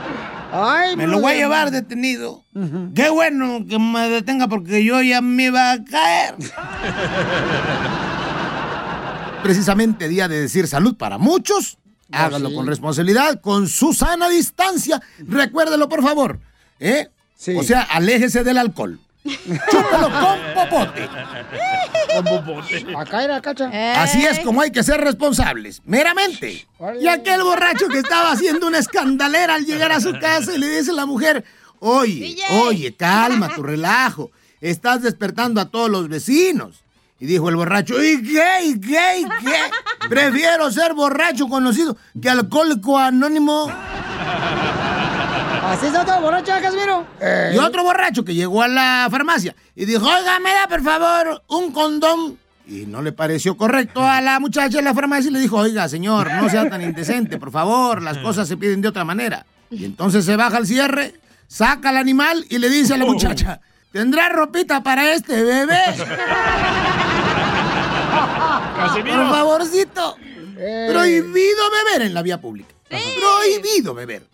[0.52, 2.44] Ay, me lo voy a llevar detenido.
[2.94, 6.34] Qué bueno que me detenga porque yo ya me iba a caer.
[9.42, 11.78] Precisamente día de decir salud para muchos.
[12.12, 12.56] Hágalo sí.
[12.56, 15.00] con responsabilidad, con su sana distancia.
[15.20, 16.40] Recuérdelo, por favor.
[16.80, 17.08] ¿Eh?
[17.56, 19.00] O sea, aléjese del alcohol.
[19.24, 21.08] Chúpalo con popote.
[22.96, 23.70] Acá era cacha.
[24.02, 26.66] Así es como hay que ser responsables, meramente.
[27.00, 30.68] Y aquel borracho que estaba haciendo una escandalera al llegar a su casa y le
[30.68, 31.44] dice a la mujer,
[31.78, 34.30] oye, oye, calma, tu relajo,
[34.60, 36.84] estás despertando a todos los vecinos.
[37.18, 38.64] Y dijo el borracho, ¿y qué?
[38.64, 39.18] ¿Y qué?
[39.20, 40.08] ¿Y qué?
[40.08, 43.70] Prefiero ser borracho conocido que alcohólico anónimo.
[45.62, 47.06] ¿Así está todo borracho, Casimiro?
[47.52, 51.42] Y otro borracho que llegó a la farmacia y dijo, oiga, me da por favor
[51.48, 52.38] un condón.
[52.66, 55.88] Y no le pareció correcto a la muchacha de la farmacia y le dijo, oiga,
[55.88, 59.44] señor, no sea tan indecente, por favor, las cosas se piden de otra manera.
[59.70, 61.14] Y entonces se baja el cierre,
[61.46, 63.60] saca al animal y le dice a la muchacha,
[63.92, 65.80] ¿tendrá ropita para este bebé?
[68.76, 69.16] Casimiro.
[69.16, 70.16] Por favorcito.
[70.88, 72.74] Prohibido beber en la vía pública.
[72.90, 74.26] Prohibido beber.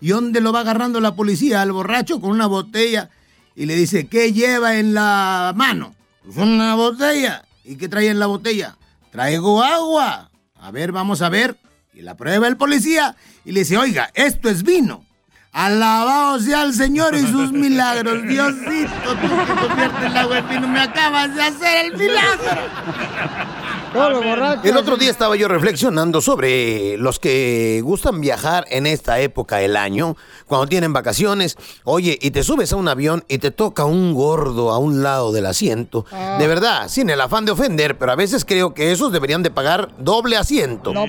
[0.00, 3.10] ¿Y dónde lo va agarrando la policía al borracho con una botella?
[3.54, 5.94] Y le dice, ¿qué lleva en la mano?
[6.24, 7.44] Pues una botella.
[7.64, 8.76] ¿Y qué trae en la botella?
[9.10, 10.30] Traigo agua.
[10.58, 11.56] A ver, vamos a ver.
[11.94, 13.14] Y la prueba el policía
[13.44, 15.04] y le dice, oiga, esto es vino.
[15.52, 18.22] Alabado sea el Señor y sus milagros.
[18.26, 22.62] Diosito, tú que conviertes el agua en vino, me acabas de hacer el milagro.
[24.64, 29.76] El otro día estaba yo reflexionando sobre los que gustan viajar en esta época del
[29.76, 30.16] año,
[30.46, 31.56] cuando tienen vacaciones.
[31.84, 35.32] Oye, y te subes a un avión y te toca un gordo a un lado
[35.32, 36.06] del asiento.
[36.10, 36.36] Ah.
[36.38, 39.50] De verdad, sin el afán de ofender, pero a veces creo que esos deberían de
[39.50, 40.92] pagar doble asiento.
[40.94, 41.06] La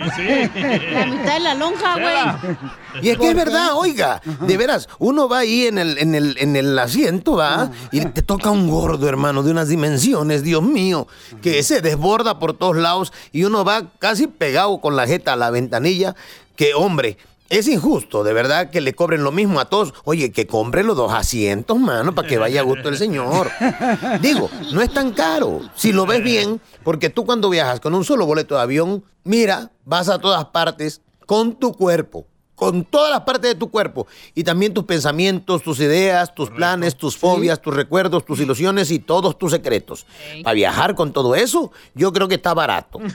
[1.05, 2.57] mitad de la lonja, güey.
[3.01, 6.35] Y es que es verdad, oiga, de veras, uno va ahí en el, en el,
[6.39, 11.07] en el asiento, va, y te toca un gordo, hermano, de unas dimensiones, Dios mío,
[11.41, 15.35] que se desborda por todos lados y uno va casi pegado con la jeta a
[15.35, 16.15] la ventanilla,
[16.55, 17.17] que hombre.
[17.49, 19.93] Es injusto, de verdad, que le cobren lo mismo a todos.
[20.05, 23.51] Oye, que compre los dos asientos, mano, para que vaya a gusto el señor.
[24.21, 28.05] Digo, no es tan caro, si lo ves bien, porque tú cuando viajas con un
[28.05, 32.25] solo boleto de avión, mira, vas a todas partes con tu cuerpo
[32.63, 36.95] con todas las partes de tu cuerpo y también tus pensamientos, tus ideas, tus planes,
[36.95, 40.05] tus fobias, tus recuerdos, tus ilusiones y todos tus secretos.
[40.43, 43.01] Para viajar con todo eso, yo creo que está barato.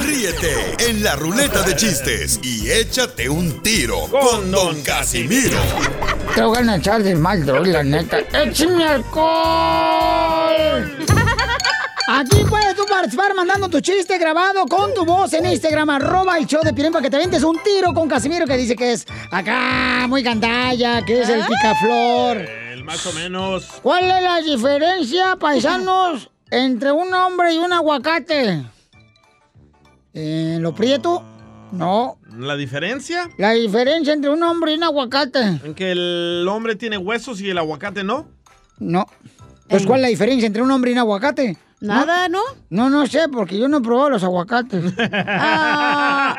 [0.00, 5.60] Ríete en la ruleta de chistes y échate un tiro con Don Casimiro.
[6.34, 8.18] Te voy a echar de mal, la neta.
[8.32, 10.24] ¡Échame alcohol!
[12.06, 16.46] Aquí puedes tú participar mandando tu chiste grabado con tu voz en Instagram, arroba el
[16.46, 20.06] show de para que te ventes un tiro con Casimiro que dice que es acá,
[20.06, 22.36] muy gandalla, que es el picaflor.
[22.72, 23.64] El más o menos.
[23.82, 28.62] ¿Cuál es la diferencia, paisanos, entre un hombre y un aguacate?
[30.12, 31.24] ¿En lo prieto?
[31.72, 32.18] No.
[32.36, 33.30] ¿La diferencia?
[33.38, 35.40] La diferencia entre un hombre y un aguacate.
[35.64, 38.28] En que el hombre tiene huesos y el aguacate no.
[38.78, 39.06] No.
[39.68, 41.56] Pues, ¿cuál es la diferencia entre un hombre y un aguacate?
[41.84, 42.40] Nada, ¿no?
[42.70, 44.94] No, no sé, porque yo no he probado los aguacates.
[44.98, 46.34] Ah.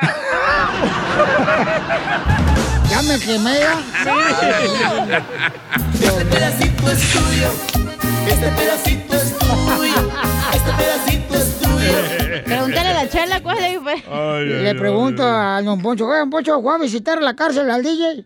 [2.90, 3.80] ya me quemé, ya.
[5.94, 7.50] Este pedacito es tuyo.
[8.28, 10.12] Este pedacito es tuyo.
[10.52, 12.44] Este pedacito es tuyo.
[12.46, 14.04] Pregúntale a la chela cuál es, pues.
[14.48, 18.26] Le pregunto a don Poncho, oye, don Poncho, ¿fue a visitar la cárcel al DJ?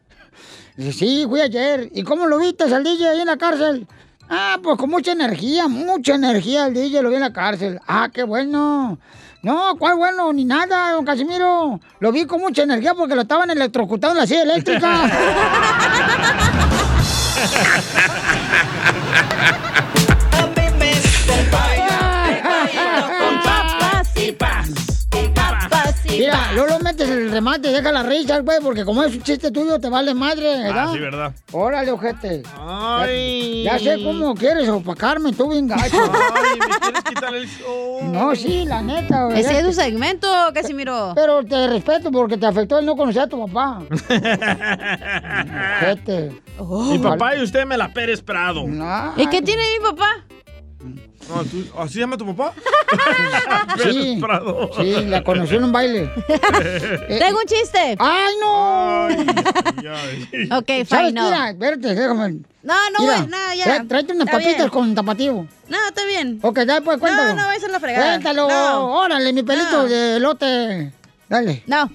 [0.78, 1.90] Dice, sí, fui ayer.
[1.94, 3.86] ¿Y cómo lo viste al DJ ahí en la cárcel?
[4.30, 7.80] Ah, pues con mucha energía, mucha energía el DJ lo vi en la cárcel.
[7.88, 9.00] Ah, qué bueno.
[9.42, 10.32] No, ¿cuál bueno?
[10.34, 11.80] Ni nada, don Casimiro.
[12.00, 15.10] Lo vi con mucha energía porque lo estaban electrocutando en la silla eléctrica.
[26.30, 29.24] Mira, luego lo metes en el remate, deja la risa, güey, porque como es un
[29.24, 30.86] chiste tuyo, te vale madre, ¿verdad?
[30.90, 31.34] Ah, sí, ¿verdad?
[31.52, 32.44] Órale, ojete.
[32.58, 33.64] Ay.
[33.64, 35.98] Ya, ya sé cómo quieres opacarme, tú bien gacho.
[35.98, 38.04] Ay, ¿me quieres quitar el show?
[38.04, 39.40] No, sí, la neta, güey.
[39.40, 41.14] Ese es tu segmento, Casimiro.
[41.16, 43.82] Pero te respeto porque te afectó el no conocer a tu papá.
[45.82, 46.42] Ojete.
[46.92, 48.66] Mi papá y usted me la Pérez Prado.
[49.18, 50.26] ¿Y qué tiene mi papá?
[50.82, 52.54] No, ¿tú- ¿Así se llama tu papá?
[53.84, 54.20] Sí,
[54.78, 56.10] sí, la conocí en un baile.
[57.08, 57.96] Tengo un chiste.
[58.00, 59.08] ¡Ay, no!
[60.58, 61.14] Ok, fine, ¿Sabes?
[61.14, 61.26] no.
[61.26, 62.30] Mira, espérate, déjame.
[62.64, 63.66] No, no, Mira, güey, no, ya.
[63.66, 64.70] tra- Tráete unas Está papitas bien.
[64.70, 65.48] con tapativo.
[65.68, 66.40] No, está bien.
[66.42, 67.36] Ok, dale, pues, cuéntalo.
[67.36, 68.06] No, no, esa es la fregada.
[68.14, 68.48] Cuéntalo.
[68.50, 68.94] No.
[69.00, 69.86] Órale, mi pelito No.
[69.88, 70.92] de elote.
[71.30, 71.64] Dale.
[71.68, 71.92] No.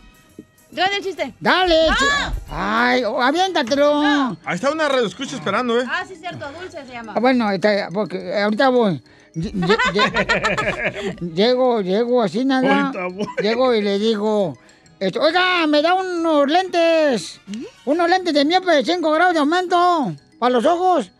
[0.74, 1.34] Dale el chiste.
[1.40, 1.74] Dale.
[1.98, 2.04] Chi-
[2.50, 4.00] Ay, oh, aviéntatelo.
[4.44, 5.84] Ahí está una radio escucha esperando, ¿eh?
[5.88, 7.12] Ah, sí, cierto, dulce se llama.
[7.16, 9.02] Ah, bueno, está, porque ahorita voy.
[9.34, 12.86] Lle- lle- lle- llego, llego así nada.
[12.86, 13.26] Ahorita voy.
[13.42, 14.56] Llego y le digo,
[15.00, 17.40] esto, oiga, me da unos lentes,
[17.84, 21.10] unos lentes de miope de 5 grados de aumento para los ojos.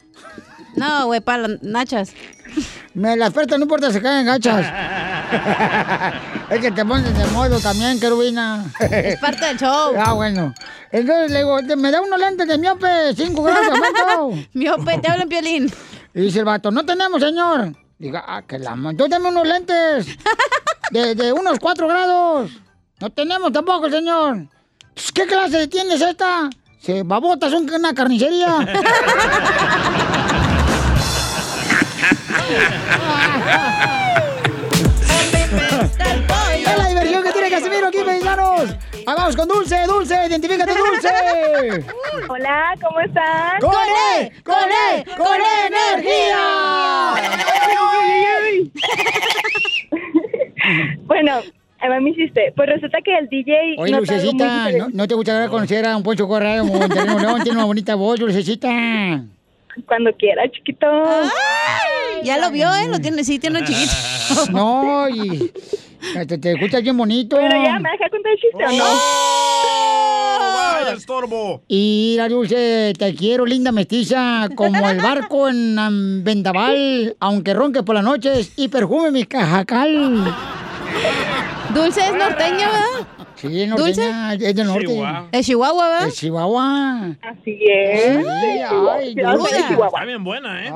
[0.76, 2.12] No, güey, para las nachas.
[2.94, 4.64] Me las prestan, no importa, se caen gachas.
[6.50, 8.64] es que te pones de modo también, querubina.
[8.80, 9.94] Es parte del show.
[9.98, 10.54] Ah, bueno.
[10.92, 13.78] Entonces le digo, me da unos lentes de miope, 5 grados.
[14.54, 15.72] Miope, te hablan piolín.
[16.14, 17.72] Y dice el vato, no tenemos, señor.
[17.98, 20.06] Diga, ah, que la ma- Entonces dame unos lentes
[20.90, 22.50] de, de unos 4 grados.
[23.00, 24.46] No tenemos tampoco, señor.
[25.12, 26.48] ¿Qué clase de tienda es esta?
[26.78, 28.56] Se babotas, son una carnicería.
[36.54, 38.74] Es la diversión que tiene Casimiro aquí, paisanos.
[39.06, 41.84] Ah, vamos con Dulce, Dulce, identifícate, Dulce.
[42.28, 43.60] Hola, ¿cómo están?
[43.60, 43.74] ¡Con
[44.18, 44.32] E!
[44.42, 45.04] ¡Con E!
[45.16, 45.36] ¡Con
[45.66, 46.38] energía!
[51.04, 51.40] bueno,
[51.80, 52.52] ahí va mi chiste.
[52.56, 53.76] Pues resulta que el DJ...
[53.78, 57.42] Oye, muy Lucecita, ¿no, no te gustaría conocer a un Poncho de Monterrey, León?
[57.42, 58.68] Tiene una bonita voz, Lucecita.
[59.86, 60.86] Cuando quiera, chiquito.
[62.22, 62.88] Ya lo vio, ¿eh?
[62.88, 63.92] Lo tiene, sí, tiene un chiquito.
[64.52, 65.52] No, y
[66.26, 67.36] te, te escuchas bien bonito.
[67.36, 68.84] Bueno, ya, ¿me deja contar el chiste o no?
[70.54, 71.62] ¡Vaya, estorbo!
[71.68, 77.82] Y la Dulce, te quiero, linda mestiza, como el barco en um, vendaval, aunque ronque
[77.82, 80.34] por las noches y perfume mi cajacal.
[81.74, 83.13] Dulce es norteño, ¿verdad?
[83.48, 84.86] Sí, es norteña, es del norte.
[84.86, 85.28] Chihuahua.
[85.32, 86.08] Es Chihuahua, ¿verdad?
[86.08, 87.16] Es Chihuahua.
[87.22, 88.24] Así es.
[88.24, 89.58] Sí, ay, Dulce.
[89.58, 90.72] Está bien buena, ¿eh?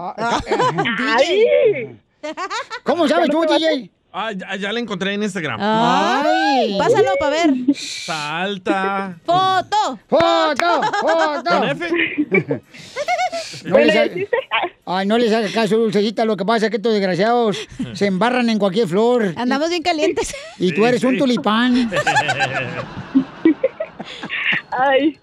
[1.16, 1.98] Ay.
[2.84, 3.90] ¿Cómo sabes tú, DJ?
[4.12, 5.60] Ah, ya, ya la encontré en Instagram.
[5.62, 6.76] Ay.
[6.78, 7.54] Pásalo para ver.
[7.68, 9.18] Está alta.
[9.24, 9.98] ¡Foto!
[10.08, 10.82] ¡Foto!
[11.00, 11.50] ¡Foto!
[11.50, 12.62] ¿Con F?
[13.64, 14.14] No les, haga,
[14.86, 16.24] ay, no les haga caso, Dulcecita.
[16.24, 19.34] Lo que pasa es que estos desgraciados se embarran en cualquier flor.
[19.36, 20.34] Andamos bien calientes.
[20.58, 21.90] Y tú Sí, eres un tulipán.
[24.70, 25.18] Ay,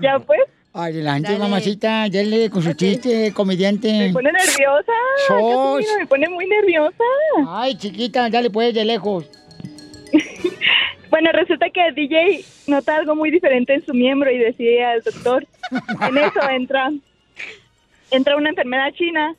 [0.00, 0.40] ya pues.
[0.76, 1.38] Adelante, Dale.
[1.42, 2.06] mamacita.
[2.10, 3.88] Dale con su chiste, comediante.
[3.88, 4.92] Me pone nerviosa.
[5.26, 5.84] Sos.
[5.98, 7.04] Me pone muy nerviosa.
[7.48, 9.24] Ay, chiquita, dale pues de lejos.
[11.08, 15.02] Bueno, resulta que el DJ nota algo muy diferente en su miembro y decide al
[15.02, 15.46] doctor.
[16.02, 16.90] En eso entra,
[18.10, 19.34] entra una enfermera china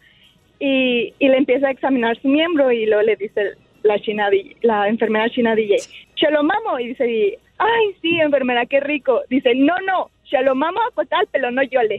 [0.60, 4.30] y, y le empieza a examinar su miembro y luego le dice la china
[4.62, 5.78] la enfermera china DJ,
[6.20, 6.80] ¿se lo mamo?
[6.80, 9.22] Y dice, ay, sí, enfermera, qué rico.
[9.30, 11.98] Dice, no, no, se lo mamo a tal, pero no yole.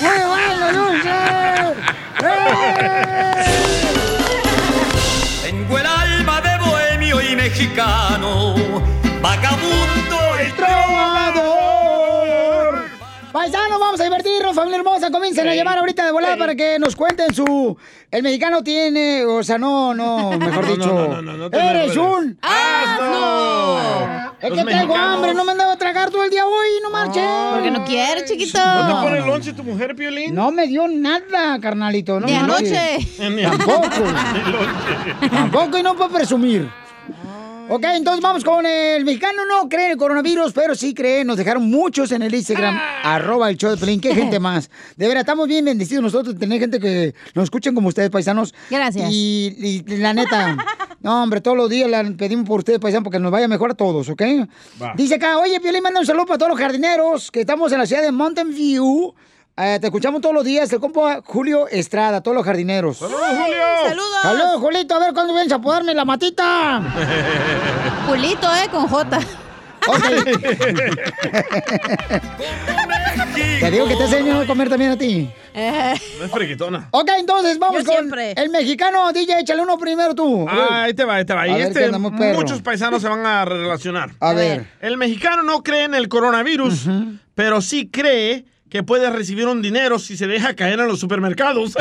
[0.00, 0.92] ¡Muy bueno!
[2.22, 2.50] ¡Eh!
[5.42, 8.54] Tengo el alma de bohemio y mexicano,
[9.22, 11.79] vagabundo y trovador.
[13.32, 15.10] Paisanos, vamos a divertirnos, familia hermosa.
[15.10, 17.76] Comiencen a llamar ahorita de volada para que nos cuenten su.
[18.10, 19.24] El mexicano tiene.
[19.24, 20.86] O sea, no, no, mejor No, dicho.
[20.86, 22.36] no, no, no, no te Eres un.
[22.42, 23.78] ¡Asno!
[24.40, 25.14] Es Los que traigo mexicanos.
[25.16, 27.22] hambre, no me andaba a tragar todo el día hoy, no marches.
[27.52, 28.58] Porque no quiere, chiquito.
[28.58, 30.34] ¿No te pone lonche tu mujer, Piolín?
[30.34, 32.18] No me dio nada, carnalito.
[32.18, 32.98] No Ni anoche.
[33.42, 33.88] Tampoco.
[35.30, 36.68] Tampoco y no puedo presumir.
[37.72, 39.46] Ok, entonces vamos con el mexicano.
[39.46, 41.24] No cree en el coronavirus, pero sí cree.
[41.24, 44.00] Nos dejaron muchos en el Instagram, arroba el show de Pelín.
[44.00, 44.68] ¿Qué gente más?
[44.96, 48.52] De verdad, estamos bien bendecidos nosotros de tener gente que nos escuchen como ustedes, paisanos.
[48.70, 49.08] Gracias.
[49.12, 50.56] Y, y la neta,
[51.00, 53.74] no, hombre, todos los días la pedimos por ustedes, paisanos, porque nos vaya mejor a
[53.74, 54.22] todos, ¿ok?
[54.82, 54.94] Va.
[54.96, 57.86] Dice acá, oye, Piolín, manda un saludo para todos los jardineros que estamos en la
[57.86, 59.14] ciudad de Mountain View.
[59.56, 62.96] Eh, te escuchamos todos los días, el compa Julio Estrada, todos los jardineros.
[62.98, 63.56] ¡Saludos, Julio!
[63.88, 64.08] ¡Saludos!
[64.22, 66.80] Saludos, Julito, a ver cuándo vienes a podarme la matita.
[68.08, 69.20] Julito, eh, con J.
[73.60, 75.28] Te digo que te enseño a comer también a ti.
[75.54, 76.88] Eh, No es friquitona.
[76.90, 78.32] Ok, entonces vamos Yo con siempre.
[78.32, 79.12] el mexicano.
[79.12, 80.46] DJ, échale uno primero tú.
[80.48, 81.42] Ah, ahí te va, ahí te va.
[81.42, 82.38] A Y ver, este, ¿qué andamos, perro?
[82.38, 84.10] muchos paisanos se van a relacionar.
[84.20, 84.66] A ver.
[84.80, 86.86] El mexicano no cree en el coronavirus,
[87.34, 91.74] pero sí cree que puede recibir un dinero si se deja caer en los supermercados.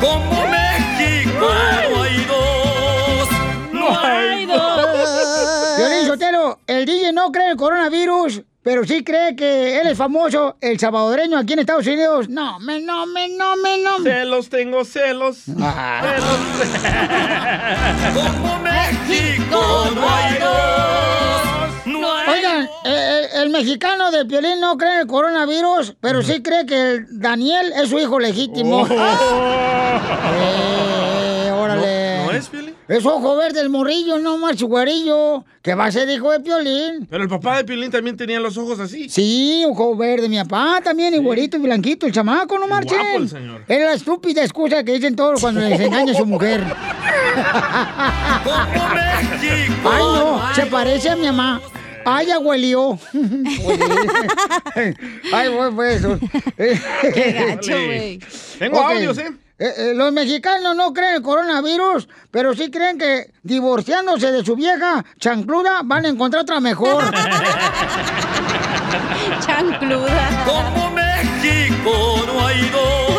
[0.00, 3.28] Como México no hay dos,
[3.72, 5.78] no hay dos.
[5.78, 9.96] Violín Sotelo, el DJ no cree en el coronavirus, pero sí cree que él es
[9.98, 12.28] famoso, el salvadoreño aquí en Estados Unidos.
[12.28, 13.98] No, me, no, me, no, me, no.
[13.98, 14.10] me.
[14.10, 15.44] celos, tengo celos.
[15.58, 16.02] Ah.
[18.14, 21.51] Como México no hay dos,
[22.32, 26.66] Oigan, eh, eh, el mexicano de Piolín no cree en el coronavirus, pero sí cree
[26.66, 28.86] que el Daniel es su hijo legítimo.
[30.34, 32.20] Eh, órale.
[32.20, 32.26] Oh.
[32.26, 32.74] ¿No- no es, Piolín?
[32.88, 37.06] Es ojo verde el morrillo, no más güerillo, que va a ser hijo de Piolín.
[37.10, 39.08] Pero el papá de Piolín también tenía los ojos así.
[39.08, 42.98] Sí, ojo verde, mi papá también, y güerito y blanquito, el chamaco, no marchen.
[42.98, 43.62] guapo el señor.
[43.68, 46.64] Es la estúpida excusa que dicen todos cuando les engaña a su mujer.
[48.44, 51.60] como México Ay, no, se parece a mi mamá.
[52.04, 52.98] Ay, abuelio.
[55.32, 56.18] Ay, fue, fue eso.
[56.56, 58.18] Qué gacho, güey.
[58.58, 58.90] Tengo Ok.
[58.92, 59.30] audios, ¿eh?
[59.58, 64.44] Eh, eh, los mexicanos no creen en el coronavirus, pero sí creen que divorciándose de
[64.44, 67.04] su vieja chancluda van a encontrar otra mejor.
[69.46, 70.44] Chancluda.
[70.46, 73.11] Como México no hay dos.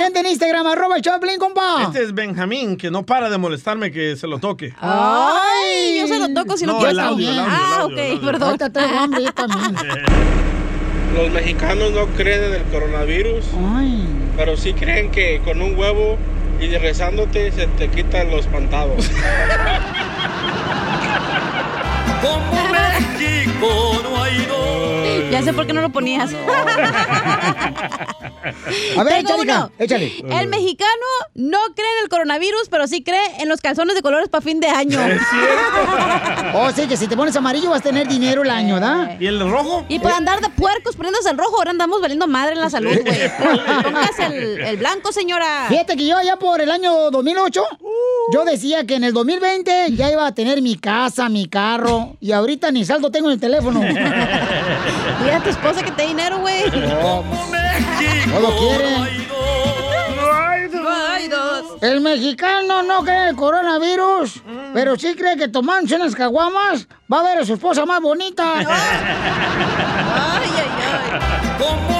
[0.00, 0.66] ¿Qué dice nuestra gente en Instagram?
[0.66, 1.82] Arroba el Choplin, compa.
[1.82, 4.72] Este es Benjamín, que no para de molestarme que se lo toque.
[4.80, 6.92] Ay, yo se lo toco si no, No, quiero.
[6.92, 8.26] el audio, el audio, ah, el audio, ok, el audio.
[8.26, 8.48] perdón.
[8.48, 9.76] Ahorita yo también.
[11.14, 13.44] Los mexicanos no creen en el coronavirus,
[13.76, 14.06] Ay.
[14.38, 16.16] pero sí creen que con un huevo
[16.60, 19.10] y rezándote se te quitan los pantados.
[22.22, 24.59] Como México no hay dos.
[25.30, 26.30] Ya sé por qué no lo ponías.
[28.96, 29.70] A ver, échale, uno.
[29.78, 30.12] échale.
[30.28, 30.90] El mexicano
[31.34, 34.60] no cree en el coronavirus, pero sí cree en los calzones de colores para fin
[34.60, 34.98] de año.
[36.54, 39.16] Oh, sí, que si te pones amarillo vas a tener dinero el año, ¿da?
[39.20, 39.84] ¿Y el rojo?
[39.88, 42.90] Y por andar de puercos poniéndose el rojo, ahora andamos valiendo madre en la salud,
[42.90, 43.30] güey.
[43.82, 45.66] Póngase el, el blanco, señora.
[45.68, 47.62] Fíjate que yo allá por el año 2008,
[48.32, 52.32] yo decía que en el 2020 ya iba a tener mi casa, mi carro, y
[52.32, 53.80] ahorita ni saldo tengo en el teléfono.
[55.20, 56.70] Dile a tu esposa que te dé dinero, güey.
[56.70, 56.86] Quiere.
[58.30, 58.48] no
[58.96, 60.80] hay dos.
[60.80, 61.82] No hay dos.
[61.82, 64.42] El mexicano no cree en el coronavirus,
[64.74, 68.54] pero sí cree que tomándose unas caguamas va a ver a su esposa más bonita.
[68.58, 68.66] Ay,
[70.56, 70.68] ay, ay.
[71.58, 71.99] México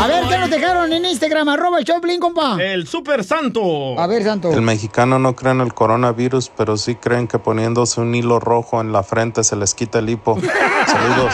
[0.00, 1.48] A ver, ¿qué no nos dejaron en Instagram?
[1.48, 2.56] Arroba el Choplin, compa.
[2.60, 3.98] El super santo.
[3.98, 4.52] A ver, Santo.
[4.52, 8.80] El mexicano no cree en el coronavirus, pero sí creen que poniéndose un hilo rojo
[8.80, 10.38] en la frente se les quita el hipo.
[10.86, 11.32] Saludos.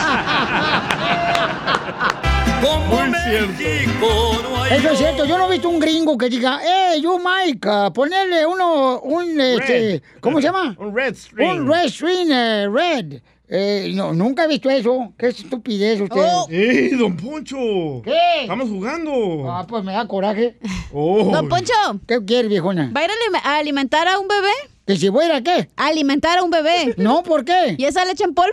[3.29, 7.19] No hay Eso es cierto, yo no he visto un gringo que diga, eh, you
[7.19, 10.75] Mike, ah, ponerle uno, un, este, ¿cómo se llama?
[10.79, 11.61] Un red string.
[11.61, 13.21] Un red string, eh, red.
[13.49, 15.13] Eh, no, nunca he visto eso.
[15.19, 16.21] Qué estupidez usted.
[16.21, 16.49] Oh.
[16.51, 17.57] ¡Ey, don Poncho!
[18.05, 18.43] ¿Qué?
[18.43, 19.51] Estamos jugando.
[19.51, 20.59] Ah, pues me da coraje.
[20.93, 21.31] Oh.
[21.33, 21.73] Don Poncho,
[22.09, 22.91] ¿Qué quieres, viejona?
[22.95, 24.51] ¿va a ir a alime- a alimentar a un bebé?
[24.87, 25.69] ¿Que si voy a ir a qué?
[25.77, 26.95] A alimentar a un bebé.
[26.97, 27.75] No, ¿por qué?
[27.79, 28.53] ¿Y esa leche en polvo?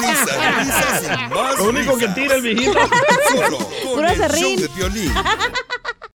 [0.00, 2.72] Risas, risas y más Lo único que tira el viejito.
[3.94, 4.60] Puro el show serrín.
[4.60, 5.12] de Piolín.